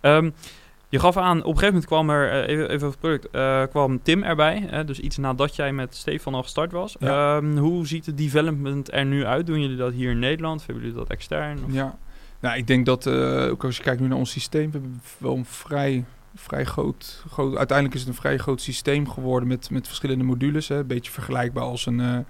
Um, 0.00 0.34
je 0.88 1.00
gaf 1.00 1.16
aan, 1.16 1.38
op 1.38 1.44
een 1.44 1.58
gegeven 1.58 1.66
moment 1.66 1.86
kwam 1.86 2.10
er, 2.10 2.32
uh, 2.32 2.48
even, 2.48 2.70
even 2.70 2.88
het 2.88 2.98
product, 2.98 3.28
uh, 3.32 3.62
kwam 3.70 4.02
Tim 4.02 4.22
erbij. 4.22 4.68
Uh, 4.72 4.86
dus 4.86 5.00
iets 5.00 5.16
nadat 5.16 5.56
jij 5.56 5.72
met 5.72 5.94
Stefan 5.94 6.34
al 6.34 6.42
gestart 6.42 6.72
was. 6.72 6.96
Ja. 6.98 7.36
Um, 7.36 7.56
hoe 7.56 7.86
ziet 7.86 8.06
het 8.06 8.18
development 8.18 8.92
er 8.92 9.04
nu 9.04 9.24
uit? 9.24 9.46
Doen 9.46 9.60
jullie 9.60 9.76
dat 9.76 9.92
hier 9.92 10.10
in 10.10 10.18
Nederland? 10.18 10.60
Of 10.60 10.66
hebben 10.66 10.84
jullie 10.84 10.98
dat 10.98 11.10
extern? 11.10 11.58
Of? 11.66 11.72
Ja, 11.72 11.98
nou, 12.40 12.56
ik 12.56 12.66
denk 12.66 12.86
dat, 12.86 13.06
ook 13.50 13.64
als 13.64 13.76
je 13.76 13.82
kijkt 13.82 14.00
nu 14.00 14.08
naar 14.08 14.18
ons 14.18 14.30
systeem, 14.30 14.70
we 14.70 14.78
hebben 14.78 15.02
wel 15.18 15.36
een 15.36 15.44
vrij, 15.44 16.04
vrij 16.34 16.64
groot, 16.64 17.24
groot, 17.30 17.56
uiteindelijk 17.56 17.96
is 17.96 18.02
het 18.02 18.10
een 18.10 18.20
vrij 18.20 18.38
groot 18.38 18.60
systeem 18.60 19.08
geworden 19.08 19.48
met, 19.48 19.70
met 19.70 19.86
verschillende 19.86 20.24
modules. 20.24 20.68
Hè. 20.68 20.78
Een 20.78 20.86
beetje 20.86 21.12
vergelijkbaar 21.12 21.64
als 21.64 21.86
een 21.86 22.26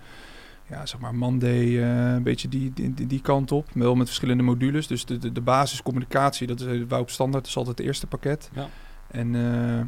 ja, 0.66 0.86
zeg 0.86 1.00
maar 1.00 1.14
Monday, 1.14 1.64
uh, 1.64 2.12
een 2.12 2.22
beetje 2.22 2.48
die, 2.48 2.72
die, 2.72 3.06
die, 3.06 3.20
kant 3.20 3.52
op. 3.52 3.66
Wel 3.72 3.94
met 3.94 4.06
verschillende 4.06 4.42
modules. 4.42 4.86
Dus 4.86 5.04
de, 5.04 5.18
de, 5.18 5.32
de 5.32 5.40
basiscommunicatie, 5.40 6.46
dat 6.46 6.60
is 6.60 6.84
WOP 6.88 7.10
standaard, 7.10 7.42
dat 7.42 7.50
is 7.50 7.56
altijd 7.56 7.78
het 7.78 7.86
eerste 7.86 8.06
pakket. 8.06 8.50
Ja. 8.54 8.66
En 9.10 9.34
uh, 9.34 9.80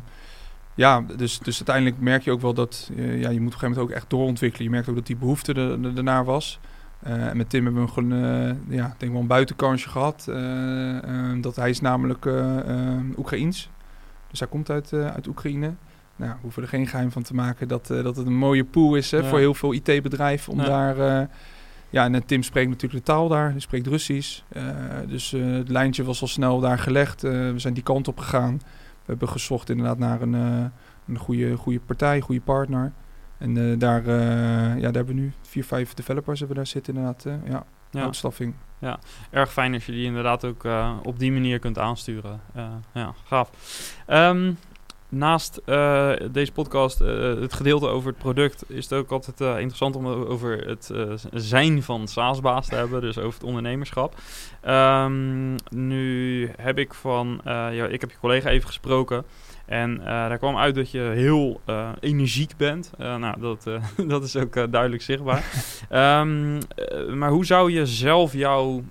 ja, 0.75 1.01
dus, 1.17 1.39
dus 1.39 1.57
uiteindelijk 1.57 2.01
merk 2.01 2.23
je 2.23 2.31
ook 2.31 2.41
wel 2.41 2.55
dat 2.55 2.91
uh, 2.97 3.21
ja, 3.21 3.29
je 3.31 3.41
moet 3.41 3.55
op 3.55 3.55
een 3.55 3.59
gegeven 3.59 3.69
moment 3.69 3.89
ook 3.89 3.91
echt 3.91 4.11
doorontwikkelen. 4.11 4.65
Je 4.65 4.71
merkt 4.71 4.89
ook 4.89 4.95
dat 4.95 5.07
die 5.07 5.17
behoefte 5.17 5.53
er, 5.53 5.85
er, 5.85 5.97
ernaar 5.97 6.25
was. 6.25 6.61
en 7.03 7.37
met 7.37 7.51
Tim 7.51 7.65
hebben 7.65 7.85
we 7.85 7.91
gewoon, 7.91 8.13
ja, 8.69 8.95
denk 8.99 9.13
wel 9.13 9.21
een 9.21 9.27
buitenkansje 9.27 9.89
gehad. 9.89 10.25
dat 11.41 11.57
hij 11.57 11.71
is 11.71 11.81
namelijk 11.81 12.27
Oekraïens. 13.17 13.71
Dus 14.31 14.39
hij 14.39 14.49
komt 14.49 14.71
uit, 14.71 14.93
uit 14.93 15.27
Oekraïne 15.27 15.75
nou, 16.17 16.33
we 16.33 16.39
hoeven 16.41 16.63
er 16.63 16.69
geen 16.69 16.87
geheim 16.87 17.11
van 17.11 17.23
te 17.23 17.35
maken 17.35 17.69
dat, 17.69 17.91
uh, 17.91 18.03
dat 18.03 18.17
het 18.17 18.27
een 18.27 18.37
mooie 18.37 18.65
pool 18.65 18.95
is 18.95 19.11
hè, 19.11 19.25
voor 19.25 19.39
heel 19.39 19.55
veel 19.55 19.73
IT-bedrijven 19.73 20.53
om 20.53 20.59
daar... 20.59 20.99
Uh, 20.99 21.27
ja, 21.91 22.05
en 22.05 22.27
Tim 22.27 22.43
spreekt 22.43 22.69
natuurlijk 22.69 23.05
de 23.05 23.13
taal 23.13 23.29
daar, 23.29 23.51
hij 23.51 23.61
spreekt 23.61 23.87
Russisch. 23.87 24.41
Uh, 24.53 24.63
dus 25.07 25.31
het 25.31 25.69
lijntje 25.69 26.05
was 26.05 26.21
al 26.21 26.27
snel 26.27 26.61
daar 26.61 26.79
gelegd. 26.79 27.23
we 27.23 27.55
zijn 27.57 27.75
die 27.75 27.83
kant 27.83 28.09
op 28.09 28.19
gegaan. 28.19 28.57
We 28.57 29.13
hebben 29.13 29.29
gezocht 29.29 29.71
inderdaad 29.71 29.99
naar 29.99 30.21
een, 30.21 30.33
een 31.09 31.19
goede, 31.19 31.57
goede 31.57 31.81
partij, 31.81 32.21
goede 32.21 32.41
partner. 32.41 32.93
En 33.39 33.79
daar, 33.79 34.09
ja, 34.09 34.75
daar 34.75 34.93
hebben 34.93 35.15
we 35.15 35.21
nu 35.21 35.33
vier, 35.43 35.65
vijf 35.65 35.95
developers 35.95 36.39
hebben 36.39 36.57
daar 36.57 36.67
zitten 36.67 36.95
inderdaad. 36.95 37.25
ja, 37.45 37.65
ja. 37.91 38.03
uitstaffing. 38.03 38.55
Ja, 38.79 38.99
erg 39.31 39.53
fijn 39.53 39.75
als 39.75 39.87
je 39.87 39.93
die 39.93 40.05
inderdaad 40.05 40.45
ook 40.45 40.65
op 41.03 41.19
die 41.19 41.33
manier 41.33 41.59
kunt 41.59 41.79
aansturen. 41.79 42.41
ja, 42.93 43.15
gaaf. 43.25 43.51
Um, 44.09 44.59
naast 45.09 45.61
uh, 45.67 46.13
deze 46.31 46.53
podcast, 46.53 47.01
uh, 47.01 47.41
het 47.41 47.53
gedeelte 47.53 47.87
over 47.87 48.09
het 48.09 48.19
product, 48.19 48.65
is 48.69 48.85
het 48.85 48.93
ook 48.93 49.11
altijd 49.11 49.41
uh, 49.41 49.49
interessant 49.49 49.97
om 49.97 50.07
over 50.07 50.67
het 50.67 50.91
zijn 51.33 51.83
van 51.83 52.09
SaaS-baas 52.09 52.69
te 52.69 52.75
hebben, 52.75 53.01
dus 53.01 53.19
over 53.19 53.35
het 53.35 53.49
ondernemerschap. 53.49 54.15
Um, 54.69 55.55
nu 55.71 56.51
heb 56.57 56.79
ik 56.79 56.95
van, 56.95 57.41
ja, 57.45 57.87
ik 57.87 58.01
heb 58.01 58.11
je 58.11 58.19
collega 58.21 58.51
even 58.51 58.67
gesproken. 58.67 59.25
En 59.67 60.01
daar 60.05 60.39
kwam 60.39 60.57
uit 60.57 60.75
dat 60.75 60.91
je 60.91 61.01
heel 61.01 61.61
energiek 62.01 62.57
bent. 62.57 62.91
nou, 62.99 63.41
dat, 63.41 63.71
dat 64.13 64.23
is 64.23 64.37
ook 64.37 64.73
duidelijk 64.73 65.03
zichtbaar. 65.03 65.45
um, 66.21 66.59
maar 67.19 67.31
hoe 67.31 67.45
zou 67.45 67.73
je 67.73 67.87
zelf 67.87 68.33
jouw, 68.33 68.83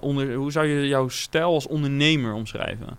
onder, 0.00 0.34
hoe 0.34 0.52
zou 0.52 0.66
je 0.66 0.88
jouw 0.88 1.08
stijl 1.08 1.52
als 1.54 1.66
ondernemer 1.66 2.32
omschrijven? 2.32 2.98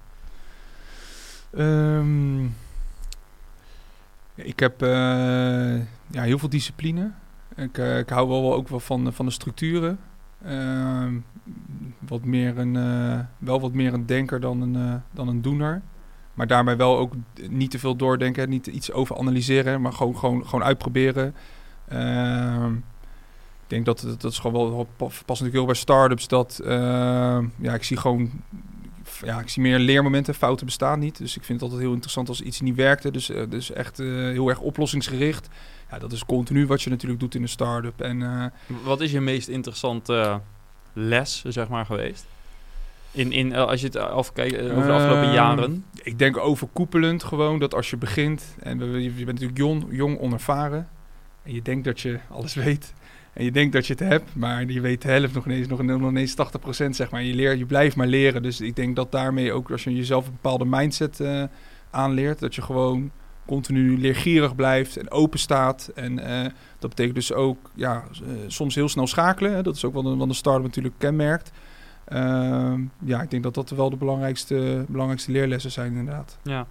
Um, 1.57 2.55
ik 4.35 4.59
heb 4.59 4.83
uh, 4.83 4.89
ja, 6.07 6.21
heel 6.21 6.39
veel 6.39 6.49
discipline. 6.49 7.11
Ik, 7.55 7.77
uh, 7.77 7.97
ik 7.97 8.09
hou 8.09 8.27
wel 8.27 8.53
ook 8.53 8.67
wel 8.67 8.79
van, 8.79 9.13
van 9.13 9.25
de 9.25 9.31
structuren. 9.31 9.99
Uh, 10.45 11.07
wat 11.99 12.23
meer 12.23 12.57
een, 12.57 12.75
uh, 12.75 13.19
wel 13.37 13.61
wat 13.61 13.73
meer 13.73 13.93
een 13.93 14.05
denker 14.05 14.39
dan 14.39 14.61
een, 14.61 15.01
dan 15.11 15.27
een 15.27 15.41
doener. 15.41 15.81
Maar 16.33 16.47
daarbij 16.47 16.77
wel 16.77 16.97
ook 16.97 17.13
niet 17.49 17.71
te 17.71 17.79
veel 17.79 17.95
doordenken, 17.95 18.49
niet 18.49 18.67
iets 18.67 18.91
over 18.91 19.17
analyseren, 19.17 19.81
maar 19.81 19.93
gewoon, 19.93 20.17
gewoon, 20.17 20.45
gewoon 20.47 20.65
uitproberen. 20.65 21.35
Ehm, 21.87 22.73
ik 22.73 23.71
denk 23.71 23.85
dat 23.85 24.15
dat 24.17 24.31
is 24.31 24.39
gewoon 24.39 24.71
wel 24.71 24.87
past 24.97 25.27
natuurlijk 25.27 25.53
heel 25.53 25.65
bij 25.65 25.75
startups. 25.75 26.27
Dat 26.27 26.61
ja, 27.57 27.73
ik 27.73 27.83
zie 27.83 27.97
gewoon 27.97 28.31
ja, 29.25 29.39
ik 29.39 29.49
zie 29.49 29.61
meer 29.61 29.79
leermomenten. 29.79 30.35
Fouten 30.35 30.65
bestaan 30.65 30.99
niet. 30.99 31.17
Dus 31.17 31.37
ik 31.37 31.43
vind 31.43 31.59
het 31.59 31.61
altijd 31.61 31.81
heel 31.81 31.93
interessant 31.93 32.29
als 32.29 32.41
iets 32.41 32.61
niet 32.61 32.75
werkte. 32.75 33.11
Dus, 33.11 33.29
uh, 33.29 33.41
dus 33.49 33.71
echt 33.71 33.99
uh, 33.99 34.31
heel 34.31 34.49
erg 34.49 34.59
oplossingsgericht. 34.59 35.47
Ja, 35.91 35.99
dat 35.99 36.11
is 36.11 36.25
continu 36.25 36.67
wat 36.67 36.81
je 36.81 36.89
natuurlijk 36.89 37.19
doet 37.19 37.35
in 37.35 37.41
een 37.41 37.49
start-up. 37.49 38.01
En, 38.01 38.19
uh, 38.19 38.45
wat 38.83 39.01
is 39.01 39.11
je 39.11 39.21
meest 39.21 39.47
interessante 39.47 40.41
les, 40.93 41.43
zeg 41.47 41.67
maar, 41.67 41.85
geweest? 41.85 42.25
In, 43.11 43.31
in, 43.31 43.55
als 43.55 43.81
je 43.81 43.85
het 43.85 43.95
afkijkt 43.95 44.59
over 44.59 44.85
de 44.85 44.91
afgelopen 44.91 45.23
ehm, 45.23 45.33
jaren? 45.33 45.85
Ik 46.03 46.19
denk 46.19 46.37
overkoepelend 46.37 47.23
gewoon 47.23 47.59
dat 47.59 47.73
als 47.73 47.89
je 47.89 47.97
begint... 47.97 48.55
en 48.59 49.01
je 49.01 49.09
bent 49.11 49.25
natuurlijk 49.25 49.57
jong, 49.57 49.85
jong 49.89 50.19
onervaren... 50.19 50.87
en 51.43 51.53
je 51.53 51.61
denkt 51.61 51.85
dat 51.85 52.01
je 52.01 52.19
alles 52.29 52.53
weet... 52.53 52.93
En 53.35 53.43
je 53.43 53.51
denkt 53.51 53.73
dat 53.73 53.87
je 53.87 53.93
het 53.93 54.01
hebt, 54.01 54.35
maar 54.35 54.65
je 54.65 54.81
weet 54.81 55.01
de 55.01 55.07
helft 55.07 55.33
nog 55.33 55.45
ineens, 55.45 55.67
nog, 55.67 55.81
nog 55.81 56.01
ineens 56.01 56.35
80% 56.85 56.89
zeg 56.89 57.11
maar. 57.11 57.23
Je, 57.23 57.33
leert, 57.33 57.57
je 57.57 57.65
blijft 57.65 57.95
maar 57.95 58.07
leren. 58.07 58.43
Dus 58.43 58.61
ik 58.61 58.75
denk 58.75 58.95
dat 58.95 59.11
daarmee 59.11 59.53
ook, 59.53 59.71
als 59.71 59.83
je 59.83 59.95
jezelf 59.95 60.25
een 60.25 60.31
bepaalde 60.31 60.65
mindset 60.65 61.19
uh, 61.19 61.43
aanleert, 61.89 62.39
dat 62.39 62.55
je 62.55 62.61
gewoon 62.61 63.11
continu 63.45 63.99
leergierig 63.99 64.55
blijft 64.55 64.97
en 64.97 65.11
open 65.11 65.39
staat. 65.39 65.91
En 65.95 66.19
uh, 66.19 66.45
dat 66.79 66.89
betekent 66.89 67.15
dus 67.15 67.33
ook 67.33 67.57
ja, 67.73 68.03
uh, 68.23 68.29
soms 68.47 68.75
heel 68.75 68.89
snel 68.89 69.07
schakelen. 69.07 69.53
Hè. 69.53 69.63
Dat 69.63 69.75
is 69.75 69.85
ook 69.85 69.93
wat 69.93 70.05
een, 70.05 70.17
wat 70.17 70.27
een 70.27 70.35
start 70.35 70.63
natuurlijk 70.63 70.95
kenmerkt. 70.97 71.51
Ehm, 72.05 72.81
ja, 72.99 73.21
ik 73.21 73.29
denk 73.29 73.43
dat 73.43 73.53
dat 73.53 73.69
wel 73.69 73.89
de 73.89 73.95
belangrijkste, 73.95 74.85
belangrijkste 74.87 75.31
leerlessen 75.31 75.71
zijn 75.71 75.95
inderdaad. 75.95 76.37
Ja, 76.43 76.67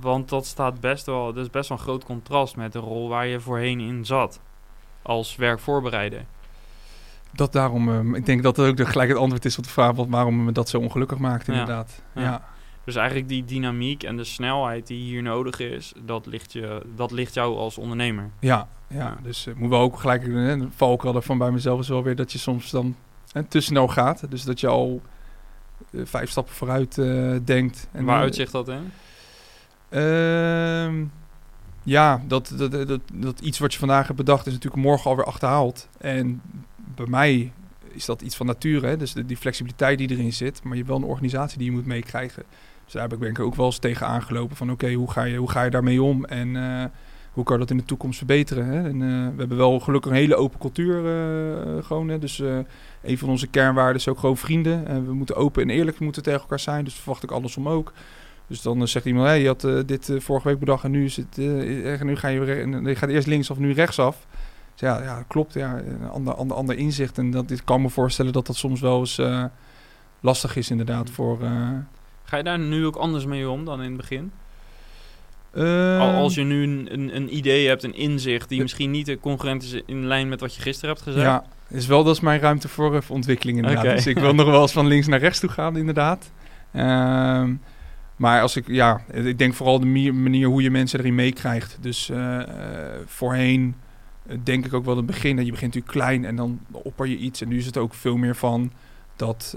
want 0.00 0.28
dat 0.28 0.46
staat 0.46 0.80
best 0.80 1.06
wel, 1.06 1.32
dat 1.32 1.44
is 1.44 1.50
best 1.50 1.68
wel 1.68 1.78
een 1.78 1.84
groot 1.84 2.04
contrast 2.04 2.56
met 2.56 2.72
de 2.72 2.78
rol 2.78 3.08
waar 3.08 3.26
je 3.26 3.40
voorheen 3.40 3.80
in 3.80 4.04
zat 4.04 4.40
als 5.04 5.36
werkvoorbereider? 5.36 6.24
Dat 7.32 7.52
daarom, 7.52 7.88
uh, 7.88 8.16
ik 8.16 8.26
denk 8.26 8.42
dat 8.42 8.56
dat 8.56 8.66
ook 8.66 8.76
de, 8.76 8.86
gelijk 8.86 9.08
het 9.08 9.18
antwoord 9.18 9.44
is 9.44 9.58
op 9.58 9.64
de 9.64 9.70
vraag 9.70 9.92
wat, 9.92 10.06
waarom 10.08 10.44
me 10.44 10.52
dat 10.52 10.68
zo 10.68 10.78
ongelukkig 10.78 11.18
maakt, 11.18 11.48
inderdaad. 11.48 12.02
Ja. 12.14 12.22
ja. 12.22 12.42
Dus 12.84 12.94
eigenlijk 12.94 13.28
die 13.28 13.44
dynamiek 13.44 14.02
en 14.02 14.16
de 14.16 14.24
snelheid 14.24 14.86
die 14.86 15.02
hier 15.02 15.22
nodig 15.22 15.58
is, 15.58 15.92
dat 16.04 16.26
ligt, 16.26 16.52
je, 16.52 16.82
dat 16.96 17.10
ligt 17.10 17.34
jou 17.34 17.56
als 17.56 17.78
ondernemer. 17.78 18.30
Ja, 18.40 18.68
ja. 18.86 19.16
dus 19.22 19.46
uh, 19.46 19.54
moet 19.54 19.70
wel 19.70 19.80
ook 19.80 19.98
gelijk, 19.98 20.24
een 20.24 20.72
valkuil 20.76 21.22
van 21.22 21.38
bij 21.38 21.50
mezelf 21.50 21.80
is 21.80 21.88
wel 21.88 22.02
weer 22.02 22.16
dat 22.16 22.32
je 22.32 22.38
soms 22.38 22.70
dan 22.70 22.96
uh, 23.32 23.42
te 23.48 23.60
snel 23.60 23.88
gaat. 23.88 24.30
Dus 24.30 24.42
dat 24.42 24.60
je 24.60 24.66
al 24.66 25.02
vijf 25.94 26.30
stappen 26.30 26.54
vooruit 26.54 26.94
denkt. 27.46 27.88
En 27.92 28.04
Waar 28.04 28.20
uitzicht 28.20 28.52
dat 28.52 28.68
in? 28.68 28.92
Ja, 31.84 32.22
dat, 32.26 32.52
dat, 32.56 33.00
dat, 33.12 33.40
iets 33.40 33.58
wat 33.58 33.72
je 33.72 33.78
vandaag 33.78 34.06
hebt 34.06 34.18
bedacht 34.18 34.46
is 34.46 34.52
natuurlijk 34.52 34.82
morgen 34.82 35.10
alweer 35.10 35.24
achterhaald. 35.24 35.88
En 35.98 36.42
bij 36.94 37.06
mij 37.06 37.52
is 37.90 38.04
dat 38.04 38.22
iets 38.22 38.36
van 38.36 38.46
nature, 38.46 38.86
hè? 38.86 38.96
dus 38.96 39.12
die 39.12 39.36
flexibiliteit 39.36 39.98
die 39.98 40.10
erin 40.10 40.32
zit. 40.32 40.62
Maar 40.62 40.72
je 40.72 40.78
hebt 40.78 40.88
wel 40.88 40.98
een 40.98 41.04
organisatie 41.04 41.58
die 41.58 41.66
je 41.66 41.72
moet 41.72 41.86
meekrijgen. 41.86 42.42
Dus 42.84 42.92
daar 42.92 43.02
heb 43.02 43.12
ik, 43.12 43.18
ben 43.18 43.30
ik 43.30 43.38
ook 43.38 43.54
wel 43.54 43.66
eens 43.66 43.78
tegen 43.78 44.06
aangelopen 44.06 44.56
van 44.56 44.70
oké, 44.70 44.92
hoe, 44.92 45.10
ga 45.10 45.24
je, 45.24 45.36
hoe 45.36 45.50
ga 45.50 45.62
je 45.62 45.70
daarmee 45.70 46.02
om? 46.02 46.24
En 46.24 46.48
uh, 46.48 46.84
hoe 47.34 47.44
kan 47.44 47.58
dat 47.58 47.70
in 47.70 47.76
de 47.76 47.84
toekomst 47.84 48.16
verbeteren? 48.16 48.66
Hè? 48.66 48.88
En, 48.88 49.02
eh, 49.02 49.08
we 49.08 49.38
hebben 49.38 49.56
wel 49.56 49.80
gelukkig 49.80 50.10
een 50.10 50.16
hele 50.16 50.36
open 50.36 50.58
cultuur 50.58 50.96
eh, 50.96 51.84
gewoon. 51.84 52.08
Hè? 52.08 52.18
Dus 52.18 52.40
eh, 52.40 52.58
een 53.02 53.18
van 53.18 53.28
onze 53.28 53.46
kernwaarden 53.46 53.96
is 53.96 54.08
ook 54.08 54.18
gewoon 54.18 54.36
vrienden. 54.36 54.86
En 54.86 55.06
we 55.06 55.14
moeten 55.14 55.36
open 55.36 55.62
en 55.62 55.70
eerlijk 55.70 55.98
moeten 55.98 56.22
tegen 56.22 56.40
elkaar 56.40 56.60
zijn. 56.60 56.84
Dus 56.84 56.94
verwacht 56.94 57.22
ik 57.22 57.30
andersom 57.30 57.68
ook. 57.68 57.92
Dus 58.46 58.62
dan 58.62 58.80
eh, 58.80 58.86
zegt 58.86 59.04
iemand, 59.06 59.26
hey, 59.26 59.40
je 59.40 59.46
had 59.46 59.64
eh, 59.64 59.78
dit 59.86 60.08
eh, 60.08 60.20
vorige 60.20 60.48
week 60.48 60.58
bedacht 60.58 60.84
en 60.84 60.90
nu, 60.90 61.04
is 61.04 61.16
het, 61.16 61.38
en 62.00 62.06
nu 62.06 62.16
ga 62.16 62.28
je, 62.28 62.40
je 62.84 62.94
gaat 62.96 63.08
eerst 63.08 63.26
links 63.26 63.50
of 63.50 63.58
nu 63.58 63.72
rechtsaf. 63.72 64.26
Dus 64.72 64.80
ja, 64.88 65.02
ja, 65.02 65.24
klopt. 65.28 65.54
Ja, 65.54 65.78
een 65.78 66.08
ander, 66.08 66.34
ander, 66.34 66.56
ander 66.56 66.76
inzicht. 66.76 67.18
En 67.18 67.30
dat, 67.30 67.50
ik 67.50 67.60
kan 67.64 67.82
me 67.82 67.88
voorstellen 67.88 68.32
dat 68.32 68.46
dat 68.46 68.56
soms 68.56 68.80
wel 68.80 68.98
eens 68.98 69.20
lastig 70.20 70.56
is 70.56 70.70
inderdaad 70.70 71.10
voor... 71.10 71.42
eh, 71.42 71.68
Ga 72.24 72.36
je 72.36 72.42
daar 72.42 72.58
nu 72.58 72.86
ook 72.86 72.96
anders 72.96 73.24
mee 73.24 73.48
om 73.48 73.64
dan 73.64 73.82
in 73.82 73.88
het 73.88 73.96
begin? 73.96 74.32
Ehm, 75.54 76.00
Als 76.00 76.34
je 76.34 76.42
nu 76.42 76.62
een, 76.62 76.88
een, 76.92 77.16
een 77.16 77.36
idee 77.36 77.68
hebt, 77.68 77.82
een 77.82 77.94
inzicht 77.94 78.48
die 78.48 78.60
misschien 78.62 78.90
niet 78.90 79.16
congruent 79.20 79.62
is 79.62 79.80
in 79.86 80.06
lijn 80.06 80.28
met 80.28 80.40
wat 80.40 80.54
je 80.54 80.62
gisteren 80.62 80.90
hebt 80.90 81.02
gezegd. 81.02 81.24
Ja, 81.24 81.44
is 81.68 81.86
wel 81.86 82.04
dat 82.04 82.14
is 82.14 82.20
mijn 82.20 82.40
ruimte 82.40 82.68
voor, 82.68 83.02
voor 83.02 83.16
ontwikkeling 83.16 83.56
inderdaad. 83.58 83.84
Dus 83.84 84.06
ik 84.06 84.18
wil 84.18 84.34
nog 84.34 84.46
wel 84.46 84.60
eens 84.62 84.72
van 84.72 84.86
links 84.86 85.06
naar 85.06 85.20
rechts 85.20 85.40
toe 85.40 85.50
gaan 85.50 85.76
inderdaad. 85.76 86.30
Maar 88.16 88.40
als 88.40 88.56
ik, 88.56 88.64
ja, 88.66 89.00
ik 89.12 89.38
denk 89.38 89.54
vooral 89.54 89.80
de 89.80 90.12
manier 90.12 90.48
hoe 90.48 90.62
je 90.62 90.70
mensen 90.70 90.98
erin 90.98 91.14
meekrijgt. 91.14 91.78
Dus 91.80 92.10
eh, 92.10 92.40
eh, 92.40 92.48
voorheen 93.06 93.74
eh, 94.26 94.36
denk 94.42 94.66
ik 94.66 94.74
ook 94.74 94.84
wel 94.84 94.96
het 94.96 95.06
begin, 95.06 95.36
dat 95.36 95.44
je 95.44 95.50
begint 95.50 95.74
natuurlijk 95.74 96.04
klein 96.04 96.24
en 96.24 96.36
dan 96.36 96.60
opper 96.70 97.06
je 97.06 97.16
iets. 97.16 97.40
En 97.40 97.48
nu 97.48 97.58
is 97.58 97.66
het 97.66 97.76
ook 97.76 97.94
veel 97.94 98.16
meer 98.16 98.36
van 98.36 98.72
dat 99.16 99.54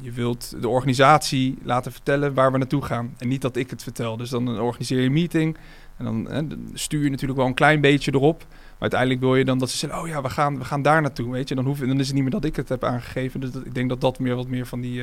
je 0.00 0.12
wilt 0.12 0.60
de 0.60 0.68
organisatie 0.68 1.58
laten 1.62 1.92
vertellen 1.92 2.34
waar 2.34 2.52
we 2.52 2.58
naartoe 2.58 2.82
gaan. 2.82 3.14
En 3.18 3.28
niet 3.28 3.42
dat 3.42 3.56
ik 3.56 3.70
het 3.70 3.82
vertel. 3.82 4.16
Dus 4.16 4.30
dan 4.30 4.60
organiseer 4.60 5.00
je 5.00 5.06
een 5.06 5.12
meeting 5.12 5.56
en 5.96 6.04
dan, 6.04 6.28
stuur 6.72 7.02
je 7.02 7.10
natuurlijk 7.10 7.38
wel 7.38 7.48
een 7.48 7.54
klein 7.54 7.80
beetje 7.80 8.14
erop. 8.14 8.44
Maar 8.48 8.78
uiteindelijk 8.78 9.20
wil 9.20 9.36
je 9.36 9.44
dan 9.44 9.58
dat 9.58 9.70
ze 9.70 9.76
zeggen, 9.76 10.00
oh 10.00 10.08
ja, 10.08 10.22
we 10.22 10.30
gaan, 10.30 10.58
we 10.58 10.64
gaan 10.64 10.82
daar 10.82 11.00
naartoe, 11.00 11.32
weet 11.32 11.48
je. 11.48 11.54
Dan, 11.54 11.64
hoef, 11.64 11.78
dan 11.78 12.00
is 12.00 12.06
het 12.06 12.14
niet 12.14 12.22
meer 12.22 12.32
dat 12.32 12.44
ik 12.44 12.56
het 12.56 12.68
heb 12.68 12.84
aangegeven. 12.84 13.40
Dus 13.40 13.50
ik 13.50 13.74
denk 13.74 13.88
dat 13.88 14.00
dat 14.00 14.18
meer 14.18 14.36
wat 14.36 14.48
meer 14.48 14.66
van 14.66 14.80
die... 14.80 15.02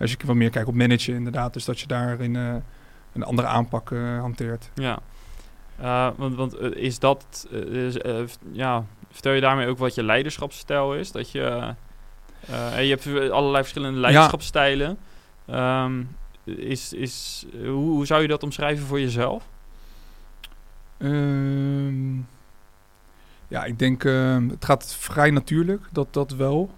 als 0.00 0.10
je 0.10 0.16
wat 0.24 0.36
meer 0.36 0.50
kijkt 0.50 0.68
op 0.68 0.74
managen 0.74 1.14
inderdaad. 1.14 1.52
Dus 1.52 1.64
dat 1.64 1.80
je 1.80 1.86
daarin 1.86 2.36
eh, 2.36 2.54
een 3.12 3.22
andere 3.22 3.48
aanpak 3.48 3.90
eh, 3.90 4.18
hanteert. 4.18 4.70
Ja. 4.74 4.98
Eh, 5.76 6.08
want 6.16 6.34
want 6.34 6.60
is 6.60 6.98
dat, 6.98 7.48
ja, 8.52 8.84
vertel 9.10 9.32
je 9.32 9.40
daarmee 9.40 9.68
ook 9.68 9.78
wat 9.78 9.94
je 9.94 10.02
leiderschapsstijl 10.02 10.94
is? 10.94 11.12
Dat 11.12 11.30
je, 11.30 11.74
je 12.80 12.98
hebt 12.98 13.30
allerlei 13.30 13.62
verschillende 13.62 14.00
leiderschapsstijlen. 14.00 14.98
Ehm, 15.46 16.02
is, 16.44 16.92
is, 16.92 17.46
hoe, 17.52 17.90
hoe 17.90 18.06
zou 18.06 18.22
je 18.22 18.28
dat 18.28 18.42
omschrijven 18.42 18.86
voor 18.86 19.00
jezelf? 19.00 19.48
Ehm, 20.98 22.16
ja, 23.48 23.64
ik 23.64 23.78
denk, 23.78 24.04
ehm, 24.04 24.48
het 24.48 24.64
gaat 24.64 24.94
vrij 24.94 25.30
natuurlijk, 25.30 25.88
dat 25.92 26.12
dat 26.12 26.30
wel. 26.30 26.70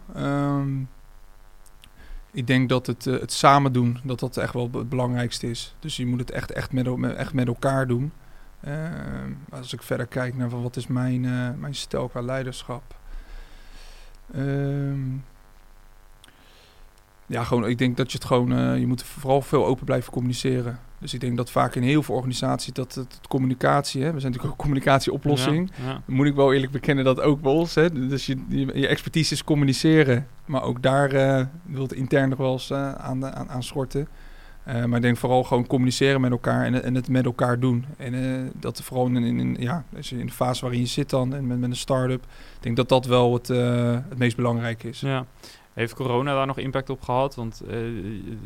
Ik 2.33 2.47
denk 2.47 2.69
dat 2.69 2.87
het, 2.87 3.07
eh, 3.07 3.21
het 3.21 3.33
samen 3.33 3.73
doen, 3.73 3.99
dat 4.03 4.21
dat 4.21 4.37
echt 4.37 4.53
wel 4.53 4.71
het 4.73 4.89
belangrijkste 4.89 5.51
is. 5.51 5.75
Dus 5.79 5.97
je 5.97 6.07
moet 6.07 6.21
het 6.21 6.31
echt, 6.31 6.53
echt, 6.53 6.73
met, 6.73 7.15
echt 7.17 7.33
met 7.33 7.47
elkaar 7.47 7.87
doen. 7.87 8.13
Ehm, 8.61 9.33
als 9.51 9.73
ik 9.73 9.83
verder 9.83 10.07
kijk 10.07 10.37
naar 10.37 10.49
van 10.49 10.63
wat 10.63 10.77
is 10.77 10.87
mijn, 10.87 11.25
eh, 11.25 11.51
mijn 11.59 11.75
stijl 11.75 12.09
qua 12.09 12.21
leiderschap. 12.21 12.83
Ehm, 14.35 15.17
ja, 17.27 17.45
gewoon, 17.45 17.69
ik 17.69 17.79
denk 17.79 17.97
dat 17.97 18.13
je 18.13 18.19
het 18.19 18.27
gewoon, 18.27 18.53
eh, 18.53 18.79
je 18.79 18.87
moet 18.87 19.03
vooral 19.03 19.43
veel 19.43 19.67
open 19.67 19.85
blijven 19.85 20.13
communiceren. 20.13 20.79
Dus 21.01 21.15
ik 21.15 21.21
denk 21.21 21.37
dat 21.37 21.51
vaak 21.51 21.75
in 21.75 21.83
heel 21.83 22.03
veel 22.03 22.15
organisaties 22.15 22.73
dat 22.73 22.95
het, 22.95 23.21
communicatie, 23.29 24.03
hè, 24.03 24.13
we 24.13 24.21
zijn 24.21 24.33
natuurlijk 24.33 24.45
ook 24.45 24.51
een 24.51 24.57
communicatieoplossing. 24.67 25.71
Ja, 25.79 25.85
ja. 25.89 26.03
Dan 26.07 26.15
moet 26.17 26.27
ik 26.27 26.35
wel 26.35 26.53
eerlijk 26.53 26.73
bekennen 26.73 27.05
dat 27.05 27.21
ook 27.21 27.41
bij 27.41 27.53
ons. 27.53 27.75
Hè, 27.75 28.09
dus 28.09 28.27
je, 28.27 28.37
je, 28.49 28.71
je 28.75 28.87
expertise 28.87 29.35
is 29.35 29.45
communiceren. 29.45 30.27
Maar 30.45 30.63
ook 30.63 30.83
daar 30.83 31.11
eh 31.13 31.45
wil 31.63 31.83
het 31.83 31.93
intern 31.93 32.29
nog 32.29 32.39
wel 32.39 32.53
eens 32.53 32.71
eh, 32.71 32.93
aan, 32.95 33.27
aan, 33.27 33.49
aan 33.49 33.63
schorten. 33.63 34.09
Eh, 34.65 34.85
maar 34.85 34.97
ik 34.97 35.03
denk 35.03 35.17
vooral 35.17 35.43
gewoon 35.45 35.67
communiceren 35.67 36.21
met 36.21 36.31
elkaar 36.31 36.65
en, 36.65 36.83
en 36.83 36.95
het 36.95 37.09
met 37.09 37.25
elkaar 37.25 37.61
doen. 37.61 37.85
En 37.97 38.15
eh, 38.15 38.51
dat 38.55 38.83
vooral 38.83 39.07
in, 39.07 39.17
in, 39.17 39.41
in- 39.41 39.57
ja, 39.59 39.85
als 39.97 40.09
je 40.11 40.19
in 40.19 40.27
de 40.27 40.33
fase 40.33 40.61
waarin 40.61 40.81
je 40.81 40.87
zit 40.87 41.11
dan 41.11 41.35
en 41.35 41.47
met, 41.47 41.59
met 41.59 41.71
een 41.71 41.77
start-up. 41.77 42.23
Ik 42.57 42.63
denk 42.63 42.77
dat 42.77 42.89
dat 42.89 43.05
wel 43.07 43.33
het, 43.35 43.49
het 43.49 44.19
meest 44.19 44.37
belangrijk 44.37 44.83
is. 44.83 45.01
Ja. 45.01 45.25
Heeft 45.75 45.95
corona 45.95 46.35
daar 46.35 46.47
nog 46.47 46.59
impact 46.59 46.91
op 46.91 47.03
gehad? 47.03 47.35
Want 47.35 47.63
eh, 47.71 47.77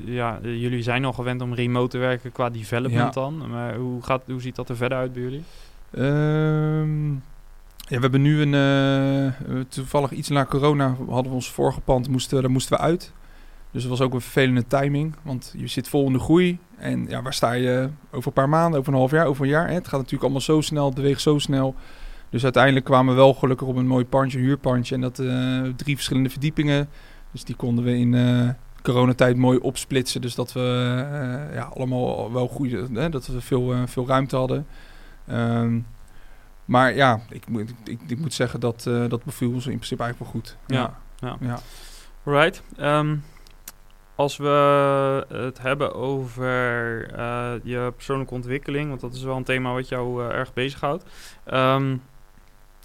ja, 0.05 0.39
jullie 0.43 0.83
zijn 0.83 1.05
al 1.05 1.13
gewend 1.13 1.41
om 1.43 1.55
remote 1.55 1.89
te 1.91 1.99
werken 1.99 2.33
qua 2.33 2.51
development 2.51 3.15
Ja. 3.15 3.21
dan. 3.21 3.51
Maar 3.51 3.77
hoe, 3.77 4.03
gaat, 4.03 4.23
hoe 4.27 4.41
ziet 4.41 4.57
dat 4.57 4.69
er 4.69 4.77
verder 4.77 4.99
uit 4.99 5.13
bij 5.13 5.23
jullie? 5.23 5.43
Ehm, 5.91 7.13
ja, 7.77 7.97
we 7.97 8.01
hebben 8.01 8.23
nu 8.23 8.41
een... 8.43 8.55
eh, 8.55 9.61
toevallig 9.69 10.11
iets 10.11 10.29
na 10.29 10.45
corona 10.45 10.97
hadden 11.09 11.31
we 11.31 11.37
ons 11.37 11.51
vorige 11.51 11.81
pand, 11.81 12.09
moesten, 12.09 12.43
daar 12.43 12.51
moesten 12.51 12.77
we 12.77 12.83
uit. 12.83 13.13
Dus 13.71 13.83
het 13.83 13.91
was 13.91 14.01
ook 14.01 14.15
een 14.15 14.21
vervelende 14.21 14.67
timing. 14.67 15.15
Want 15.23 15.55
je 15.57 15.67
zit 15.67 15.89
vol 15.89 16.07
in 16.07 16.13
de 16.13 16.19
groei. 16.19 16.59
En 16.77 17.07
ja, 17.09 17.23
waar 17.23 17.35
sta 17.35 17.53
je 17.53 17.89
over 18.11 18.27
een 18.27 18.33
paar 18.33 18.49
maanden, 18.49 18.79
over 18.81 18.93
een 18.93 18.99
half 18.99 19.11
jaar, 19.11 19.27
over 19.27 19.43
een 19.45 19.51
jaar? 19.51 19.69
Hè? 19.69 19.75
Het 19.75 19.85
gaat 19.89 19.93
natuurlijk 20.01 20.23
allemaal 20.23 20.41
zo 20.41 20.61
snel, 20.61 20.87
het 20.87 20.95
beweegt 20.95 21.21
zo 21.21 21.39
snel. 21.39 21.75
Dus 22.31 22.45
uiteindelijk 22.45 22.85
kwamen 22.85 23.15
we 23.15 23.21
wel 23.21 23.35
gelukkig 23.35 23.67
op 23.67 23.77
een 23.77 23.87
mooi 23.87 24.05
pandje, 24.05 24.39
een 24.39 24.45
huurpandje. 24.45 24.95
En 24.95 25.01
dat 25.01 25.19
eh, 25.19 25.63
drie 25.77 25.95
verschillende 25.95 26.31
verdiepingen. 26.31 26.89
Dus 27.35 27.45
die 27.45 27.57
konden 27.57 27.85
we 27.85 27.97
in 27.97 28.15
eh, 28.15 28.49
coronatijd 28.85 29.37
mooi 29.37 29.59
opsplitsen. 29.59 30.21
Dus 30.21 30.35
dat 30.35 30.53
we 30.53 30.61
eh, 30.61 31.55
ja, 31.55 31.63
allemaal 31.63 32.33
wel 32.33 32.49
goed, 32.49 32.71
hè, 32.93 33.09
dat 33.09 33.27
we 33.27 33.41
veel, 33.41 33.73
eh, 33.73 33.83
veel 33.87 34.07
ruimte 34.07 34.37
hadden. 34.37 34.67
Ehm, 35.27 35.81
maar 36.65 36.95
ja, 36.95 37.21
ik 37.29 37.49
moet, 37.49 37.75
ik, 37.85 38.01
ik 38.07 38.19
moet 38.19 38.35
zeggen 38.35 38.61
dat 38.61 38.87
eh, 38.87 39.09
dat 39.09 39.25
beviel 39.25 39.53
ons 39.53 39.67
in 39.67 39.77
principe 39.77 40.03
eigenlijk 40.03 40.33
wel 40.33 40.43
goed. 40.43 40.57
Ja, 40.67 40.99
ja. 41.17 41.37
ja. 41.41 41.59
Right. 42.25 42.63
Ehm, 42.77 43.17
als 44.15 44.37
we 44.37 45.27
het 45.29 45.59
hebben 45.59 45.95
over 45.95 46.37
je 47.63 47.93
persoonlijke 47.97 48.35
ontwikkeling, 48.35 48.89
want 48.89 49.01
dat 49.01 49.15
is 49.15 49.23
wel 49.23 49.37
een 49.37 49.45
thema 49.45 49.73
wat 49.73 49.89
jou 49.89 50.31
erg 50.31 50.53
bezighoudt. 50.53 51.05
Ehm 51.45 51.97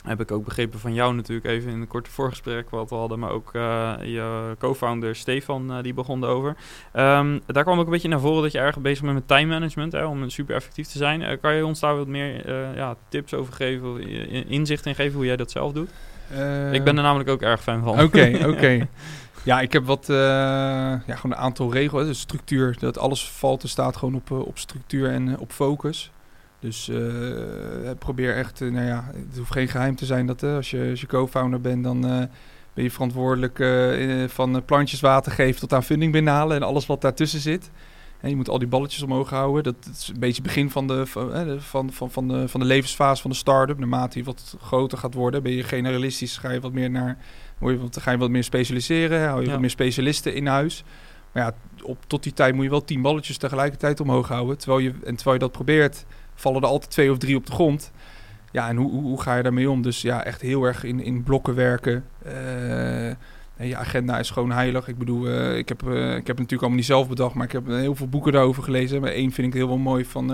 heb 0.06 0.22
ik 0.22 0.32
ook 0.32 0.46
begrepen 0.46 0.80
van 0.80 0.94
jou 0.94 1.16
natuurlijk 1.16 1.48
even 1.48 1.72
in 1.72 1.82
een 1.82 1.88
korte 1.88 2.10
voorgesprek 2.10 2.70
wat 2.70 2.90
we 2.90 2.96
hadden, 2.96 3.20
maar 3.20 3.30
ook 3.30 3.50
eh, 3.54 3.94
je 4.02 4.56
co-founder 4.60 5.16
Stefan 5.16 5.72
eh, 5.72 5.84
die 5.84 5.94
begon 5.94 6.24
erover. 6.24 6.56
Ehm, 6.92 7.40
daar 7.46 7.64
kwam 7.64 7.80
ook 7.80 7.86
een 7.86 7.92
beetje 7.92 8.08
naar 8.08 8.20
voren 8.20 8.42
dat 8.42 8.52
je 8.52 8.60
erg 8.60 8.80
bezig 8.80 9.04
bent 9.04 9.14
met 9.14 9.28
time 9.28 9.46
management, 9.46 9.92
hè, 9.92 10.06
om 10.06 10.30
super 10.30 10.56
effectief 10.56 10.88
te 10.88 10.98
zijn. 10.98 11.22
Eh, 11.22 11.38
kan 11.42 11.56
je 11.56 11.66
ons 11.66 11.80
daar 11.80 11.98
wat 11.98 12.08
meer 12.08 12.50
ja, 12.76 12.96
tips 13.10 13.34
over 13.34 13.54
geven, 13.54 14.08
inzicht 14.50 14.86
in 14.86 14.96
geven 14.96 15.16
hoe 15.16 15.26
jij 15.26 15.36
dat 15.36 15.52
zelf 15.52 15.72
doet? 15.72 15.90
Ik 16.72 16.84
ben 16.84 16.98
er 16.98 17.04
namelijk 17.04 17.30
ook 17.30 17.42
erg 17.42 17.62
fan 17.62 17.84
van. 17.84 18.02
Oké, 18.02 18.40
oké. 18.52 18.88
Ja, 19.44 19.62
ik 19.62 19.74
heb 19.74 19.86
wat, 19.86 20.06
ja, 20.08 21.02
gewoon 21.06 21.32
een 21.32 21.44
aantal 21.44 21.74
regels. 21.74 22.06
Dus 22.06 22.20
structuur, 22.20 22.76
dat 22.80 22.98
alles 22.98 23.30
valt 23.30 23.64
en 23.64 23.70
staat 23.70 23.98
gewoon 23.98 24.16
op, 24.16 24.32
op 24.32 24.58
structuur 24.58 25.10
en 25.10 25.40
op 25.40 25.52
focus. 25.52 26.12
Dus 26.60 26.90
eh, 26.90 26.98
probeer 28.00 28.36
echt, 28.36 28.62
eh, 28.62 28.72
nou 28.72 28.86
ja, 28.86 29.10
het 29.30 29.38
hoeft 29.38 29.52
geen 29.52 29.68
geheim 29.68 29.96
te 29.96 30.06
zijn 30.06 30.26
dat 30.26 30.44
eh, 30.44 30.56
als 30.56 30.70
je, 30.72 30.88
als 30.90 31.02
je 31.02 31.08
co-founder 31.08 31.62
bent, 31.62 31.84
dan 31.84 32.02
ben 32.74 32.84
je 32.84 32.92
verantwoordelijk 32.92 33.64
van 34.32 34.66
plantjes 34.66 35.00
water 35.00 35.32
geven 35.32 35.60
tot 35.60 35.74
aan 35.74 35.84
funding 35.84 36.12
binnenhalen 36.12 36.56
en 36.58 36.64
alles 36.64 36.86
wat 36.86 37.02
daartussen 37.02 37.40
zit. 37.40 37.72
En 38.22 38.30
je 38.30 38.36
moet 38.36 38.50
al 38.50 38.60
die 38.60 38.68
balletjes 38.68 39.02
omhoog 39.02 39.30
houden. 39.30 39.64
Dat, 39.64 39.84
dat 39.84 39.94
is 39.94 40.08
een 40.08 40.20
beetje 40.20 40.36
het 40.42 40.44
begin 40.44 40.70
van 40.70 40.88
de, 40.88 41.06
van, 41.06 41.32
van, 41.60 41.92
van, 41.92 42.12
van, 42.12 42.28
de, 42.28 42.48
van 42.48 42.60
de 42.60 42.66
levensfase 42.66 43.22
van 43.22 43.32
de 43.32 43.38
start-up. 43.38 43.78
Naarmate 43.80 44.18
je 44.20 44.24
wat 44.26 44.56
groter 44.62 44.98
gaat 44.98 45.14
worden, 45.14 45.44
ben 45.44 45.52
je 45.52 45.64
generalistisch, 45.64 46.38
ga 46.38 46.52
je 46.52 46.60
wat 46.60 46.72
meer 46.74 46.90
naar 46.92 47.18
Word 47.58 47.74
je, 47.76 47.82
wat- 47.82 47.98
ga 48.02 48.12
je 48.12 48.18
wat 48.18 48.30
meer 48.30 48.44
specialiseren, 48.44 49.28
hou 49.28 49.40
je 49.40 49.46
Ja. 49.46 49.52
wat 49.52 49.60
meer 49.62 49.70
specialisten 49.70 50.36
in 50.36 50.48
huis. 50.48 50.84
Maar 51.32 51.44
ja, 51.44 51.54
op, 51.84 51.98
tot 52.08 52.24
die 52.24 52.34
tijd 52.34 52.54
moet 52.56 52.64
je 52.64 52.70
wel 52.70 52.84
tien 52.84 53.02
balletjes 53.02 53.38
tegelijkertijd 53.38 54.00
omhoog 54.00 54.28
houden. 54.28 54.58
Terwijl 54.58 54.80
je, 54.80 54.94
en 55.04 55.16
terwijl 55.16 55.34
je 55.36 55.42
dat 55.44 55.52
probeert, 55.52 56.06
vallen 56.40 56.62
er 56.62 56.68
altijd 56.68 56.92
twee 56.92 57.12
of 57.12 57.18
drie 57.18 57.36
op 57.36 57.46
de 57.46 57.52
grond. 57.52 57.92
Ja, 58.52 58.70
en 58.70 58.76
hoe, 58.76 58.92
hoe, 58.92 59.02
hoe 59.02 59.22
ga 59.22 59.36
je 59.36 59.44
daarmee 59.44 59.70
om? 59.70 59.82
Dus 59.82 60.02
ja, 60.02 60.24
echt 60.24 60.42
heel 60.42 60.64
erg 60.64 60.84
in, 60.84 61.04
in 61.04 61.24
blokken 61.24 61.56
werken. 61.56 62.06
Eh, 62.24 63.68
je 63.68 63.76
agenda 63.76 64.20
is 64.20 64.30
gewoon 64.30 64.52
heilig. 64.52 64.88
Ik 64.88 64.98
bedoel, 64.98 65.28
eh, 65.28 65.58
ik, 65.58 65.70
heb, 65.70 65.88
eh, 65.88 65.96
ik 65.96 66.14
heb 66.14 66.16
het 66.16 66.26
natuurlijk 66.28 66.52
allemaal 66.62 66.78
niet 66.78 66.86
zelf 66.86 67.08
bedacht, 67.08 67.34
maar 67.34 67.46
ik 67.46 67.52
heb 67.52 67.68
heel 67.68 67.96
veel 67.96 68.08
boeken 68.08 68.32
daarover 68.32 68.64
gelezen. 68.64 69.02
Maar 69.02 69.12
één 69.12 69.32
vind 69.32 69.48
ik 69.48 69.54
heel 69.54 69.68
wel 69.68 69.78
mooi 69.78 70.06
van 70.06 70.30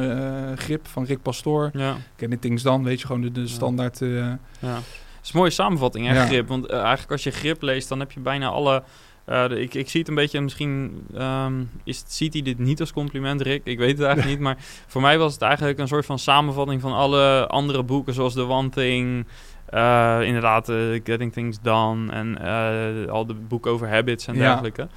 Grip, 0.57 0.87
van 0.87 1.03
Rick 1.03 1.21
Pastoor. 1.21 1.69
Ja. 1.73 1.95
Ken 2.15 2.29
dit 2.29 2.41
things 2.41 2.63
dan, 2.63 2.83
weet 2.83 2.99
je, 2.99 3.05
gewoon 3.05 3.21
de, 3.21 3.31
de 3.31 3.47
standaard... 3.47 3.99
Ja. 3.99 4.39
Het 4.59 5.33
is 5.33 5.39
een 5.39 5.39
mooie 5.39 5.51
samenvatting, 5.51 6.07
hè, 6.07 6.13
Ja. 6.13 6.25
grip. 6.25 6.47
Want 6.47 6.69
eigenlijk 6.69 7.11
als 7.11 7.23
je 7.23 7.31
grip 7.31 7.61
leest, 7.61 7.89
dan 7.89 7.99
heb 7.99 8.11
je 8.11 8.19
bijna 8.19 8.47
alle... 8.47 8.83
eh, 9.25 9.49
ik, 9.49 9.73
ik 9.73 9.89
zie 9.89 9.99
het 9.99 10.09
een 10.09 10.15
beetje, 10.15 10.41
misschien 10.41 11.05
ehm, 11.15 11.53
is, 11.83 12.03
ziet 12.07 12.33
hij 12.33 12.41
dit 12.41 12.59
niet 12.59 12.79
als 12.79 12.93
compliment, 12.93 13.41
Rick. 13.41 13.61
Ik 13.63 13.77
weet 13.77 13.97
het 13.97 14.05
eigenlijk 14.07 14.29
niet. 14.35 14.39
Maar 14.43 14.57
voor 14.87 15.01
mij 15.01 15.17
was 15.17 15.33
het 15.33 15.41
eigenlijk 15.41 15.79
een 15.79 15.87
soort 15.87 16.05
van 16.05 16.19
samenvatting 16.19 16.81
van 16.81 16.93
alle 16.93 17.47
andere 17.47 17.83
boeken, 17.83 18.13
zoals 18.13 18.33
The 18.33 18.47
One 18.47 18.69
Thing... 18.69 19.25
eh, 19.65 20.19
inderdaad, 20.23 20.69
eh, 20.69 20.75
Getting 21.03 21.33
Things 21.33 21.57
Done 21.61 22.11
en 22.11 22.37
al 23.09 23.25
de 23.25 23.33
boeken 23.33 23.71
over 23.71 23.89
habits 23.89 24.27
en 24.27 24.35
Ja. 24.35 24.39
dergelijke. 24.41 24.87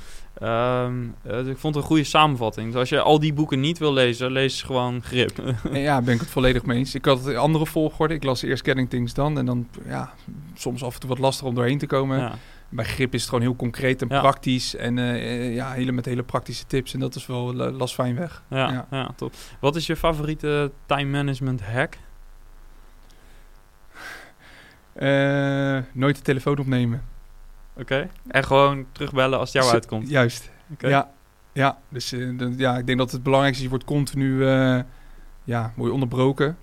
Ehm, 0.41 0.95
eh, 1.23 1.33
dus 1.33 1.47
ik 1.47 1.59
vond 1.59 1.75
het 1.75 1.83
een 1.83 1.89
goede 1.91 2.05
samenvatting. 2.05 2.67
Dus 2.67 2.77
als 2.81 2.89
je 2.89 3.01
al 3.01 3.19
die 3.19 3.33
boeken 3.33 3.61
niet 3.61 3.79
wil 3.79 3.93
lezen, 3.93 4.31
lees 4.33 4.63
gewoon 4.63 5.03
Grip. 5.03 5.43
Ja, 5.73 6.03
ben 6.03 6.15
ik 6.15 6.21
het 6.21 6.31
volledig 6.31 6.65
mee 6.65 6.79
eens. 6.79 6.95
Ik 6.95 7.05
had 7.05 7.19
het 7.19 7.27
in 7.27 7.37
andere 7.37 7.67
volgorde. 7.67 8.15
Ik 8.15 8.25
las 8.25 8.43
eerst 8.43 8.65
Getting 8.65 8.91
Things 8.91 9.15
dan. 9.15 9.39
En 9.39 9.47
dan, 9.47 9.69
ja, 9.87 10.13
soms 10.55 10.83
af 10.85 10.95
en 10.95 11.01
toe 11.01 11.09
wat 11.09 11.19
lastig 11.19 11.47
om 11.47 11.55
doorheen 11.55 11.79
te 11.79 11.87
komen. 11.87 12.19
ja. 12.19 12.35
Bij 12.69 12.85
Grip 12.85 13.15
is 13.15 13.21
het 13.21 13.29
gewoon 13.29 13.45
heel 13.45 13.57
concreet 13.57 14.03
en 14.03 14.09
Ja. 14.11 14.21
praktisch. 14.21 14.75
En 14.75 14.99
eh, 14.99 15.15
eh, 15.15 15.55
ja, 15.55 15.73
hele, 15.73 15.93
met 15.93 16.05
hele 16.05 16.23
praktische 16.23 16.67
tips. 16.67 16.95
En 16.95 17.01
dat 17.01 17.15
is 17.15 17.27
wel 17.27 17.55
uh, 17.55 17.77
las 17.77 17.95
fijn 17.95 18.15
weg. 18.17 18.43
Ja, 18.51 18.71
ja. 18.71 18.87
Ja. 18.91 19.11
top. 19.17 19.33
Wat 19.61 19.77
is 19.77 19.87
je 19.87 19.97
favoriete 19.97 20.73
time 20.87 21.11
management 21.11 21.63
hack? 21.63 21.97
Eh, 24.93 25.79
nooit 25.93 26.17
de 26.17 26.23
telefoon 26.23 26.59
opnemen. 26.59 27.05
Oké. 27.77 28.09
En 28.29 28.45
gewoon 28.45 28.87
terugbellen 28.93 29.39
als 29.39 29.53
het 29.53 29.63
jou 29.63 29.75
uitkomt. 29.75 30.09
Juist. 30.09 30.51
Ja, 30.79 31.11
ja. 31.53 31.79
Dus 31.89 32.15
ja, 32.57 32.79
ik 32.79 32.87
denk 32.87 32.99
dat 32.99 33.13
het 33.13 33.23
belangrijkste 33.23 33.65
is, 33.65 33.71
je 33.71 33.77
wordt 33.77 33.85
continu 33.85 34.45
ja, 35.45 35.73
word 35.77 35.89
je 35.89 35.93
onderbroken. 35.93 36.57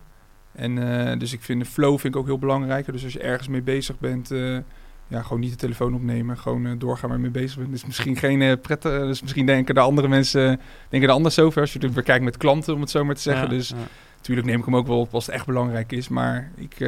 En 0.51 0.75
dus 1.19 1.33
ik 1.33 1.41
vind 1.41 1.63
de 1.63 1.69
flow 1.69 1.99
vind 1.99 2.13
ik 2.15 2.19
ook 2.19 2.25
heel 2.25 2.39
belangrijk. 2.39 2.91
Dus 2.91 3.03
als 3.03 3.13
je 3.13 3.19
ergens 3.19 3.47
mee 3.47 3.61
bezig 3.61 3.99
bent, 3.99 4.31
ja, 5.07 5.21
gewoon 5.21 5.39
niet 5.39 5.51
de 5.51 5.57
telefoon 5.57 5.93
opnemen. 5.95 6.37
Gewoon 6.37 6.65
eh, 6.65 6.71
doorgaan 6.77 7.09
waar 7.09 7.17
je 7.17 7.23
mee 7.23 7.41
bezig 7.41 7.57
bent. 7.57 7.71
Dus 7.71 7.85
misschien 7.85 8.15
geen 8.15 8.41
eh 8.41 8.53
pret. 8.61 8.85
eh, 8.85 8.99
dus 8.99 9.21
misschien 9.21 9.45
denken 9.45 9.75
de 9.75 9.81
andere 9.81 10.07
mensen 10.07 10.59
denken 10.89 11.09
er 11.09 11.15
anders 11.15 11.39
over. 11.39 11.61
Als 11.61 11.73
je 11.73 11.79
het 11.79 11.93
weer 11.93 12.03
kijkt 12.03 12.23
met 12.23 12.37
klanten, 12.37 12.73
om 12.73 12.81
het 12.81 12.89
zo 12.89 13.05
maar 13.05 13.15
te 13.15 13.21
zeggen. 13.21 13.43
Ja, 13.43 13.49
dus 13.49 13.69
ja. 13.69 13.75
natuurlijk 14.15 14.47
neem 14.47 14.59
ik 14.59 14.65
hem 14.65 14.75
ook 14.75 14.87
wel 14.87 14.99
op 14.99 15.13
als 15.13 15.25
het 15.25 15.35
echt 15.35 15.45
belangrijk 15.45 15.91
is. 15.91 16.07
Maar 16.07 16.51
ik, 16.55 16.79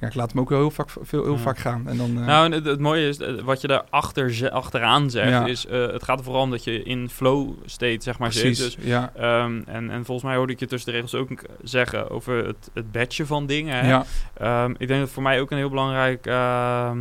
ja, 0.00 0.06
ik 0.06 0.14
laat 0.14 0.32
hem 0.32 0.40
ook 0.40 0.48
wel 0.48 0.58
heel 0.58 0.70
vaak, 0.70 0.90
veel, 0.90 1.22
heel 1.24 1.32
Ja. 1.32 1.38
vaak 1.38 1.58
gaan. 1.58 1.88
En 1.88 1.96
dan, 1.96 2.18
eh, 2.18 2.26
Nou, 2.26 2.44
en 2.44 2.52
het, 2.52 2.64
het 2.64 2.80
mooie 2.80 3.08
is, 3.08 3.18
eh, 3.18 3.34
wat 3.42 3.60
je 3.60 3.66
daar 3.66 3.84
achter, 3.90 4.50
achteraan 4.50 5.10
zegt, 5.10 5.28
Ja. 5.28 5.46
is 5.46 5.66
eh, 5.66 5.86
het 5.86 6.02
gaat 6.02 6.18
er 6.18 6.24
vooral 6.24 6.42
om 6.42 6.50
dat 6.50 6.64
je 6.64 6.82
in 6.82 7.08
flow 7.10 7.50
state, 7.64 7.96
zeg 8.02 8.18
maar, 8.18 8.28
precies. 8.28 8.58
zit. 8.58 8.76
Dus, 8.76 8.84
ja. 8.86 9.12
ehm, 9.16 9.60
en, 9.66 9.90
en 9.90 10.04
volgens 10.04 10.22
mij 10.26 10.36
hoorde 10.36 10.52
ik 10.52 10.60
je 10.60 10.66
tussen 10.66 10.90
de 10.92 10.96
regels 11.00 11.14
ook 11.20 11.28
zeggen 11.62 12.10
over 12.10 12.46
het, 12.46 12.70
het 12.74 12.92
batchen 12.92 13.26
van 13.26 13.46
dingen. 13.46 13.76
Hè? 13.78 13.88
Ja, 13.88 14.04
Ehm, 14.36 14.74
ik 14.78 14.88
denk 14.88 15.00
dat 15.00 15.10
voor 15.10 15.22
mij 15.22 15.40
ook 15.40 15.50
een 15.50 15.56
heel 15.58 15.68
belangrijk, 15.68 16.26
ehm, 16.26 16.98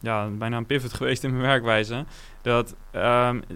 ja, 0.00 0.26
bijna 0.28 0.56
een 0.56 0.66
pivot 0.66 0.92
geweest 1.02 1.24
in 1.24 1.30
mijn 1.30 1.42
werkwijze. 1.42 2.04
Dat 2.42 2.74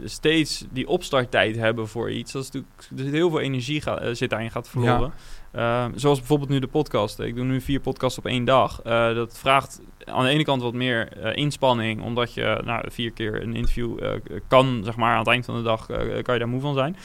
steeds 0.05 0.65
die 0.71 0.89
opstarttijd 0.89 1.57
hebben 1.57 1.89
voor 1.89 2.11
iets. 2.11 2.33
Dat 2.33 2.43
is 2.43 2.51
natuurlijk, 2.51 2.81
er 2.99 3.05
zit 3.05 3.13
heel 3.13 3.31
veel 3.31 3.41
energie 3.41 3.81
ga, 3.81 4.15
zit 4.15 4.31
daarin 4.31 4.51
gaat 4.51 4.69
verloren. 4.69 5.13
Ehm, 5.57 5.91
zoals 5.95 6.19
bijvoorbeeld 6.19 6.51
nu 6.51 6.59
de 6.59 6.67
podcast. 6.67 7.21
Ik 7.21 7.35
doe 7.35 7.45
nu 7.45 7.61
vier 7.61 7.81
podcasts 7.81 8.19
op 8.19 8.27
één 8.27 8.45
dag. 8.45 8.83
Eh, 8.83 9.15
dat 9.15 9.39
vraagt 9.39 9.81
aan 10.05 10.25
de 10.25 10.31
ene 10.31 10.45
kant 10.45 10.63
wat 10.63 10.75
meer 10.75 11.13
eh, 11.13 11.37
inspanning, 11.37 12.03
omdat 12.03 12.35
je 12.35 12.61
nou, 12.65 12.91
vier 12.91 13.11
keer 13.11 13.43
een 13.43 13.55
interview 13.55 14.05
eh, 14.05 14.11
kan, 14.49 14.81
zeg 14.85 14.97
maar, 14.97 15.13
aan 15.13 15.19
het 15.19 15.29
eind 15.29 15.45
van 15.45 15.57
de 15.57 15.63
dag 15.63 15.87
kan 16.23 16.35
je 16.35 16.39
daar 16.39 16.49
moe 16.49 16.61
van 16.61 16.75
zijn. 16.75 16.97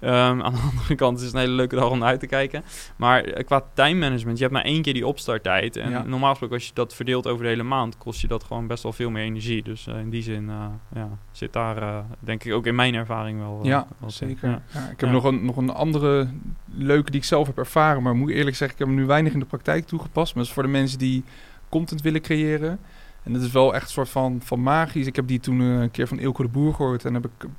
Ehm, 0.00 0.42
aan 0.44 0.52
de 0.52 0.60
andere 0.70 0.94
kant 0.94 1.18
is 1.18 1.24
het 1.24 1.34
een 1.34 1.40
hele 1.40 1.52
leuke 1.52 1.74
dag 1.76 1.90
om 1.90 1.98
naar 1.98 2.08
uit 2.08 2.20
te 2.20 2.26
kijken. 2.26 2.64
Maar 2.96 3.22
qua 3.22 3.64
time 3.74 3.98
management, 3.98 4.36
je 4.36 4.42
hebt 4.42 4.54
maar 4.56 4.64
één 4.64 4.82
keer 4.82 4.94
die 4.94 5.06
opstarttijd. 5.06 5.76
En 5.76 5.90
Ja. 5.90 6.02
normaal 6.02 6.30
gesproken, 6.30 6.56
als 6.56 6.66
je 6.66 6.74
dat 6.74 6.94
verdeelt 6.94 7.26
over 7.26 7.42
de 7.42 7.48
hele 7.48 7.62
maand, 7.62 7.98
kost 7.98 8.20
je 8.20 8.26
dat 8.28 8.44
gewoon 8.44 8.66
best 8.66 8.82
wel 8.82 8.92
veel 8.92 9.10
meer 9.10 9.24
energie. 9.24 9.62
Dus 9.62 9.86
in 9.86 10.10
die 10.10 10.22
zin 10.22 10.50
ja, 10.94 11.08
zit 11.32 11.52
daar, 11.52 12.04
denk 12.20 12.44
ik, 12.44 12.52
ook 12.52 12.66
in 12.66 12.74
mijn 12.74 12.94
ervaring 12.94 13.38
wel. 13.38 13.60
Ja, 13.62 13.86
wel 13.98 14.10
zeker. 14.10 14.48
Ja. 14.48 14.62
Ja. 14.74 14.88
ik 14.90 15.00
heb 15.00 15.10
nog, 15.10 15.24
een, 15.24 15.44
nog 15.44 15.56
een 15.56 15.70
andere 15.70 16.28
leuke 16.74 17.10
die 17.10 17.20
ik 17.20 17.26
zelf 17.26 17.46
heb 17.46 17.58
ervaren. 17.58 17.99
Maar 18.02 18.16
moet 18.16 18.28
ik 18.28 18.36
eerlijk 18.36 18.56
zeggen, 18.56 18.78
ik 18.78 18.84
heb 18.84 18.94
hem 18.94 19.02
nu 19.02 19.06
weinig 19.06 19.32
in 19.32 19.38
de 19.38 19.44
praktijk 19.44 19.86
toegepast. 19.86 20.34
Maar 20.34 20.42
dat 20.42 20.52
is 20.52 20.58
voor 20.58 20.62
de 20.62 20.68
mensen 20.78 20.98
die 20.98 21.24
content 21.68 22.02
willen 22.02 22.20
creëren. 22.20 22.78
En 23.22 23.32
dat 23.32 23.42
is 23.42 23.50
wel 23.50 23.74
echt 23.74 23.84
een 23.84 23.90
soort 23.90 24.08
van, 24.08 24.40
van 24.44 24.62
magisch. 24.62 25.06
Ik 25.06 25.16
heb 25.16 25.26
die 25.26 25.40
toen 25.40 25.60
eh, 25.60 25.80
een 25.80 25.90
keer 25.90 26.08
van 26.08 26.18
Ilko 26.18 26.42
de 26.42 26.48
Boer 26.48 26.74
gehoord. 26.74 27.04
En 27.04 27.14
heb 27.14 27.24
ik 27.24 27.30
een 27.38 27.56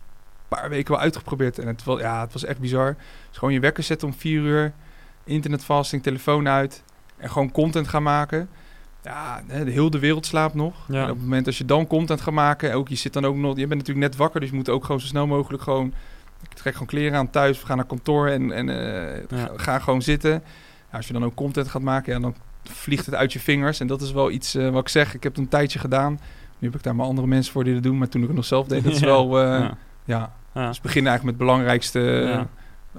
paar 0.47 0.69
weken 0.69 0.91
wel 0.93 1.01
uitgeprobeerd. 1.01 1.59
En 1.59 1.67
het 1.67 1.83
was, 1.83 1.99
ja, 1.99 2.21
het 2.21 2.33
was 2.33 2.45
echt 2.45 2.59
bizar. 2.59 2.95
Dus 3.29 3.37
gewoon 3.37 3.53
je 3.53 3.59
wekker 3.59 3.83
zetten 3.83 4.07
om 4.07 4.13
vier 4.13 4.41
uur. 4.41 4.73
Internetvasting, 5.23 6.03
telefoon 6.03 6.47
uit. 6.47 6.83
En 7.17 7.29
gewoon 7.29 7.51
content 7.51 7.87
gaan 7.87 8.03
maken. 8.03 8.49
Ja, 9.03 9.43
de, 9.47 9.71
heel 9.71 9.89
de 9.89 9.99
wereld 9.99 10.25
slaapt 10.25 10.53
nog. 10.53 10.75
Ja. 10.87 10.95
En 10.95 11.09
op 11.09 11.15
het 11.15 11.21
moment 11.21 11.47
als 11.47 11.57
je 11.57 11.65
dan 11.65 11.87
content 11.87 12.21
gaat 12.21 12.33
maken, 12.33 12.73
ook 12.73 12.89
je 12.89 12.95
zit 12.95 13.13
dan 13.13 13.25
ook 13.25 13.35
nog, 13.35 13.57
je 13.57 13.67
bent 13.67 13.79
natuurlijk 13.79 14.07
net 14.07 14.15
wakker, 14.15 14.39
dus 14.39 14.49
je 14.49 14.55
moet 14.55 14.69
ook 14.69 14.85
gewoon 14.85 15.01
zo 15.01 15.07
snel 15.07 15.27
mogelijk 15.27 15.63
gewoon, 15.63 15.93
ik 16.49 16.53
trek 16.53 16.73
gewoon 16.73 16.87
kleren 16.87 17.17
aan 17.17 17.29
thuis, 17.29 17.59
we 17.59 17.65
gaan 17.65 17.77
naar 17.77 17.85
kantoor 17.85 18.27
en, 18.27 18.51
en 18.51 18.67
Ja. 19.29 19.49
ga, 19.55 19.79
gewoon 19.79 20.01
zitten. 20.01 20.31
Ja, 20.91 20.97
als 20.97 21.07
je 21.07 21.13
dan 21.13 21.23
ook 21.25 21.35
content 21.35 21.67
gaat 21.67 21.81
maken, 21.81 22.13
ja, 22.13 22.19
dan 22.19 22.35
vliegt 22.63 23.05
het 23.05 23.15
uit 23.15 23.33
je 23.33 23.39
vingers. 23.39 23.79
En 23.79 23.87
dat 23.87 24.01
is 24.01 24.11
wel 24.11 24.31
iets 24.31 24.55
eh, 24.55 24.69
wat 24.69 24.81
ik 24.81 24.89
zeg, 24.89 25.13
ik 25.13 25.23
heb 25.23 25.31
het 25.31 25.41
een 25.41 25.47
tijdje 25.49 25.79
gedaan. 25.79 26.19
Nu 26.59 26.67
heb 26.67 26.75
ik 26.77 26.83
daar 26.83 26.95
maar 26.95 27.05
andere 27.05 27.27
mensen 27.27 27.53
voor 27.53 27.63
die 27.63 27.73
dat 27.73 27.83
doen, 27.83 27.97
maar 27.97 28.07
toen 28.09 28.21
ik 28.21 28.27
het 28.27 28.35
nog 28.35 28.45
zelf 28.45 28.67
deed, 28.67 28.83
dat 28.83 28.93
is 28.93 28.99
wel, 29.13 29.39
eh, 29.39 29.45
Ja. 29.59 29.77
ja. 30.05 30.31
Ja. 30.53 30.67
Dus 30.67 30.81
begin 30.81 31.07
eigenlijk 31.07 31.23
met 31.23 31.33
het 31.33 31.37
belangrijkste 31.37 31.99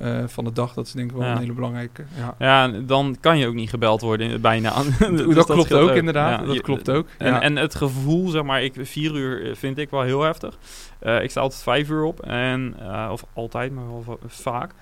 Eh, 0.00 0.22
van 0.26 0.44
de 0.44 0.52
dag. 0.52 0.74
Dat 0.74 0.86
is 0.86 0.92
denk 0.92 1.10
ik 1.10 1.16
wel 1.16 1.26
Ja. 1.26 1.32
een 1.32 1.38
hele 1.38 1.52
belangrijke. 1.52 2.04
Ja. 2.16 2.34
Ja, 2.38 2.68
dan 2.68 3.16
kan 3.20 3.38
je 3.38 3.46
ook 3.46 3.54
niet 3.54 3.70
gebeld 3.70 4.00
worden 4.00 4.30
in- 4.30 4.40
bijna. 4.40 4.72
Dus 4.98 5.34
dat, 5.34 5.46
klopt 5.46 5.72
ook, 5.72 5.90
inderdaad. 5.90 6.40
Ja, 6.40 6.46
dat 6.46 6.54
je- 6.54 6.60
klopt 6.62 6.90
ook. 6.90 7.06
En, 7.18 7.40
en 7.40 7.56
het 7.56 7.74
gevoel, 7.74 8.28
zeg 8.28 8.42
maar, 8.42 8.62
ik, 8.62 8.74
vier 8.80 9.14
uur 9.14 9.48
eh, 9.50 9.54
vind 9.56 9.78
ik 9.78 9.90
wel 9.90 10.02
heel 10.02 10.22
heftig. 10.22 10.58
Eh, 10.98 11.22
ik 11.22 11.30
sta 11.30 11.40
altijd 11.40 11.62
vijf 11.62 11.88
uur 11.90 12.02
op. 12.04 12.20
En, 12.22 12.74
eh, 12.80 13.08
of 13.12 13.24
altijd, 13.32 13.72
maar 13.72 13.86
wel 13.88 14.02
va- 14.02 14.26
vaak. 14.26 14.72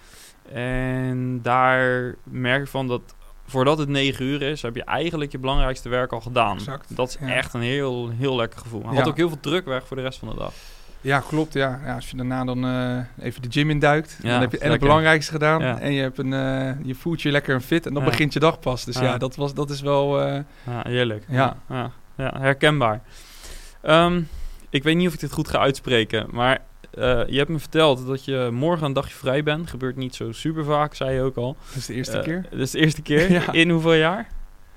En 0.52 1.38
daar 1.42 2.14
merk 2.24 2.60
ik 2.62 2.68
van 2.68 2.86
dat 2.88 3.00
voordat 3.46 3.78
het 3.78 3.88
negen 3.88 4.24
uur 4.24 4.42
is, 4.42 4.62
heb 4.62 4.74
je 4.76 4.84
eigenlijk 4.84 5.32
je 5.32 5.38
belangrijkste 5.38 5.88
werk 5.88 6.12
al 6.12 6.20
gedaan. 6.20 6.56
Exact, 6.56 6.96
Dat 6.96 7.08
is 7.08 7.16
echt 7.28 7.54
een 7.54 7.60
heel, 7.60 8.10
heel 8.18 8.36
lekker 8.36 8.58
gevoel. 8.60 8.82
Had 8.86 9.08
ook 9.08 9.16
heel 9.16 9.28
veel 9.28 9.40
druk 9.40 9.64
weg 9.64 9.86
voor 9.86 9.96
de 9.96 10.02
rest 10.02 10.18
van 10.18 10.28
de 10.28 10.34
dag. 10.36 10.52
Ja, 11.00 11.20
klopt. 11.28 11.52
Ja. 11.52 11.80
Ja, 11.84 11.94
als 11.94 12.10
je 12.10 12.16
daarna 12.16 12.44
dan 12.44 12.64
eh, 12.64 13.24
even 13.26 13.42
de 13.42 13.48
gym 13.50 13.70
induikt, 13.70 14.18
Ja, 14.22 14.30
dan 14.30 14.40
heb 14.40 14.52
je 14.52 14.58
en 14.58 14.70
het 14.70 14.80
belangrijkste 14.80 15.32
gedaan. 15.32 15.60
Ja. 15.62 15.78
En 15.78 15.92
je, 15.92 16.00
hebt 16.02 16.18
een, 16.18 16.32
eh, 16.32 16.72
je 16.86 16.94
voelt 16.94 17.22
je 17.22 17.30
lekker 17.30 17.54
en 17.54 17.60
fit 17.62 17.86
en 17.86 17.94
dan 17.94 18.04
begint 18.04 18.32
je 18.32 18.38
dag 18.40 18.60
pas. 18.60 18.84
Dus 18.84 18.98
ja, 18.98 19.18
dat, 19.18 19.36
was, 19.36 19.54
dat 19.54 19.70
is 19.70 19.80
wel... 19.80 20.20
eh, 20.20 20.34
Ja, 20.66 20.82
heerlijk. 20.82 21.24
Ja. 21.28 21.56
ja, 21.68 21.90
ja, 22.16 22.34
herkenbaar. 22.38 23.00
Ehm, 23.82 24.20
ik 24.70 24.82
weet 24.82 24.96
niet 24.96 25.08
of 25.08 25.14
ik 25.14 25.20
dit 25.20 25.32
goed 25.32 25.48
ga 25.48 25.58
uitspreken, 25.58 26.26
maar 26.30 26.58
je 27.26 27.34
hebt 27.36 27.48
me 27.48 27.58
verteld 27.58 28.06
dat 28.06 28.24
je 28.24 28.48
morgen 28.52 28.86
een 28.86 28.92
dagje 28.92 29.14
vrij 29.14 29.42
bent. 29.42 29.70
Gebeurt 29.70 29.96
niet 29.96 30.14
zo 30.14 30.32
super 30.32 30.64
vaak, 30.64 30.94
zei 30.94 31.14
je 31.14 31.22
ook 31.22 31.36
al. 31.36 31.56
dat 31.68 31.76
is 31.76 31.86
de 31.86 31.94
eerste 31.94 32.20
keer. 32.20 32.44
Dat 32.50 32.58
is 32.60 32.70
de 32.70 32.78
eerste 32.78 33.02
keer? 33.02 33.44
In 33.54 33.70
hoeveel 33.70 33.94
jaar? 33.94 34.26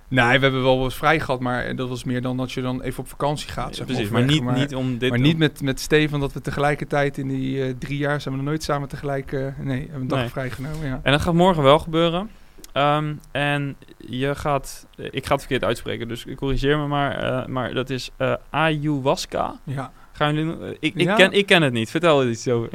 Nee, 0.08 0.26
we 0.39 0.43
hebben 0.43 0.64
wel 0.64 0.84
eens 0.84 0.95
vrij 0.95 1.20
gehad, 1.20 1.39
maar 1.39 1.76
dat 1.76 1.89
was 1.89 2.04
meer 2.04 2.22
dan 2.22 2.38
dat 2.38 2.51
je 2.51 2.62
dan 2.62 2.82
even 2.82 3.04
op 3.04 3.10
vakantie 3.10 3.49
gaat. 3.49 3.76
zeg 3.76 3.86
Precies, 3.86 4.10
maar 4.10 4.24
niet, 4.24 4.43
niet 4.51 4.76
om 4.76 4.97
dit... 4.97 5.10
maar 5.10 5.20
niet 5.20 5.38
met, 5.38 5.62
met 5.62 5.80
Steven, 5.80 6.20
dat 6.20 6.34
we 6.34 6.41
tegelijkertijd 6.41 7.18
in 7.18 7.28
die 7.28 7.64
eh, 7.64 7.74
drie 7.80 7.97
jaar 7.97 8.22
zijn 8.22 8.34
we 8.34 8.39
nog 8.39 8.49
nooit 8.49 8.64
samen 8.64 8.88
tegelijk... 8.89 9.32
eh, 9.32 9.47
nee, 9.60 9.80
hebben 9.82 10.01
een 10.01 10.08
dag 10.08 10.20
Nee. 10.20 10.30
vrijgenomen, 10.30 10.88
ja. 10.88 10.99
En 11.04 11.12
dat 11.12 11.22
gaat 11.22 11.34
morgen 11.34 11.64
wel 11.64 11.80
gebeuren. 11.80 12.30
Ehm, 12.72 13.14
en 13.32 13.76
je 13.97 14.36
gaat... 14.36 14.88
eh, 14.95 15.06
Ik 15.12 15.26
ga 15.26 15.32
het 15.32 15.41
verkeerd 15.41 15.64
uitspreken, 15.64 16.08
dus 16.08 16.26
corrigeer 16.36 16.78
me 16.78 16.88
maar. 16.88 17.45
maar 17.49 17.74
dat 17.74 17.89
is 17.89 18.10
ayahuasca. 18.49 19.56
ja. 19.64 19.91
Gaan 20.12 20.34
jullie... 20.36 20.78
ik, 20.80 20.93
ik, 20.95 21.01
Ja. 21.01 21.16
ken, 21.16 21.32
ik 21.32 21.45
ken 21.45 21.62
het 21.62 21.74
niet. 21.74 21.89
Vertel 21.89 22.22
er 22.22 22.30
iets 22.30 22.47
over. 22.47 22.70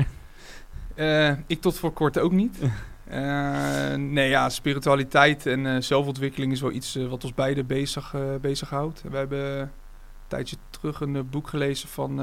Ik 1.46 1.60
tot 1.60 1.78
voor 1.78 1.92
kort 1.92 2.18
ook 2.18 2.32
niet. 2.32 2.58
Eh, 3.10 3.94
nee, 3.94 4.28
ja, 4.28 4.48
spiritualiteit 4.48 5.46
en 5.46 5.66
eh, 5.66 5.80
zelfontwikkeling 5.80 6.52
is 6.52 6.60
wel 6.60 6.72
iets 6.72 6.96
eh, 6.96 7.06
wat 7.06 7.24
ons 7.24 7.34
beiden 7.34 7.66
bezig, 7.66 8.14
bezighoudt. 8.40 9.02
We 9.10 9.16
hebben 9.16 9.60
een 9.60 9.68
tijdje 10.26 10.56
terug 10.70 11.00
een 11.00 11.28
boek 11.30 11.48
gelezen 11.48 11.88
van 11.88 12.20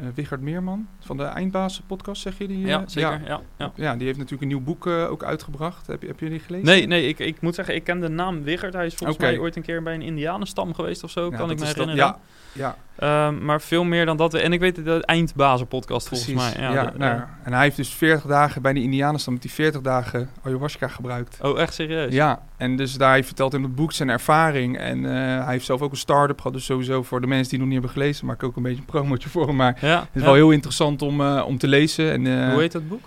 eh 0.00 0.06
eh, 0.06 0.14
Wichard 0.14 0.40
Meerman, 0.40 0.88
van 1.00 1.16
de 1.16 1.22
Eindbazen 1.22 1.84
podcast, 1.86 2.22
zeg 2.22 2.38
je 2.38 2.46
die? 2.48 2.62
eh? 2.64 2.68
Ja, 2.68 2.82
zeker. 2.86 3.10
Ja. 3.10 3.20
Ja, 3.26 3.40
ja. 3.58 3.72
Ja, 3.74 3.96
die 3.96 4.04
heeft 4.06 4.16
natuurlijk 4.18 4.42
een 4.42 4.48
nieuw 4.48 4.60
boek 4.64 4.86
eh, 4.86 5.10
ook 5.10 5.24
uitgebracht. 5.24 5.86
Heb 5.86 6.02
je, 6.02 6.08
heb 6.08 6.20
je 6.20 6.28
die 6.28 6.38
gelezen? 6.40 6.66
Nee, 6.66 6.86
nee 6.86 7.08
ik, 7.08 7.18
ik 7.18 7.40
moet 7.40 7.54
zeggen, 7.54 7.74
ik 7.74 7.84
ken 7.84 8.00
de 8.00 8.08
naam 8.08 8.42
Wiggert. 8.42 8.72
Hij 8.74 8.86
is 8.86 8.94
volgens 8.94 9.18
mij 9.18 9.38
ooit 9.38 9.56
een 9.56 9.62
keer 9.62 9.82
bij 9.82 9.94
een 9.94 10.02
indianenstam 10.02 10.74
geweest 10.74 11.04
of 11.04 11.10
zo, 11.10 11.30
kan 11.30 11.50
ik 11.50 11.58
me 11.58 11.64
dat- 11.64 11.74
herinneren. 11.74 11.96
Ja, 11.96 12.18
ja, 12.52 12.76
Ehm, 12.96 13.44
maar 13.44 13.60
veel 13.60 13.84
meer 13.84 14.06
dan 14.06 14.16
dat. 14.16 14.34
En 14.34 14.52
ik 14.52 14.60
weet 14.60 14.84
de 14.84 15.04
Eindbazen 15.04 15.66
podcast 15.66 16.08
precies. 16.08 16.26
volgens 16.34 16.54
mij. 16.56 16.62
Ja, 16.64 16.72
Ja, 16.72 16.90
de- 16.90 16.98
nou, 16.98 17.20
en 17.42 17.52
hij 17.52 17.62
heeft 17.62 17.76
dus 17.76 17.94
40 17.94 18.26
dagen 18.26 18.62
bij 18.62 18.72
de 18.72 18.82
Indianenstam, 18.82 19.32
met 19.32 19.42
die 19.42 19.50
40 19.50 19.80
dagen 19.80 20.30
ayahuasca 20.42 20.88
gebruikt. 20.88 21.38
Oh, 21.42 21.60
echt 21.60 21.74
serieus? 21.74 22.12
Ja, 22.12 22.42
en 22.60 22.76
dus 22.76 22.94
daar 22.96 23.10
hij 23.10 23.24
vertelt 23.24 23.54
in 23.54 23.62
het 23.62 23.74
boek 23.74 23.92
zijn 23.92 24.08
ervaring. 24.08 24.78
En 24.78 25.04
eh, 25.06 25.12
hij 25.44 25.52
heeft 25.52 25.64
zelf 25.64 25.80
ook 25.80 25.90
een 25.90 25.96
start-up 25.96 26.36
gehad. 26.36 26.52
Dus 26.52 26.64
sowieso 26.64 27.02
voor 27.02 27.20
de 27.20 27.26
mensen 27.26 27.48
die 27.48 27.58
nog 27.58 27.66
niet 27.68 27.76
hebben 27.76 27.92
gelezen, 27.92 28.26
maak 28.26 28.36
ik 28.42 28.48
ook 28.48 28.56
een 28.56 28.62
beetje 28.62 28.78
een 28.78 28.84
promotje 28.84 29.28
voor 29.28 29.46
hem. 29.46 29.56
Maar 29.56 29.78
ja, 29.80 29.98
het 29.98 30.08
is 30.12 30.20
ja. 30.20 30.26
wel 30.26 30.34
heel 30.34 30.50
interessant 30.50 31.02
om, 31.02 31.20
eh, 31.20 31.44
om 31.46 31.58
te 31.58 31.68
lezen. 31.68 32.12
En, 32.12 32.26
eh, 32.26 32.50
Hoe 32.52 32.60
heet 32.60 32.72
dat 32.72 32.88
boek? 32.88 33.00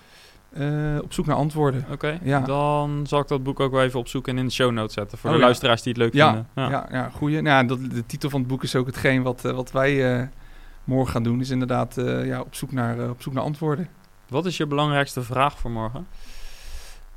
op 1.02 1.12
zoek 1.12 1.26
naar 1.26 1.36
antwoorden. 1.36 1.84
Oké, 1.92 2.18
Ja. 2.22 2.40
dan 2.40 3.04
zal 3.06 3.20
ik 3.20 3.28
dat 3.28 3.42
boek 3.42 3.60
ook 3.60 3.72
wel 3.72 3.82
even 3.82 3.98
opzoeken 3.98 4.32
en 4.32 4.38
in 4.38 4.46
de 4.46 4.52
show 4.52 4.70
notes 4.72 4.94
zetten. 4.94 5.18
Voor 5.18 5.26
Oh, 5.28 5.34
de 5.34 5.40
ja. 5.40 5.46
luisteraars 5.46 5.82
die 5.82 5.92
het 5.92 6.02
leuk 6.02 6.12
Ja, 6.14 6.26
vinden. 6.32 6.70
ja, 6.72 6.86
ja, 6.90 7.08
goeie. 7.14 7.40
Nou, 7.42 7.66
dat, 7.66 7.78
de 7.90 8.06
titel 8.06 8.30
van 8.30 8.38
het 8.40 8.48
boek 8.48 8.62
is 8.62 8.76
ook 8.76 8.86
hetgeen 8.86 9.22
wat, 9.22 9.40
wat 9.42 9.70
wij 9.72 10.28
morgen 10.84 11.12
gaan 11.12 11.22
doen. 11.22 11.40
Is 11.40 11.50
inderdaad 11.50 11.94
ja, 12.24 12.40
op, 12.40 12.54
zoek 12.54 12.72
naar, 12.72 13.10
op 13.10 13.22
zoek 13.22 13.32
naar 13.32 13.42
antwoorden. 13.42 13.88
Wat 14.28 14.46
is 14.46 14.56
je 14.56 14.66
belangrijkste 14.66 15.22
vraag 15.22 15.58
voor 15.58 15.70
morgen? 15.70 16.06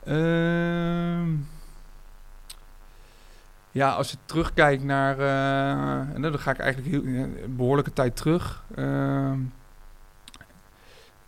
Ehm, 0.06 1.30
ja, 3.78 3.92
als 3.92 4.12
je 4.12 4.18
terugkijkt 4.26 4.84
naar... 4.84 5.20
eh, 5.20 6.16
en 6.16 6.22
dan 6.22 6.40
ga 6.40 6.52
ik 6.52 6.60
eigenlijk 6.60 6.92
heel, 6.92 7.06
een 7.06 7.56
behoorlijke 7.56 7.94
tijd 7.94 8.16
terug. 8.16 8.64
Ehm, 8.76 9.40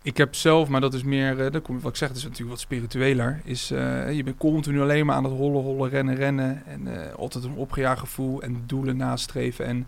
Ik 0.02 0.16
heb 0.16 0.34
zelf, 0.34 0.68
maar 0.68 0.80
dat 0.80 0.94
is 0.94 1.02
meer, 1.02 1.44
eh, 1.44 1.52
dat 1.52 1.62
kom, 1.62 1.80
wat 1.80 1.90
ik 1.90 1.96
zeg, 1.96 2.08
dat 2.08 2.16
is 2.16 2.22
natuurlijk 2.22 2.50
wat 2.50 2.60
spiritueler. 2.60 3.40
Is, 3.44 3.70
eh, 3.70 4.12
je 4.12 4.22
bent 4.24 4.36
continu 4.36 4.80
alleen 4.80 5.06
maar 5.06 5.16
aan 5.16 5.24
het 5.24 5.32
hollen, 5.32 5.62
hollen, 5.62 5.88
rennen, 5.90 6.14
rennen. 6.14 6.62
En 6.66 7.06
eh, 7.06 7.14
altijd 7.14 7.44
een 7.44 7.54
opgejaagd 7.54 8.00
gevoel 8.00 8.42
en 8.42 8.62
doelen 8.66 8.96
nastreven. 8.96 9.66
En 9.66 9.86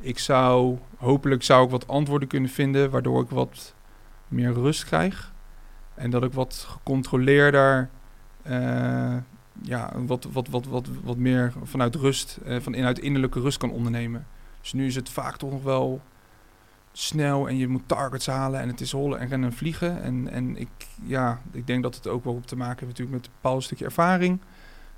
ik 0.00 0.18
zou, 0.18 0.78
hopelijk 0.96 1.42
zou 1.42 1.64
ik 1.64 1.70
wat 1.70 1.88
antwoorden 1.88 2.28
kunnen 2.28 2.50
vinden, 2.50 2.90
waardoor 2.90 3.22
ik 3.22 3.30
wat 3.30 3.74
meer 4.28 4.52
rust 4.52 4.84
krijg. 4.84 5.32
En 5.94 6.10
dat 6.10 6.22
ik 6.24 6.32
wat 6.32 6.66
gecontroleerder, 6.68 7.88
eh, 8.42 9.16
ja, 9.62 9.92
wat, 10.06 10.26
wat, 10.32 10.48
wat, 10.48 10.66
wat, 10.66 10.88
wat 11.02 11.16
meer 11.16 11.52
vanuit 11.62 11.94
rust, 11.94 12.38
eh, 12.44 12.56
van 12.60 12.74
inhoud 12.74 12.98
innerlijke 12.98 13.40
rust 13.40 13.58
kan 13.58 13.70
ondernemen. 13.70 14.26
Dus 14.60 14.72
nu 14.72 14.86
is 14.86 14.94
het 14.94 15.08
vaak 15.08 15.36
toch 15.36 15.50
nog 15.50 15.62
wel 15.62 16.00
snel 16.92 17.48
en 17.48 17.56
je 17.56 17.68
moet 17.68 17.82
targets 17.86 18.26
halen 18.26 18.60
en 18.60 18.68
het 18.68 18.80
is 18.80 18.92
hollen 18.92 19.18
en 19.18 19.28
rennen 19.28 19.50
en 19.50 19.56
vliegen. 19.56 20.02
En, 20.02 20.28
en 20.28 20.56
ik, 20.56 20.68
ja, 21.02 21.40
ik 21.52 21.66
denk 21.66 21.82
dat 21.82 21.94
het 21.94 22.06
ook 22.06 22.24
wel 22.24 22.34
op 22.34 22.46
te 22.46 22.56
maken 22.56 22.86
heeft 22.86 22.98
natuurlijk 22.98 23.16
met 23.16 23.26
een 23.26 23.32
bepaald 23.42 23.62
stukje 23.62 23.84
ervaring. 23.84 24.40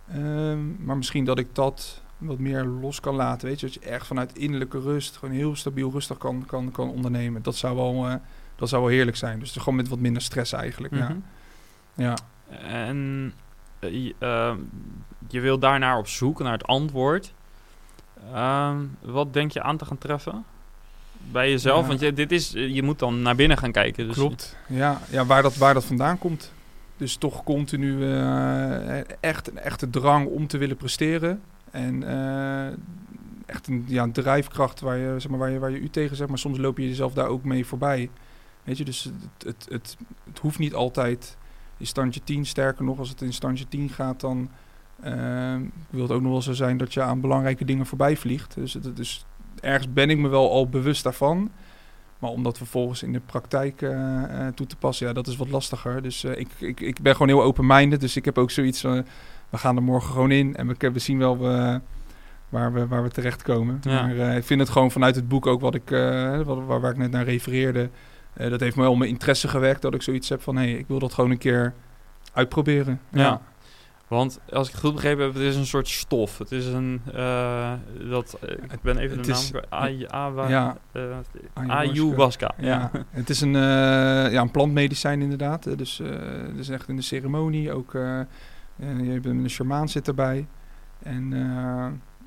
Ehm, 0.08 0.84
maar 0.84 0.96
misschien 0.96 1.24
dat 1.24 1.38
ik 1.38 1.54
dat 1.54 2.02
wat 2.18 2.38
meer 2.38 2.64
los 2.64 3.00
kan 3.00 3.14
laten. 3.14 3.48
Weet 3.48 3.60
je, 3.60 3.66
dat 3.66 3.74
je 3.74 3.90
echt 3.90 4.06
vanuit 4.06 4.38
innerlijke 4.38 4.80
rust 4.80 5.16
gewoon 5.16 5.34
heel 5.34 5.56
stabiel 5.56 5.90
rustig 5.90 6.18
kan, 6.18 6.44
kan, 6.46 6.70
kan 6.70 6.90
ondernemen. 6.90 7.42
Dat 7.42 7.56
zou 7.56 7.76
wel, 7.76 8.08
eh, 8.08 8.14
dat 8.56 8.68
zou 8.68 8.82
wel 8.82 8.90
heerlijk 8.90 9.16
zijn. 9.16 9.38
Dus 9.38 9.52
gewoon 9.52 9.76
met 9.76 9.88
wat 9.88 9.98
minder 9.98 10.22
stress 10.22 10.52
eigenlijk. 10.52 10.92
Mhm. 10.92 11.02
Ja. 11.02 11.16
ja. 11.94 12.16
En 12.58 13.32
eh, 13.82 14.04
je, 14.04 14.14
ehm, 14.18 14.56
je 15.28 15.40
wil 15.40 15.58
daarnaar 15.58 15.98
op 15.98 16.08
zoek, 16.08 16.38
naar 16.38 16.52
het 16.52 16.66
antwoord. 16.66 17.32
Ehm, 18.32 18.76
wat 19.00 19.32
denk 19.32 19.52
je 19.52 19.62
aan 19.62 19.76
te 19.76 19.84
gaan 19.84 19.98
treffen? 19.98 20.44
Bij 21.30 21.50
jezelf? 21.50 21.80
Ja. 21.80 21.86
Want 21.86 22.00
je, 22.00 22.12
dit 22.12 22.32
is, 22.32 22.54
eh, 22.54 22.74
je 22.74 22.82
moet 22.82 22.98
dan 22.98 23.22
naar 23.22 23.34
binnen 23.34 23.58
gaan 23.58 23.72
kijken. 23.72 24.06
Dus 24.06 24.16
Klopt. 24.16 24.56
Ja, 24.68 25.00
ja 25.10 25.26
waar, 25.26 25.42
dat, 25.42 25.56
waar 25.56 25.74
dat 25.74 25.84
vandaan 25.84 26.18
komt. 26.18 26.52
Dus 26.96 27.16
toch 27.16 27.44
continu 27.44 28.02
eh, 28.02 28.98
echt 29.20 29.48
een 29.48 29.58
echte 29.58 29.90
drang 29.90 30.26
om 30.26 30.46
te 30.46 30.58
willen 30.58 30.76
presteren. 30.76 31.42
En 31.70 32.02
echt 33.46 33.66
een 33.66 33.84
ja, 33.86 34.02
een 34.02 34.12
drijfkracht 34.12 34.80
waar 34.80 34.96
je, 34.96 35.14
zeg 35.18 35.30
maar, 35.30 35.38
waar, 35.38 35.50
je, 35.50 35.58
waar 35.58 35.70
je 35.70 35.78
u 35.78 35.88
tegen 35.88 36.16
zegt. 36.16 36.28
Maar 36.28 36.38
soms 36.38 36.58
loop 36.58 36.78
je 36.78 36.88
jezelf 36.88 37.12
daar 37.12 37.28
ook 37.28 37.44
mee 37.44 37.66
voorbij. 37.66 38.10
Weet 38.64 38.78
je, 38.78 38.84
dus 38.84 39.04
het, 39.04 39.44
het, 39.44 39.66
het, 39.68 39.96
het 40.24 40.38
hoeft 40.38 40.58
niet 40.58 40.74
altijd 40.74 41.36
in 41.82 41.88
standje 41.88 42.20
10. 42.24 42.46
Sterker 42.46 42.84
nog, 42.84 42.98
als 42.98 43.08
het 43.08 43.22
in 43.22 43.32
standje 43.32 43.68
10 43.68 43.88
gaat, 43.88 44.20
dan 44.20 44.50
eh, 45.00 45.56
wil 45.90 46.02
het 46.02 46.10
ook 46.10 46.22
nog 46.22 46.32
wel 46.32 46.42
zo 46.42 46.52
zijn 46.52 46.76
dat 46.76 46.94
je 46.94 47.02
aan 47.02 47.20
belangrijke 47.20 47.64
dingen 47.64 47.86
voorbij 47.86 48.16
vliegt. 48.16 48.54
Dus, 48.54 48.74
het, 48.74 48.96
dus 48.96 49.26
ergens 49.60 49.92
ben 49.92 50.10
ik 50.10 50.18
me 50.18 50.28
wel 50.28 50.50
al 50.50 50.68
bewust 50.68 51.02
daarvan. 51.02 51.50
Maar 52.22 52.30
om 52.30 52.42
dat 52.42 52.56
vervolgens 52.56 53.02
in 53.02 53.12
de 53.12 53.20
praktijk 53.20 53.82
eh, 53.82 54.46
eh, 54.46 54.54
toe 54.54 54.66
te 54.66 54.76
passen, 54.76 55.06
ja, 55.06 55.12
dat 55.12 55.26
is 55.26 55.36
wat 55.36 55.48
lastiger. 55.48 56.02
Dus 56.02 56.24
eh, 56.24 56.38
ik, 56.38 56.48
ik, 56.58 56.80
ik 56.80 57.00
ben 57.00 57.12
gewoon 57.12 57.28
heel 57.28 57.42
open-minded. 57.42 58.00
Dus 58.00 58.16
ik 58.16 58.24
heb 58.24 58.38
ook 58.38 58.50
zoiets 58.50 58.80
van, 58.80 59.04
we 59.48 59.58
gaan 59.58 59.76
er 59.76 59.82
morgen 59.82 60.12
gewoon 60.12 60.30
in. 60.30 60.56
En 60.56 60.66
we, 60.66 60.90
we 60.90 60.98
zien 60.98 61.18
wel 61.18 61.36
waar, 62.48 62.72
we, 62.72 62.86
waar 62.86 63.02
we 63.02 63.08
terechtkomen. 63.08 63.80
Ja. 63.82 64.06
Maar 64.06 64.36
ik 64.36 64.44
vind 64.44 64.60
het 64.60 64.68
gewoon 64.68 64.90
vanuit 64.90 65.14
het 65.14 65.28
boek 65.28 65.46
ook 65.46 65.60
wat 65.60 65.74
ik, 65.74 65.88
wat, 66.44 66.64
waar, 66.64 66.80
waar 66.80 66.90
ik 66.90 66.96
net 66.96 67.10
naar 67.10 67.24
refereerde. 67.24 67.90
Eh, 68.32 68.50
dat 68.50 68.60
heeft 68.60 68.76
me 68.76 68.82
wel 68.82 68.94
mijn 68.96 69.10
interesse 69.10 69.48
gewekt. 69.48 69.82
Dat 69.82 69.94
ik 69.94 70.02
zoiets 70.02 70.28
heb 70.28 70.42
van, 70.42 70.56
hé, 70.56 70.62
hey, 70.70 70.78
ik 70.78 70.86
wil 70.88 70.98
dat 70.98 71.14
gewoon 71.14 71.30
een 71.30 71.38
keer 71.38 71.74
uitproberen. 72.32 73.00
Ja. 73.10 73.40
Want 74.08 74.40
als 74.50 74.66
ik 74.66 74.72
het 74.72 74.82
goed 74.82 74.94
begrepen 74.94 75.24
heb, 75.24 75.34
het 75.34 75.42
is 75.42 75.56
een 75.56 75.66
soort 75.66 75.88
stof. 75.88 76.38
Het 76.38 76.52
is 76.52 76.66
een, 76.66 77.00
eh, 77.14 77.72
dat, 78.10 78.38
eh, 78.40 78.50
ik 78.50 78.82
ben 78.82 78.96
even 78.96 79.16
Het 79.16 79.24
de 79.26 79.30
naam 79.32 79.40
is- 79.40 79.50
kwijt. 79.50 79.66
Ay- 79.70 80.06
awa- 80.08 80.48
Ja. 80.48 80.76
Ayahuasca. 80.92 81.38
Ayahuasca. 81.54 82.54
Ja. 82.58 82.66
Ja, 82.66 82.90
het 83.10 83.30
is 83.30 83.40
een, 83.40 83.52
ja, 84.32 84.40
een 84.40 84.50
plantmedicijn 84.50 85.20
inderdaad. 85.22 85.78
Dus, 85.78 86.00
eh 86.00 86.08
dus 86.56 86.68
echt 86.68 86.88
in 86.88 86.96
de 86.96 87.02
ceremonie 87.02 87.72
ook. 87.72 87.92
je 87.92 89.10
hebt 89.10 89.26
een 89.26 89.50
shamaan 89.50 89.88
zit 89.88 90.08
erbij. 90.08 90.46
En 91.02 91.32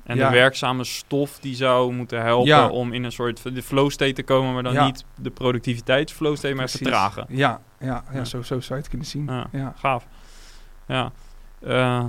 En 0.06 0.16
Ja. 0.16 0.28
de 0.28 0.34
werkzame 0.34 0.84
stof 0.84 1.38
die 1.38 1.54
zou 1.54 1.92
moeten 1.92 2.22
helpen 2.22 2.46
Ja. 2.48 2.68
om 2.68 2.92
in 2.92 3.04
een 3.04 3.12
soort 3.12 3.54
de 3.54 3.62
flow 3.62 3.90
state 3.90 4.12
te 4.12 4.22
komen, 4.22 4.54
maar 4.54 4.62
dan 4.62 4.72
Ja. 4.72 4.84
niet 4.84 5.04
de 5.14 5.30
productiviteitsflow 5.30 6.36
state, 6.36 6.54
maar 6.54 6.64
precies. 6.64 6.80
vertragen. 6.80 7.26
Ja, 7.28 7.60
ja, 7.80 8.04
ja. 8.12 8.24
Zo, 8.24 8.42
zo 8.42 8.60
zou 8.60 8.64
je 8.68 8.74
het 8.74 8.88
kunnen 8.88 9.06
zien. 9.06 9.26
Ja. 9.26 9.46
Ja. 9.52 9.74
Gaaf. 9.76 10.06
Ja. 10.86 11.12
Eh, 11.62 12.04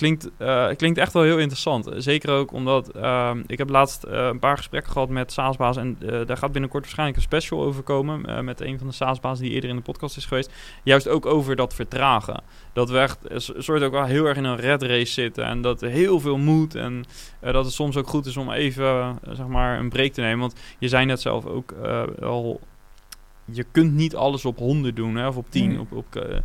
klinkt, 0.00 0.30
eh, 0.36 0.68
klinkt 0.76 0.98
echt 0.98 1.12
wel 1.12 1.22
heel 1.22 1.38
interessant. 1.38 1.88
Zeker 1.96 2.30
ook 2.30 2.52
omdat 2.52 2.88
ehm, 2.88 3.42
ik 3.46 3.58
heb 3.58 3.68
laatst 3.68 4.02
eh, 4.02 4.26
een 4.26 4.38
paar 4.38 4.56
gesprekken 4.56 4.92
gehad 4.92 5.08
met 5.08 5.32
SaaS-baas. 5.32 5.76
En 5.76 5.96
eh, 6.00 6.26
daar 6.26 6.36
gaat 6.36 6.52
binnenkort 6.52 6.82
waarschijnlijk 6.82 7.18
een 7.18 7.24
special 7.24 7.62
over 7.62 7.82
komen. 7.82 8.44
met 8.44 8.60
een 8.60 8.78
van 8.78 8.86
de 8.86 8.92
SaaS-bazen 8.92 9.44
die 9.44 9.54
eerder 9.54 9.70
in 9.70 9.76
de 9.76 9.82
podcast 9.82 10.16
is 10.16 10.24
geweest. 10.24 10.52
Juist 10.82 11.08
ook 11.08 11.26
over 11.26 11.56
dat 11.56 11.74
vertragen. 11.74 12.42
Dat 12.72 12.90
we 12.90 12.98
echt 12.98 13.18
soort 13.58 13.82
ook 13.82 13.92
wel 13.92 14.04
heel 14.04 14.24
erg 14.24 14.36
in 14.36 14.44
een 14.44 14.56
red 14.56 14.82
race 14.82 15.12
zitten. 15.12 15.44
En 15.44 15.60
dat 15.62 15.80
heel 15.80 16.20
veel 16.20 16.36
moet. 16.36 16.74
En 16.74 17.04
dat 17.40 17.64
het 17.64 17.74
soms 17.74 17.96
ook 17.96 18.08
goed 18.08 18.26
is 18.26 18.36
om 18.36 18.50
even 18.50 19.18
zeg 19.30 19.46
maar 19.46 19.78
een 19.78 19.88
break 19.88 20.12
te 20.12 20.20
nemen. 20.20 20.38
Want 20.38 20.54
je 20.78 20.88
zei 20.88 21.04
net 21.04 21.20
zelf 21.20 21.46
ook 21.46 21.74
al 22.22 22.60
je 23.52 23.64
kunt 23.72 23.94
niet 23.94 24.16
alles 24.16 24.44
op 24.44 24.58
100 24.58 24.96
doen 24.96 25.16
hè, 25.16 25.26
of 25.28 25.36
op 25.36 25.46
10. 25.50 25.68
Nee. 25.68 25.80
Op, 25.80 25.92
op, 25.92 26.16
eh, 26.16 26.36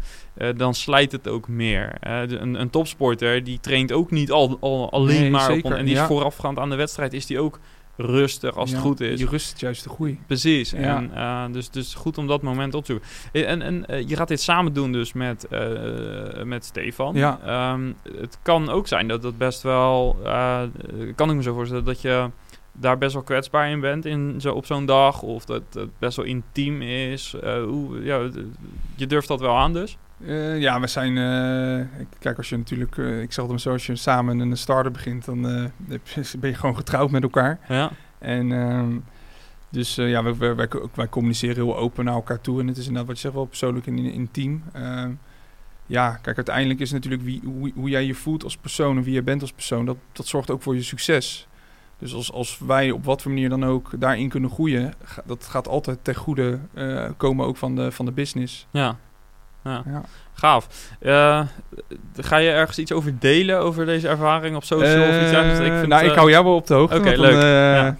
eh, 0.50 0.58
dan 0.58 0.74
slijt 0.74 1.12
het 1.12 1.28
ook 1.28 1.48
meer. 1.48 1.98
Eh, 2.00 2.28
de- 2.28 2.38
een, 2.38 2.62
een 2.62 2.70
topsporter 2.70 3.44
die 3.44 3.60
traint 3.60 3.92
ook 3.92 4.12
niet 4.12 4.32
al, 4.32 4.58
al, 4.60 4.92
alleen 4.92 5.22
Nee, 5.22 5.30
maar 5.32 5.42
op 5.42 5.48
zeker, 5.48 5.62
100. 5.62 5.82
En 5.82 5.88
die 5.88 5.96
is 6.02 6.08
voorafgaand 6.08 6.60
aan 6.60 6.70
de 6.70 6.76
wedstrijd 6.76 7.14
is 7.14 7.26
die 7.26 7.40
ook 7.40 7.60
rustig 7.98 8.56
als 8.56 8.70
Ja, 8.70 8.76
het 8.76 8.86
goed 8.86 9.00
is. 9.00 9.20
Je 9.20 9.28
rust 9.28 9.60
juist 9.60 9.84
de 9.84 9.90
groei. 9.90 10.20
Precies. 10.28 10.72
Ja. 10.72 11.44
En, 11.44 11.52
dus, 11.52 11.70
dus 11.70 11.94
goed 11.94 12.18
om 12.18 12.28
dat 12.28 12.42
moment 12.42 12.74
op 12.74 12.86
te 12.86 13.00
zoeken. 13.32 13.48
En, 13.48 13.62
en 13.88 14.08
je 14.08 14.16
gaat 14.16 14.28
dit 14.28 14.42
samen 14.42 14.74
doen 14.74 14.92
dus 14.92 15.14
met, 15.14 15.48
met 16.44 16.66
Stefan. 16.66 17.16
Ja. 17.16 17.40
Ehm, 17.46 17.92
het 18.20 18.40
kan 18.42 18.70
ook 18.70 18.88
zijn 18.88 19.08
dat 19.08 19.24
het 19.24 19.38
best 19.38 19.62
wel... 19.62 20.18
kan 21.16 21.30
ik 21.30 21.36
me 21.36 21.44
zo 21.44 21.54
voorstellen 21.54 21.86
dat 21.86 22.02
je 22.02 22.30
daar 22.80 22.98
best 22.98 23.14
wel 23.14 23.24
kwetsbaar 23.24 23.70
in 23.70 23.80
bent 23.80 24.06
in 24.06 24.42
zo, 24.42 24.54
op 24.54 24.66
zo'n 24.66 24.86
dag. 24.86 25.22
Of 25.22 25.46
dat 25.46 25.62
het 25.74 25.90
best 26.00 26.18
wel 26.18 26.26
intiem 26.26 26.82
is. 26.82 27.36
Eh, 27.44 27.64
hoe, 27.64 28.04
ja, 28.04 28.30
je 28.96 29.08
durft 29.08 29.28
dat 29.28 29.40
wel 29.40 29.58
aan 29.58 29.74
dus. 29.74 29.98
Eh, 30.26 30.60
ja, 30.60 30.80
we 30.80 30.88
zijn. 30.88 31.18
eh, 31.18 31.86
kijk, 32.20 32.38
als 32.38 32.50
je 32.50 32.58
natuurlijk. 32.58 32.98
ik 32.98 33.32
zeg 33.34 33.44
het 33.44 33.48
maar 33.48 33.60
zo, 33.60 33.72
als 33.72 33.86
je 33.86 33.96
samen 33.96 34.40
een 34.40 34.58
starter 34.58 34.92
begint, 34.92 35.26
dan 35.26 35.42
ben 36.40 36.50
je 36.50 36.54
gewoon 36.54 36.76
getrouwd 36.76 37.12
met 37.12 37.24
elkaar. 37.24 37.60
Ja. 37.68 37.92
En 38.20 38.52
ehm, 38.52 38.98
dus 39.70 39.96
ja, 39.96 40.24
wij, 40.24 40.56
wij, 40.56 40.68
wij, 40.94 41.10
communiceren 41.10 41.56
heel 41.56 41.78
open 41.78 42.06
naar 42.06 42.14
elkaar 42.14 42.42
toe. 42.42 42.60
En 42.60 42.68
het 42.68 42.78
is 42.78 42.84
inderdaad 42.88 43.08
wat 43.08 43.16
je 43.16 43.22
zegt 43.22 43.34
wel 43.34 43.46
persoonlijk 43.46 43.88
en 43.88 43.98
in- 43.98 44.12
intiem. 44.12 44.64
Ehm, 44.74 45.12
ja, 45.86 46.12
kijk, 46.22 46.36
uiteindelijk 46.36 46.80
is 46.80 46.92
natuurlijk 46.92 47.24
wie, 47.24 47.42
hoe, 47.44 47.72
hoe 47.76 47.90
jij 47.90 48.06
je 48.06 48.16
voelt 48.16 48.44
als 48.44 48.58
persoon 48.58 48.98
en 48.98 49.04
wie 49.04 49.14
je 49.14 49.22
bent 49.24 49.42
als 49.42 49.52
persoon, 49.52 49.86
dat, 49.86 49.98
dat 50.12 50.28
zorgt 50.28 50.52
ook 50.52 50.62
voor 50.62 50.76
je 50.76 50.82
succes. 50.84 51.48
Dus 51.98 52.14
als, 52.14 52.32
als 52.32 52.60
wij 52.60 52.92
op 52.92 53.06
wat 53.06 53.22
voor 53.22 53.32
manier 53.32 53.50
dan 53.50 53.66
ook 53.66 53.90
daarin 54.00 54.30
kunnen 54.30 54.50
groeien, 54.50 54.94
ga- 55.04 55.22
dat 55.26 55.46
gaat 55.46 55.68
altijd 55.68 55.98
ten 56.02 56.16
goede 56.16 56.60
eh, 56.74 57.10
komen 57.18 57.46
ook 57.46 57.58
van 57.58 57.76
de, 57.76 57.92
van 57.92 58.06
de 58.06 58.12
business. 58.12 58.68
Ja. 58.72 58.98
ja. 59.64 59.84
Ja. 59.86 60.02
Gaaf. 60.38 60.68
Eh, 61.00 61.42
ga 62.18 62.38
je 62.38 62.50
ergens 62.50 62.80
iets 62.80 62.92
over 62.92 63.20
delen 63.20 63.60
over 63.60 63.86
deze 63.86 64.08
ervaring 64.08 64.56
op 64.56 64.64
social 64.64 65.02
of 65.02 65.22
iets 65.22 65.32
dergelijks? 65.32 65.60
Eh, 65.60 65.66
Ik 65.66 65.74
vind 65.74 65.88
nou, 65.88 66.04
ik 66.04 66.10
eh, 66.10 66.16
hou 66.18 66.30
jou 66.30 66.44
wel 66.44 66.56
op 66.56 66.68
de 66.68 66.74
hoogte. 66.74 66.98
Oké, 66.98 67.10
leuk. 67.10 67.42
Ja. 67.42 67.98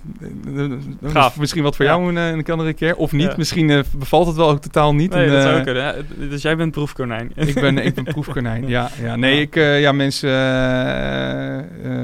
Gaaf. 1.04 1.40
Misschien 1.40 1.64
wat 1.64 1.76
voor 1.76 1.86
Ja. 1.86 1.92
jou 1.92 2.16
een, 2.16 2.16
een 2.16 2.46
andere 2.46 2.74
keer. 2.74 2.96
Of 2.96 3.12
niet. 3.12 3.28
Ja. 3.30 3.34
misschien 3.38 3.84
bevalt 3.98 4.28
het 4.28 4.36
wel 4.36 4.50
ook 4.50 4.62
totaal 4.62 4.96
niet. 4.96 5.12
Nee, 5.12 5.26
En, 5.26 5.32
dat 5.32 5.42
zou 5.42 5.62
kunnen. 5.64 6.06
Dus 6.30 6.42
jij 6.42 6.56
bent 6.56 6.72
proefkonijn. 6.72 7.32
ik 7.36 7.54
ben, 7.54 7.78
ik 7.78 7.94
ben 7.94 8.04
proefkonijn. 8.04 8.68
Ja, 8.68 8.90
ja. 9.02 9.16
Nee, 9.16 9.42
ik, 9.42 9.56
ja, 9.56 9.92
mensen, 9.92 10.30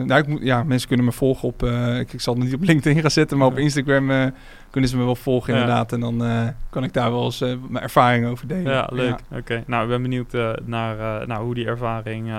nou, 0.05 0.21
ik 0.21 0.27
moet, 0.27 0.39
ja, 0.43 0.63
mensen 0.63 0.87
kunnen 0.87 1.05
me 1.05 1.11
volgen 1.11 1.47
op, 1.47 1.63
ik, 1.99 2.13
ik 2.13 2.21
zal 2.21 2.33
het 2.33 2.43
niet 2.43 2.53
op 2.53 2.63
LinkedIn 2.63 3.01
gaan 3.01 3.11
zetten, 3.11 3.37
maar 3.37 3.47
op. 3.47 3.57
Instagram 3.57 4.33
kunnen 4.71 4.89
ze 4.89 4.97
me 4.97 5.03
wel 5.03 5.15
volgen 5.15 5.53
inderdaad. 5.53 5.93
En 5.93 5.99
dan 5.99 6.25
eh, 6.25 6.47
kan 6.69 6.83
ik 6.83 6.93
daar 6.93 7.11
wel 7.11 7.23
eens 7.23 7.41
eh, 7.41 7.53
mijn 7.69 7.83
ervaring 7.83 8.27
over 8.27 8.47
delen. 8.47 8.71
Ja, 8.71 8.87
leuk. 8.91 9.19
Oké, 9.31 9.63
nou, 9.67 9.83
ik 9.83 9.89
ben 9.89 10.01
benieuwd 10.01 10.33
eh, 10.33 10.51
naar, 10.63 11.27
naar 11.27 11.39
hoe 11.39 11.53
die 11.53 11.65
ervaring 11.65 12.33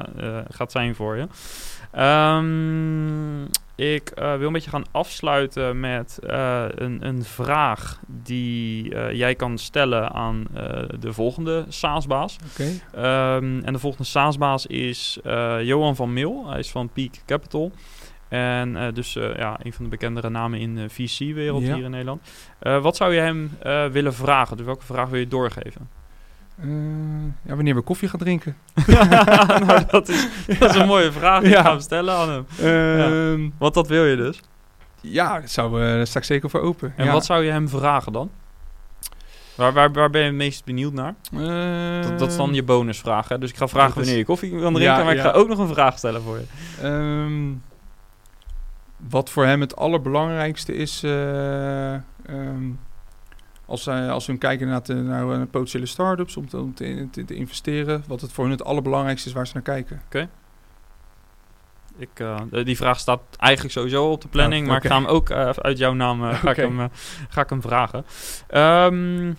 gaat 0.51 0.73
zijn 0.73 0.95
voor 0.95 1.17
je. 1.17 1.27
Ehm, 1.91 3.43
ik 3.75 4.13
wil 4.15 4.47
een 4.47 4.53
beetje 4.53 4.71
gaan 4.71 4.85
afsluiten 4.91 5.81
met 5.81 6.19
een, 6.21 7.07
een 7.07 7.25
vraag 7.25 8.01
die 8.07 8.89
jij 9.15 9.35
kan 9.35 9.59
stellen 9.59 10.13
aan 10.13 10.47
de 11.01 11.13
volgende 11.13 11.65
SaaS-baas. 11.69 12.37
Oké. 12.51 12.69
Ehm, 12.95 13.61
en 13.65 13.73
de 13.73 13.79
volgende 13.79 14.09
SaaS-baas 14.09 14.67
is 14.67 15.19
Johan 15.63 15.97
van 15.97 16.13
Mil. 16.13 16.49
Hij 16.49 16.59
is 16.59 16.71
van 16.71 16.89
Peak 16.89 17.13
Capital. 17.27 17.73
En 18.33 18.77
eh, 18.77 18.93
dus 18.95 19.17
eh, 19.17 19.37
ja, 19.37 19.59
een 19.63 19.73
van 19.73 19.85
de 19.85 19.91
bekendere 19.91 20.29
namen 20.31 20.59
in 20.61 20.75
de 20.75 20.89
VC-wereld 20.89 21.63
Ja. 21.63 21.75
hier 21.75 21.85
in 21.85 21.91
Nederland. 21.91 22.23
Eh, 22.59 22.83
wat 22.83 22.97
zou 22.97 23.15
je 23.15 23.21
hem 23.21 23.51
willen 23.93 24.15
vragen? 24.15 24.57
Dus 24.57 24.67
welke 24.67 24.85
vraag 24.85 25.09
wil 25.09 25.19
je 25.21 25.29
doorgeven? 25.29 25.89
Ja, 27.43 27.55
wanneer 27.55 27.75
we 27.75 27.81
koffie 27.81 28.09
gaan 28.09 28.19
drinken. 28.19 28.57
nou, 29.67 29.85
dat 29.87 30.09
is, 30.09 30.29
dat 30.59 30.71
is 30.75 30.77
een 30.81 30.87
mooie 30.87 31.13
vraag. 31.13 31.43
Ik 31.43 31.51
Ja. 31.51 31.63
ga 31.63 31.71
hem 31.71 31.81
stellen 31.81 32.15
aan 32.15 32.29
hem. 32.31 32.47
Ehm, 32.61 33.49
Want 33.59 33.75
dat 33.75 33.89
wil 33.89 34.05
je 34.05 34.17
dus. 34.17 34.41
ja, 35.01 35.29
daar 35.39 35.49
zou, 35.49 36.07
sta 36.07 36.19
ik 36.19 36.25
zeker 36.25 36.51
voor 36.51 36.61
open. 36.61 36.93
En 36.97 37.05
ja. 37.05 37.13
wat 37.13 37.25
zou 37.25 37.45
je 37.45 37.51
hem 37.51 37.69
vragen 37.69 38.13
dan? 38.13 38.31
Waar, 39.55 39.73
waar, 39.73 39.93
waar 39.93 40.11
ben 40.11 40.21
je 40.21 40.27
het 40.27 40.37
meest 40.37 40.65
benieuwd 40.65 40.93
naar? 40.93 41.15
Dat, 42.03 42.19
dat 42.19 42.31
is 42.31 42.37
dan 42.37 42.55
je 42.55 42.63
bonusvraag. 42.63 43.29
Hè? 43.29 43.39
Dus 43.39 43.51
ik 43.51 43.57
ga 43.57 43.69
vragen 43.69 43.95
wanneer 43.95 44.17
je 44.17 44.25
koffie 44.25 44.51
kan 44.61 44.75
drinken, 44.75 45.05
maar 45.05 45.15
ik 45.15 45.21
ga 45.21 45.31
ook 45.31 45.49
nog 45.49 45.59
een 45.59 45.69
vraag 45.75 45.99
stellen 45.99 46.23
voor 46.23 46.37
je. 46.39 46.45
Ehm, 46.83 47.51
wat 49.09 49.31
voor 49.31 49.45
hem 49.45 49.61
het 49.61 49.77
allerbelangrijkste 49.77 50.75
is, 50.75 51.03
eh, 51.03 51.95
ehm, 51.95 52.71
als, 53.67 53.85
hij, 53.85 54.11
als 54.11 54.27
we 54.27 54.39
kijken 54.39 54.69
naar, 54.69 54.83
de, 54.83 54.95
naar 54.95 55.47
potentiële 55.47 55.87
start-ups 55.87 56.37
om, 56.37 56.49
te, 56.49 56.59
om 56.59 56.75
te, 56.75 57.09
te- 57.11 57.25
te 57.25 57.35
investeren, 57.35 58.05
wat 58.07 58.21
het 58.21 58.33
voor 58.33 58.45
hun 58.45 58.53
het 58.53 58.65
allerbelangrijkste 58.65 59.29
is 59.29 59.35
waar 59.35 59.47
ze 59.47 59.53
naar 59.55 59.63
kijken. 59.63 60.03
Ik, 61.97 62.09
eh, 62.15 62.41
die 62.65 62.77
vraag 62.77 62.99
staat 62.99 63.21
eigenlijk 63.37 63.75
sowieso 63.75 64.11
op 64.11 64.21
de 64.21 64.29
planning, 64.29 64.67
maar 64.67 64.77
oké. 64.77 64.87
ik 64.87 64.93
ga 64.93 64.99
hem 64.99 65.07
ook 65.09 65.31
eh, 65.31 65.49
uit 65.51 65.79
jouw 65.79 65.93
naam 65.93 66.21
ga, 66.23 66.37
Oké. 66.37 66.51
ik 66.51 66.57
hem, 66.57 66.89
ga 67.29 67.41
ik 67.43 67.49
hem 67.51 67.63
vragen. 67.63 68.05
Ehm, 68.49 69.33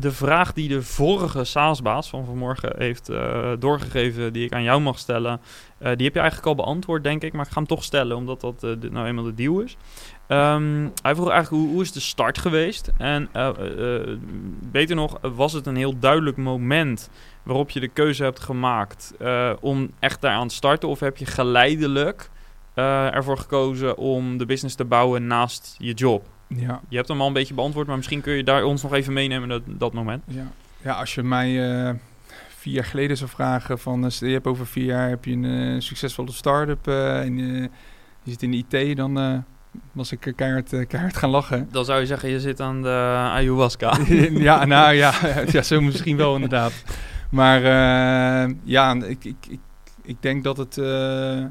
de 0.00 0.12
vraag 0.12 0.52
die 0.52 0.68
de 0.68 0.82
vorige 0.82 1.44
SaaS-baas 1.44 2.08
van 2.08 2.24
vanmorgen 2.24 2.72
heeft 2.78 3.08
eh, 3.08 3.52
doorgegeven, 3.58 4.32
die 4.32 4.44
ik 4.44 4.52
aan 4.52 4.62
jou 4.62 4.80
mag 4.80 4.98
stellen, 4.98 5.40
eh, 5.78 5.92
die 5.96 6.04
heb 6.06 6.14
je 6.14 6.20
eigenlijk 6.20 6.48
al 6.48 6.54
beantwoord, 6.64 7.02
denk 7.04 7.22
ik. 7.22 7.32
Maar 7.32 7.44
ik 7.44 7.50
ga 7.52 7.58
hem 7.58 7.66
toch 7.68 7.84
stellen, 7.84 8.16
omdat 8.16 8.40
dat 8.40 8.60
de- 8.60 8.88
nou 8.90 9.06
eenmaal 9.06 9.24
de 9.24 9.34
deal 9.34 9.60
is. 9.60 9.76
Ehm, 10.26 10.88
hij 11.02 11.14
vroeg 11.14 11.28
eigenlijk, 11.30 11.62
hoe, 11.62 11.72
hoe 11.72 11.82
is 11.82 11.92
de 11.92 12.00
start 12.00 12.38
geweest? 12.38 12.90
En 12.98 13.28
beter 14.70 14.96
nog, 14.96 15.18
was 15.20 15.52
het 15.52 15.66
een 15.66 15.76
heel 15.76 15.98
duidelijk 15.98 16.36
moment 16.36 17.10
waarop 17.42 17.70
je 17.70 17.80
de 17.80 17.88
keuze 17.88 18.22
hebt 18.22 18.40
gemaakt 18.40 19.14
om 19.60 19.90
echt 19.98 20.20
daaraan 20.20 20.48
te 20.48 20.54
starten? 20.54 20.88
Of 20.88 21.00
heb 21.00 21.16
je 21.16 21.26
geleidelijk 21.26 22.30
ervoor 22.74 23.38
gekozen 23.38 23.96
om 23.96 24.36
de 24.38 24.46
business 24.46 24.74
te 24.76 24.84
bouwen 24.84 25.26
naast 25.26 25.74
je 25.78 25.92
job? 25.92 26.26
Ja, 26.48 26.80
Je 26.88 26.96
hebt 26.96 27.08
hem 27.08 27.20
al 27.20 27.26
een 27.26 27.32
beetje 27.32 27.54
beantwoord, 27.54 27.86
maar 27.86 27.96
misschien 27.96 28.20
kun 28.20 28.32
je 28.32 28.44
daar 28.44 28.64
ons 28.64 28.82
nog 28.82 28.94
even 28.94 29.12
meenemen 29.12 29.48
dat, 29.48 29.62
dat 29.66 29.92
moment. 29.92 30.22
ja. 30.26 30.46
ja 30.82 30.92
als 30.92 31.14
je 31.14 31.22
mij 31.22 31.70
eh, 31.70 31.94
vier 32.48 32.74
jaar 32.74 32.84
geleden 32.84 33.16
zou 33.16 33.30
vragen 33.30 33.78
van, 33.78 34.04
eh, 34.04 34.10
je 34.10 34.26
hebt 34.26 34.46
over 34.46 34.66
vier 34.66 34.84
jaar 34.84 35.08
heb 35.08 35.24
je 35.24 35.32
een 35.32 35.74
eh, 35.74 35.80
succesvolle 35.80 36.32
start-up 36.32 36.86
en 36.86 37.38
je 38.22 38.30
zit 38.30 38.42
in 38.42 38.50
de 38.50 38.64
IT, 38.68 38.96
dan 38.96 39.44
was 39.92 40.12
ik 40.12 40.32
keihard, 40.36 40.86
keihard 40.86 41.16
gaan 41.16 41.30
lachen. 41.30 41.68
Dan 41.70 41.84
zou 41.84 42.00
je 42.00 42.06
zeggen, 42.06 42.28
je 42.28 42.40
zit 42.40 42.60
aan 42.60 42.82
de 42.82 42.88
ayahuasca. 43.32 43.98
ja, 44.48 44.64
nou 44.64 44.92
ja, 44.92 45.12
ja, 45.52 45.62
zo 45.62 45.80
misschien 45.80 46.16
wel 46.16 46.34
inderdaad. 46.34 46.72
Maar 47.30 47.60
ja, 48.64 48.94
ik, 48.94 49.24
ik, 49.24 49.36
ik, 49.48 49.60
ik 50.02 50.16
denk 50.20 50.44
dat 50.44 50.56
het, 50.56 50.74
het 50.74 51.50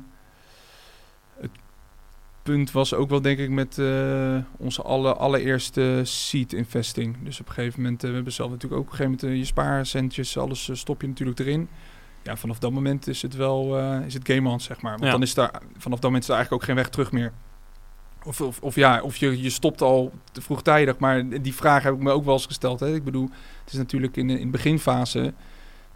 punt 2.51 2.71
was 2.71 2.93
ook 2.93 3.09
wel 3.09 3.21
denk 3.21 3.39
ik 3.39 3.49
met 3.49 3.77
eh, 3.77 4.37
onze 4.57 4.81
alle, 4.81 5.13
allereerste 5.15 5.99
seed 6.03 6.53
investing. 6.53 7.15
Dus 7.23 7.39
op 7.39 7.47
een 7.47 7.53
gegeven 7.53 7.81
moment, 7.81 8.03
eh, 8.03 8.09
we 8.09 8.15
hebben 8.15 8.33
zelf 8.33 8.49
natuurlijk 8.49 8.81
ook 8.81 8.85
op 8.87 8.91
een 8.91 8.97
gegeven 8.97 9.17
moment 9.19 9.33
eh, 9.33 9.39
je 9.39 9.45
spaarcentjes, 9.45 10.37
alles 10.37 10.69
stop 10.73 11.01
je 11.01 11.07
natuurlijk 11.07 11.39
erin. 11.39 11.69
Ja, 12.23 12.35
vanaf 12.37 12.59
dat 12.59 12.71
moment 12.71 13.07
is 13.07 13.21
het 13.21 13.35
wel, 13.35 13.77
is 14.05 14.13
het 14.13 14.27
game 14.31 14.49
on, 14.49 14.59
zeg 14.59 14.81
maar. 14.81 14.91
Want 14.91 15.03
Ja. 15.03 15.11
dan 15.11 15.21
is 15.21 15.33
daar, 15.33 15.51
vanaf 15.77 15.99
dat 15.99 16.03
moment 16.03 16.23
is 16.23 16.29
er 16.29 16.35
eigenlijk 16.35 16.51
ook 16.63 16.67
geen 16.67 16.75
weg 16.83 16.89
terug 16.89 17.11
meer. 17.11 17.31
Of, 18.25 18.41
of, 18.41 18.59
of 18.61 18.75
ja, 18.75 19.01
of 19.01 19.17
je, 19.17 19.41
je 19.41 19.49
stopt 19.49 19.81
al 19.81 20.11
te 20.31 20.41
vroegtijdig. 20.41 20.97
Maar 20.97 21.41
die 21.41 21.53
vraag 21.55 21.83
heb 21.83 21.93
ik 21.93 21.99
me 21.99 22.11
ook 22.11 22.25
wel 22.25 22.33
eens 22.33 22.45
gesteld. 22.45 22.79
Hè. 22.79 22.93
Ik 22.93 23.03
bedoel, 23.03 23.29
het 23.63 23.73
is 23.73 23.77
natuurlijk 23.77 24.17
in 24.17 24.27
de, 24.27 24.33
in 24.39 24.45
de 24.45 24.51
beginfase... 24.51 25.33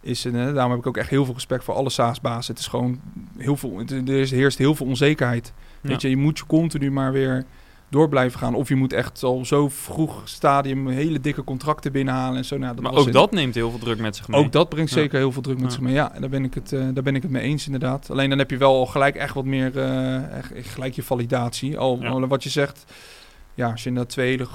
Is, 0.00 0.24
hè, 0.24 0.52
daarom 0.52 0.70
heb 0.70 0.80
ik 0.80 0.86
ook 0.86 0.96
echt 0.96 1.08
heel 1.08 1.24
veel 1.24 1.34
respect 1.34 1.64
voor 1.64 1.74
alle 1.74 1.90
SaaS-bazen. 1.90 2.52
Het 2.54 2.62
is 2.62 2.68
gewoon 2.68 3.00
heel 3.36 3.56
veel... 3.56 3.80
Er 3.88 4.08
is- 4.08 4.30
heerst 4.30 4.58
heel 4.58 4.74
veel 4.74 4.86
onzekerheid. 4.86 5.52
Ja. 5.82 5.88
Weet 5.88 6.00
je, 6.00 6.08
je 6.10 6.16
moet 6.16 6.38
je 6.38 6.46
continu 6.46 6.90
maar 6.90 7.12
weer 7.12 7.44
door 7.88 8.08
blijven 8.08 8.38
gaan. 8.38 8.54
Of 8.54 8.68
je 8.68 8.74
moet 8.74 8.92
echt 8.92 9.22
al 9.22 9.44
zo 9.44 9.68
vroeg 9.68 10.20
stadium 10.24 10.88
hele 10.88 11.20
dikke 11.20 11.44
contracten 11.44 11.92
binnenhalen 11.92 12.36
en 12.36 12.44
zo. 12.44 12.58
Nou, 12.58 12.74
dat 12.74 12.82
Maar 12.82 12.92
ook 12.92 13.06
in- 13.06 13.12
dat 13.12 13.30
neemt 13.30 13.54
heel 13.54 13.70
veel 13.70 13.78
druk 13.78 13.98
met 13.98 14.16
zich 14.16 14.28
mee. 14.28 14.40
ook 14.40 14.52
dat 14.52 14.68
brengt 14.68 14.90
Ja. 14.90 14.96
zeker 14.96 15.18
heel 15.18 15.32
veel 15.32 15.42
druk 15.42 15.56
met 15.56 15.64
Ja. 15.64 15.70
zich 15.70 15.80
mee. 15.80 15.92
Ja, 15.92 16.12
daar 16.20 16.28
ben, 16.28 16.44
ik 16.44 16.54
het, 16.54 16.72
eh, 16.72 16.80
daar 16.94 17.02
ben 17.02 17.14
ik 17.16 17.22
het 17.22 17.30
mee 17.30 17.42
eens 17.42 17.64
inderdaad. 17.66 18.10
Alleen 18.10 18.28
dan 18.28 18.38
heb 18.38 18.50
je 18.50 18.56
wel 18.56 18.86
gelijk 18.86 19.14
echt 19.16 19.34
wat 19.34 19.44
meer, 19.44 19.78
eh, 19.78 20.36
echt, 20.36 20.52
gelijk 20.54 20.94
je 20.94 21.02
validatie. 21.02 21.78
Al, 21.78 21.98
Ja. 22.00 22.26
wat 22.26 22.42
je 22.42 22.50
zegt, 22.50 22.84
ja, 23.54 23.70
als 23.70 23.82
je 23.82 23.88
inderdaad 23.88 24.12
twee, 24.12 24.28
hele, 24.30 24.46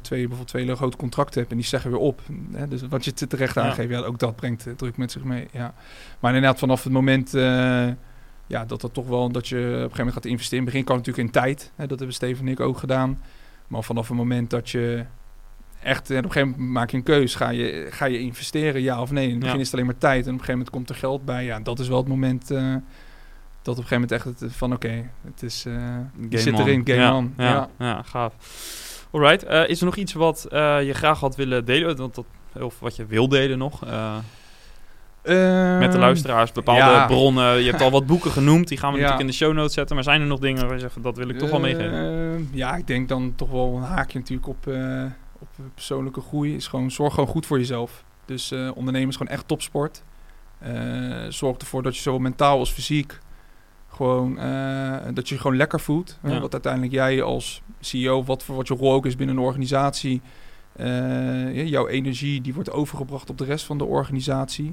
bijvoorbeeld 0.20 0.48
twee 0.48 0.62
hele 0.64 0.76
grote 0.76 0.96
contracten 0.96 1.38
hebt 1.40 1.50
en 1.52 1.58
die 1.58 1.66
zeggen 1.66 1.90
weer 1.90 2.00
op. 2.00 2.20
Hè, 2.52 2.68
dus 2.68 2.82
wat 2.88 3.04
je 3.04 3.12
te- 3.12 3.26
terecht 3.26 3.58
aangeeft, 3.58 3.90
ja, 3.90 3.98
ook 4.00 4.18
dat 4.18 4.36
brengt 4.36 4.66
eh, 4.66 4.72
druk 4.72 4.96
met 4.96 5.12
zich 5.12 5.24
mee. 5.24 5.48
Ja. 5.52 5.74
Maar 6.20 6.34
inderdaad 6.34 6.58
vanaf 6.58 6.84
het 6.84 6.92
moment... 6.92 7.34
ja, 8.50 8.64
dat 8.64 8.80
dat 8.80 8.94
toch 8.94 9.06
wel 9.06 9.30
dat 9.32 9.48
je 9.48 9.56
op 9.56 9.62
een 9.62 9.72
gegeven 9.72 9.96
moment 9.96 10.14
gaat 10.14 10.24
investeren. 10.24 10.58
In 10.58 10.64
het 10.64 10.72
begin 10.72 10.84
kan 10.86 10.96
het 10.96 11.06
natuurlijk 11.06 11.34
in 11.34 11.40
tijd. 11.42 11.72
Hè, 11.76 11.86
dat 11.86 11.98
hebben 11.98 12.16
Steven 12.16 12.46
en 12.46 12.52
ik 12.52 12.60
ook 12.60 12.78
gedaan. 12.78 13.22
Maar 13.66 13.82
vanaf 13.82 14.08
het 14.08 14.16
moment 14.16 14.50
dat 14.50 14.70
je 14.70 15.04
echt... 15.82 16.10
En 16.10 16.18
op 16.18 16.24
een 16.24 16.30
gegeven 16.32 16.50
moment 16.50 16.70
maak 16.72 16.90
je 16.90 16.96
een 16.96 17.02
keus. 17.02 17.34
Ga 17.34 17.50
je, 17.50 17.86
ga 17.90 18.04
je 18.04 18.18
investeren, 18.18 18.82
ja 18.82 19.00
of 19.00 19.10
nee? 19.10 19.24
In 19.24 19.30
het 19.30 19.38
begin 19.38 19.54
Ja. 19.54 19.60
is 19.60 19.66
het 19.66 19.74
alleen 19.74 19.86
maar 19.86 19.98
tijd. 19.98 20.14
En 20.26 20.32
op 20.32 20.38
een 20.38 20.44
gegeven 20.44 20.52
moment 20.52 20.70
komt 20.70 20.88
er 20.88 20.94
geld 20.94 21.24
bij. 21.24 21.44
Ja, 21.44 21.60
dat 21.60 21.78
is 21.78 21.88
wel 21.88 21.98
het 21.98 22.08
moment... 22.08 22.50
eh, 22.50 22.74
dat 23.62 23.78
op 23.78 23.82
een 23.82 23.88
gegeven 23.88 24.00
moment 24.00 24.12
echt 24.12 24.40
het, 24.40 24.52
van... 24.56 24.72
Oké, 24.72 25.10
het 25.24 25.42
is... 25.42 25.64
eh, 25.66 25.72
je 26.30 26.38
zit 26.38 26.58
erin, 26.58 26.86
game 26.86 27.00
ja, 27.00 27.16
on. 27.16 27.34
Ja, 27.36 27.44
Ja. 27.50 27.68
ja. 27.78 28.02
gaaf. 28.02 28.34
Alright, 29.10 29.42
eh, 29.44 29.68
is 29.68 29.78
er 29.80 29.84
nog 29.84 29.96
iets 29.96 30.12
wat 30.12 30.46
je 30.50 30.90
graag 30.92 31.20
had 31.20 31.36
willen 31.36 31.64
delen? 31.64 31.96
Dat, 31.96 32.24
of 32.60 32.80
wat 32.80 32.96
je 32.96 33.06
wil 33.06 33.28
delen 33.28 33.58
nog? 33.58 33.84
Met 35.22 35.32
de 35.32 35.86
Ehm, 35.88 35.98
luisteraars, 35.98 36.52
bepaalde 36.52 36.80
ja. 36.80 37.06
bronnen. 37.06 37.62
Je 37.62 37.70
hebt 37.70 37.82
al 37.82 37.90
wat 37.90 38.06
boeken 38.06 38.30
genoemd, 38.30 38.68
die 38.68 38.78
gaan 38.78 38.92
we 38.92 38.98
Ja. 38.98 39.02
natuurlijk 39.02 39.28
in 39.30 39.38
de 39.38 39.44
show 39.44 39.54
notes 39.54 39.74
zetten. 39.74 39.94
Maar 39.94 40.04
zijn 40.04 40.20
er 40.20 40.26
nog 40.26 40.38
dingen 40.38 40.64
waar 40.64 40.74
je 40.74 40.80
zegt, 40.80 41.02
dat 41.02 41.16
wil 41.16 41.28
ik 41.28 41.38
toch 41.38 41.50
wel 41.50 41.60
meegeven? 41.60 41.92
Eh, 41.92 42.56
ja, 42.56 42.74
ik 42.76 42.86
denk 42.86 43.08
dan 43.08 43.32
toch 43.36 43.50
wel 43.50 43.74
een 43.76 43.82
haakje 43.82 44.18
natuurlijk 44.18 44.48
op, 44.48 44.66
eh, 44.66 45.04
op 45.38 45.48
persoonlijke 45.74 46.20
groei. 46.20 46.54
Is 46.54 46.66
gewoon, 46.66 46.90
zorg 46.90 47.14
gewoon 47.14 47.28
goed 47.28 47.46
voor 47.46 47.58
jezelf. 47.58 48.04
Dus 48.24 48.50
eh 48.52 48.70
ondernemen 48.74 49.08
is 49.08 49.16
gewoon 49.16 49.32
echt 49.32 49.48
topsport. 49.48 50.02
Eh, 50.58 50.72
zorg 51.28 51.56
ervoor 51.56 51.82
dat 51.82 51.96
je 51.96 52.02
zowel 52.02 52.18
mentaal 52.20 52.58
als 52.58 52.70
fysiek 52.70 53.18
gewoon, 53.88 54.34
dat 55.14 55.28
je 55.28 55.34
je 55.34 55.40
gewoon 55.40 55.56
lekker 55.56 55.80
voelt. 55.80 56.18
Ja. 56.22 56.40
Wat 56.40 56.52
uiteindelijk 56.52 56.92
jij 56.92 57.22
als 57.22 57.62
CEO, 57.80 58.24
wat 58.24 58.42
voor 58.42 58.56
wat 58.56 58.68
je 58.68 58.74
rol 58.74 58.92
ook 58.92 59.06
is 59.06 59.16
binnen 59.16 59.36
een 59.36 59.42
organisatie, 59.42 60.20
jouw 61.52 61.88
energie 61.88 62.40
die 62.40 62.54
wordt 62.54 62.70
overgebracht 62.72 63.30
op 63.30 63.38
de 63.38 63.44
rest 63.44 63.64
van 63.64 63.78
de 63.78 63.84
organisatie. 63.84 64.72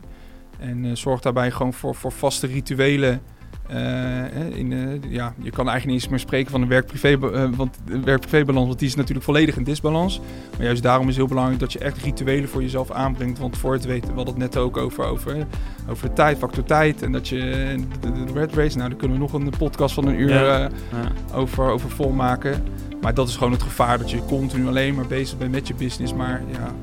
En 0.59 0.85
eh, 0.85 0.91
zorg 0.93 1.21
daarbij 1.21 1.51
gewoon 1.51 1.73
voor, 1.73 1.95
voor 1.95 2.11
vaste 2.11 2.47
rituelen. 2.47 3.21
Eh, 3.67 4.57
in, 4.57 4.73
eh, 4.73 5.11
ja, 5.11 5.33
je 5.37 5.51
kan 5.51 5.67
eigenlijk 5.69 5.85
niet 5.85 5.93
eens 5.93 6.07
meer 6.07 6.19
spreken 6.19 6.51
van 6.51 6.61
een 6.61 6.67
werk-privé, 6.67 7.19
want 7.55 7.77
de 7.85 7.99
werk-privé-balans, 7.99 8.67
want 8.67 8.79
die 8.79 8.87
is 8.87 8.95
natuurlijk 8.95 9.25
volledig 9.25 9.57
in 9.57 9.63
disbalans. 9.63 10.19
Maar 10.57 10.65
juist 10.65 10.83
daarom 10.83 11.01
is 11.01 11.07
het 11.07 11.17
heel 11.17 11.27
belangrijk 11.27 11.59
dat 11.59 11.73
je 11.73 11.79
echt 11.79 11.97
rituelen 11.97 12.49
voor 12.49 12.61
jezelf 12.61 12.91
aanbrengt. 12.91 13.39
Want 13.39 13.57
voor 13.57 13.73
het 13.73 13.85
weten, 13.85 14.09
we 14.09 14.15
hadden 14.15 14.33
het 14.33 14.43
net 14.53 14.57
ook 14.57 14.77
over, 14.77 15.05
over, 15.05 15.45
over 15.89 16.07
de 16.07 16.13
tijd, 16.13 16.37
factor 16.37 16.63
tijd. 16.63 17.01
En 17.01 17.11
dat 17.11 17.27
je 17.27 17.37
de, 17.99 18.33
red 18.33 18.53
race, 18.53 18.77
nou 18.77 18.89
daar 18.89 18.97
kunnen 18.97 19.17
we 19.17 19.23
nog 19.23 19.33
een 19.33 19.49
podcast 19.57 19.93
van 19.93 20.07
een 20.07 20.19
uur 20.19 20.29
Ja. 20.29 20.57
Ja. 20.57 20.69
over, 21.33 21.69
over 21.69 21.89
volmaken. 21.89 22.63
Maar 23.01 23.13
dat 23.13 23.27
is 23.27 23.35
gewoon 23.35 23.53
het 23.53 23.63
gevaar 23.63 23.97
dat 23.97 24.11
je 24.11 24.25
continu 24.25 24.67
alleen 24.67 24.95
maar 24.95 25.07
bezig 25.07 25.37
bent 25.37 25.51
met 25.51 25.67
je 25.67 25.73
business. 25.73 26.13
Maar 26.13 26.41
ja, 26.51 26.73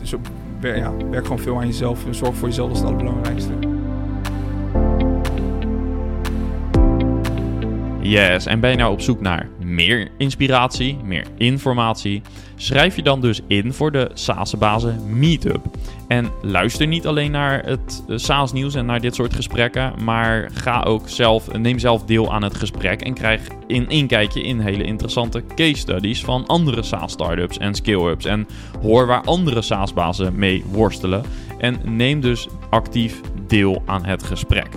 dus 0.00 0.14
ook, 0.14 0.26
wer- 0.60 0.76
ja 0.76 0.92
werk 1.10 1.24
gewoon 1.24 1.38
veel 1.38 1.58
aan 1.58 1.66
jezelf. 1.66 2.04
Zorg 2.10 2.34
voor 2.36 2.48
jezelf, 2.48 2.68
dat 2.68 2.76
is 2.76 2.82
het 2.82 2.92
allerbelangrijkste. 2.92 3.52
Yes, 8.08 8.46
en 8.46 8.60
ben 8.60 8.70
je 8.70 8.76
nou 8.76 8.92
op 8.92 9.00
zoek 9.00 9.20
naar 9.20 9.48
meer 9.64 10.08
inspiratie, 10.16 10.96
meer 11.04 11.26
informatie? 11.36 12.22
Schrijf 12.56 12.96
je 12.96 13.02
dan 13.02 13.20
dus 13.20 13.40
in 13.46 13.72
voor 13.72 13.92
de 13.92 14.10
SaaS-bazen 14.14 15.18
Meetup. 15.18 15.64
En 16.06 16.30
luister 16.42 16.86
niet 16.86 17.06
alleen 17.06 17.30
naar 17.30 17.64
het 17.64 18.04
eh, 18.08 18.16
SaaS-nieuws 18.16 18.74
en 18.74 18.86
naar 18.86 19.00
dit 19.00 19.14
soort 19.14 19.34
gesprekken, 19.34 19.92
maar 20.04 20.50
ga 20.52 20.82
ook 20.82 21.08
zelf, 21.08 21.52
neem 21.52 21.78
zelf 21.78 22.04
deel 22.04 22.32
aan 22.32 22.42
het 22.42 22.54
gesprek 22.54 23.00
en 23.00 23.14
krijg 23.14 23.40
een 23.66 23.88
inkijkje 23.88 24.42
in 24.42 24.60
hele 24.60 24.84
interessante 24.84 25.42
case 25.54 25.76
studies 25.76 26.24
van 26.24 26.46
andere 26.46 26.82
SaaS-startups 26.82 27.58
en 27.58 27.74
scale-ups. 27.74 28.24
En 28.24 28.46
hoor 28.82 29.06
waar 29.06 29.22
andere 29.22 29.62
SaaS-bazen 29.62 30.38
mee 30.38 30.64
worstelen 30.70 31.22
en 31.58 31.78
neem 31.84 32.20
dus 32.20 32.48
actief 32.70 33.20
deel 33.46 33.82
aan 33.86 34.04
het 34.04 34.22
gesprek. 34.22 34.68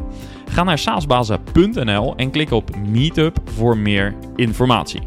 Ga 0.52 0.64
naar 0.64 0.78
saasbazen.nl 0.78 2.16
en 2.16 2.32
klik 2.32 2.52
op 2.52 2.76
Meetup 2.76 3.38
voor 3.44 3.78
meer 3.78 4.16
informatie. 4.36 5.02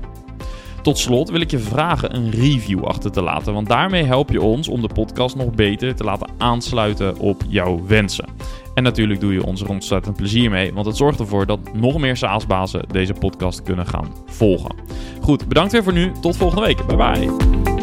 Tot 0.82 0.98
slot 0.98 1.30
wil 1.30 1.40
ik 1.40 1.50
je 1.50 1.58
vragen 1.58 2.14
een 2.14 2.30
review 2.30 2.84
achter 2.84 3.12
te 3.12 3.22
laten, 3.22 3.52
want 3.52 3.68
daarmee 3.68 4.04
help 4.04 4.30
je 4.30 4.42
ons 4.42 4.68
om 4.68 4.80
de 4.80 4.88
podcast 4.94 5.36
nog 5.36 5.50
beter 5.54 5.94
te 5.94 6.04
laten 6.04 6.30
aansluiten 6.38 7.18
op 7.18 7.42
jouw 7.48 7.86
wensen. 7.86 8.28
En 8.74 8.82
natuurlijk 8.82 9.20
doe 9.20 9.32
je 9.32 9.46
ons 9.46 9.60
er 9.60 9.68
ontzettend 9.68 10.16
plezier 10.16 10.50
mee, 10.50 10.72
want 10.72 10.86
het 10.86 10.96
zorgt 10.96 11.20
ervoor 11.20 11.46
dat 11.46 11.74
nog 11.74 11.98
meer 11.98 12.16
SaaS-bazen 12.16 12.84
deze 12.88 13.12
podcast 13.12 13.62
kunnen 13.62 13.86
gaan 13.86 14.12
volgen. 14.26 14.74
Goed, 15.20 15.48
bedankt 15.48 15.72
weer 15.72 15.82
voor 15.82 15.92
nu. 15.92 16.12
Tot 16.20 16.36
volgende 16.36 16.66
week. 16.66 16.86
Bye 16.86 16.96
bye. 16.96 17.73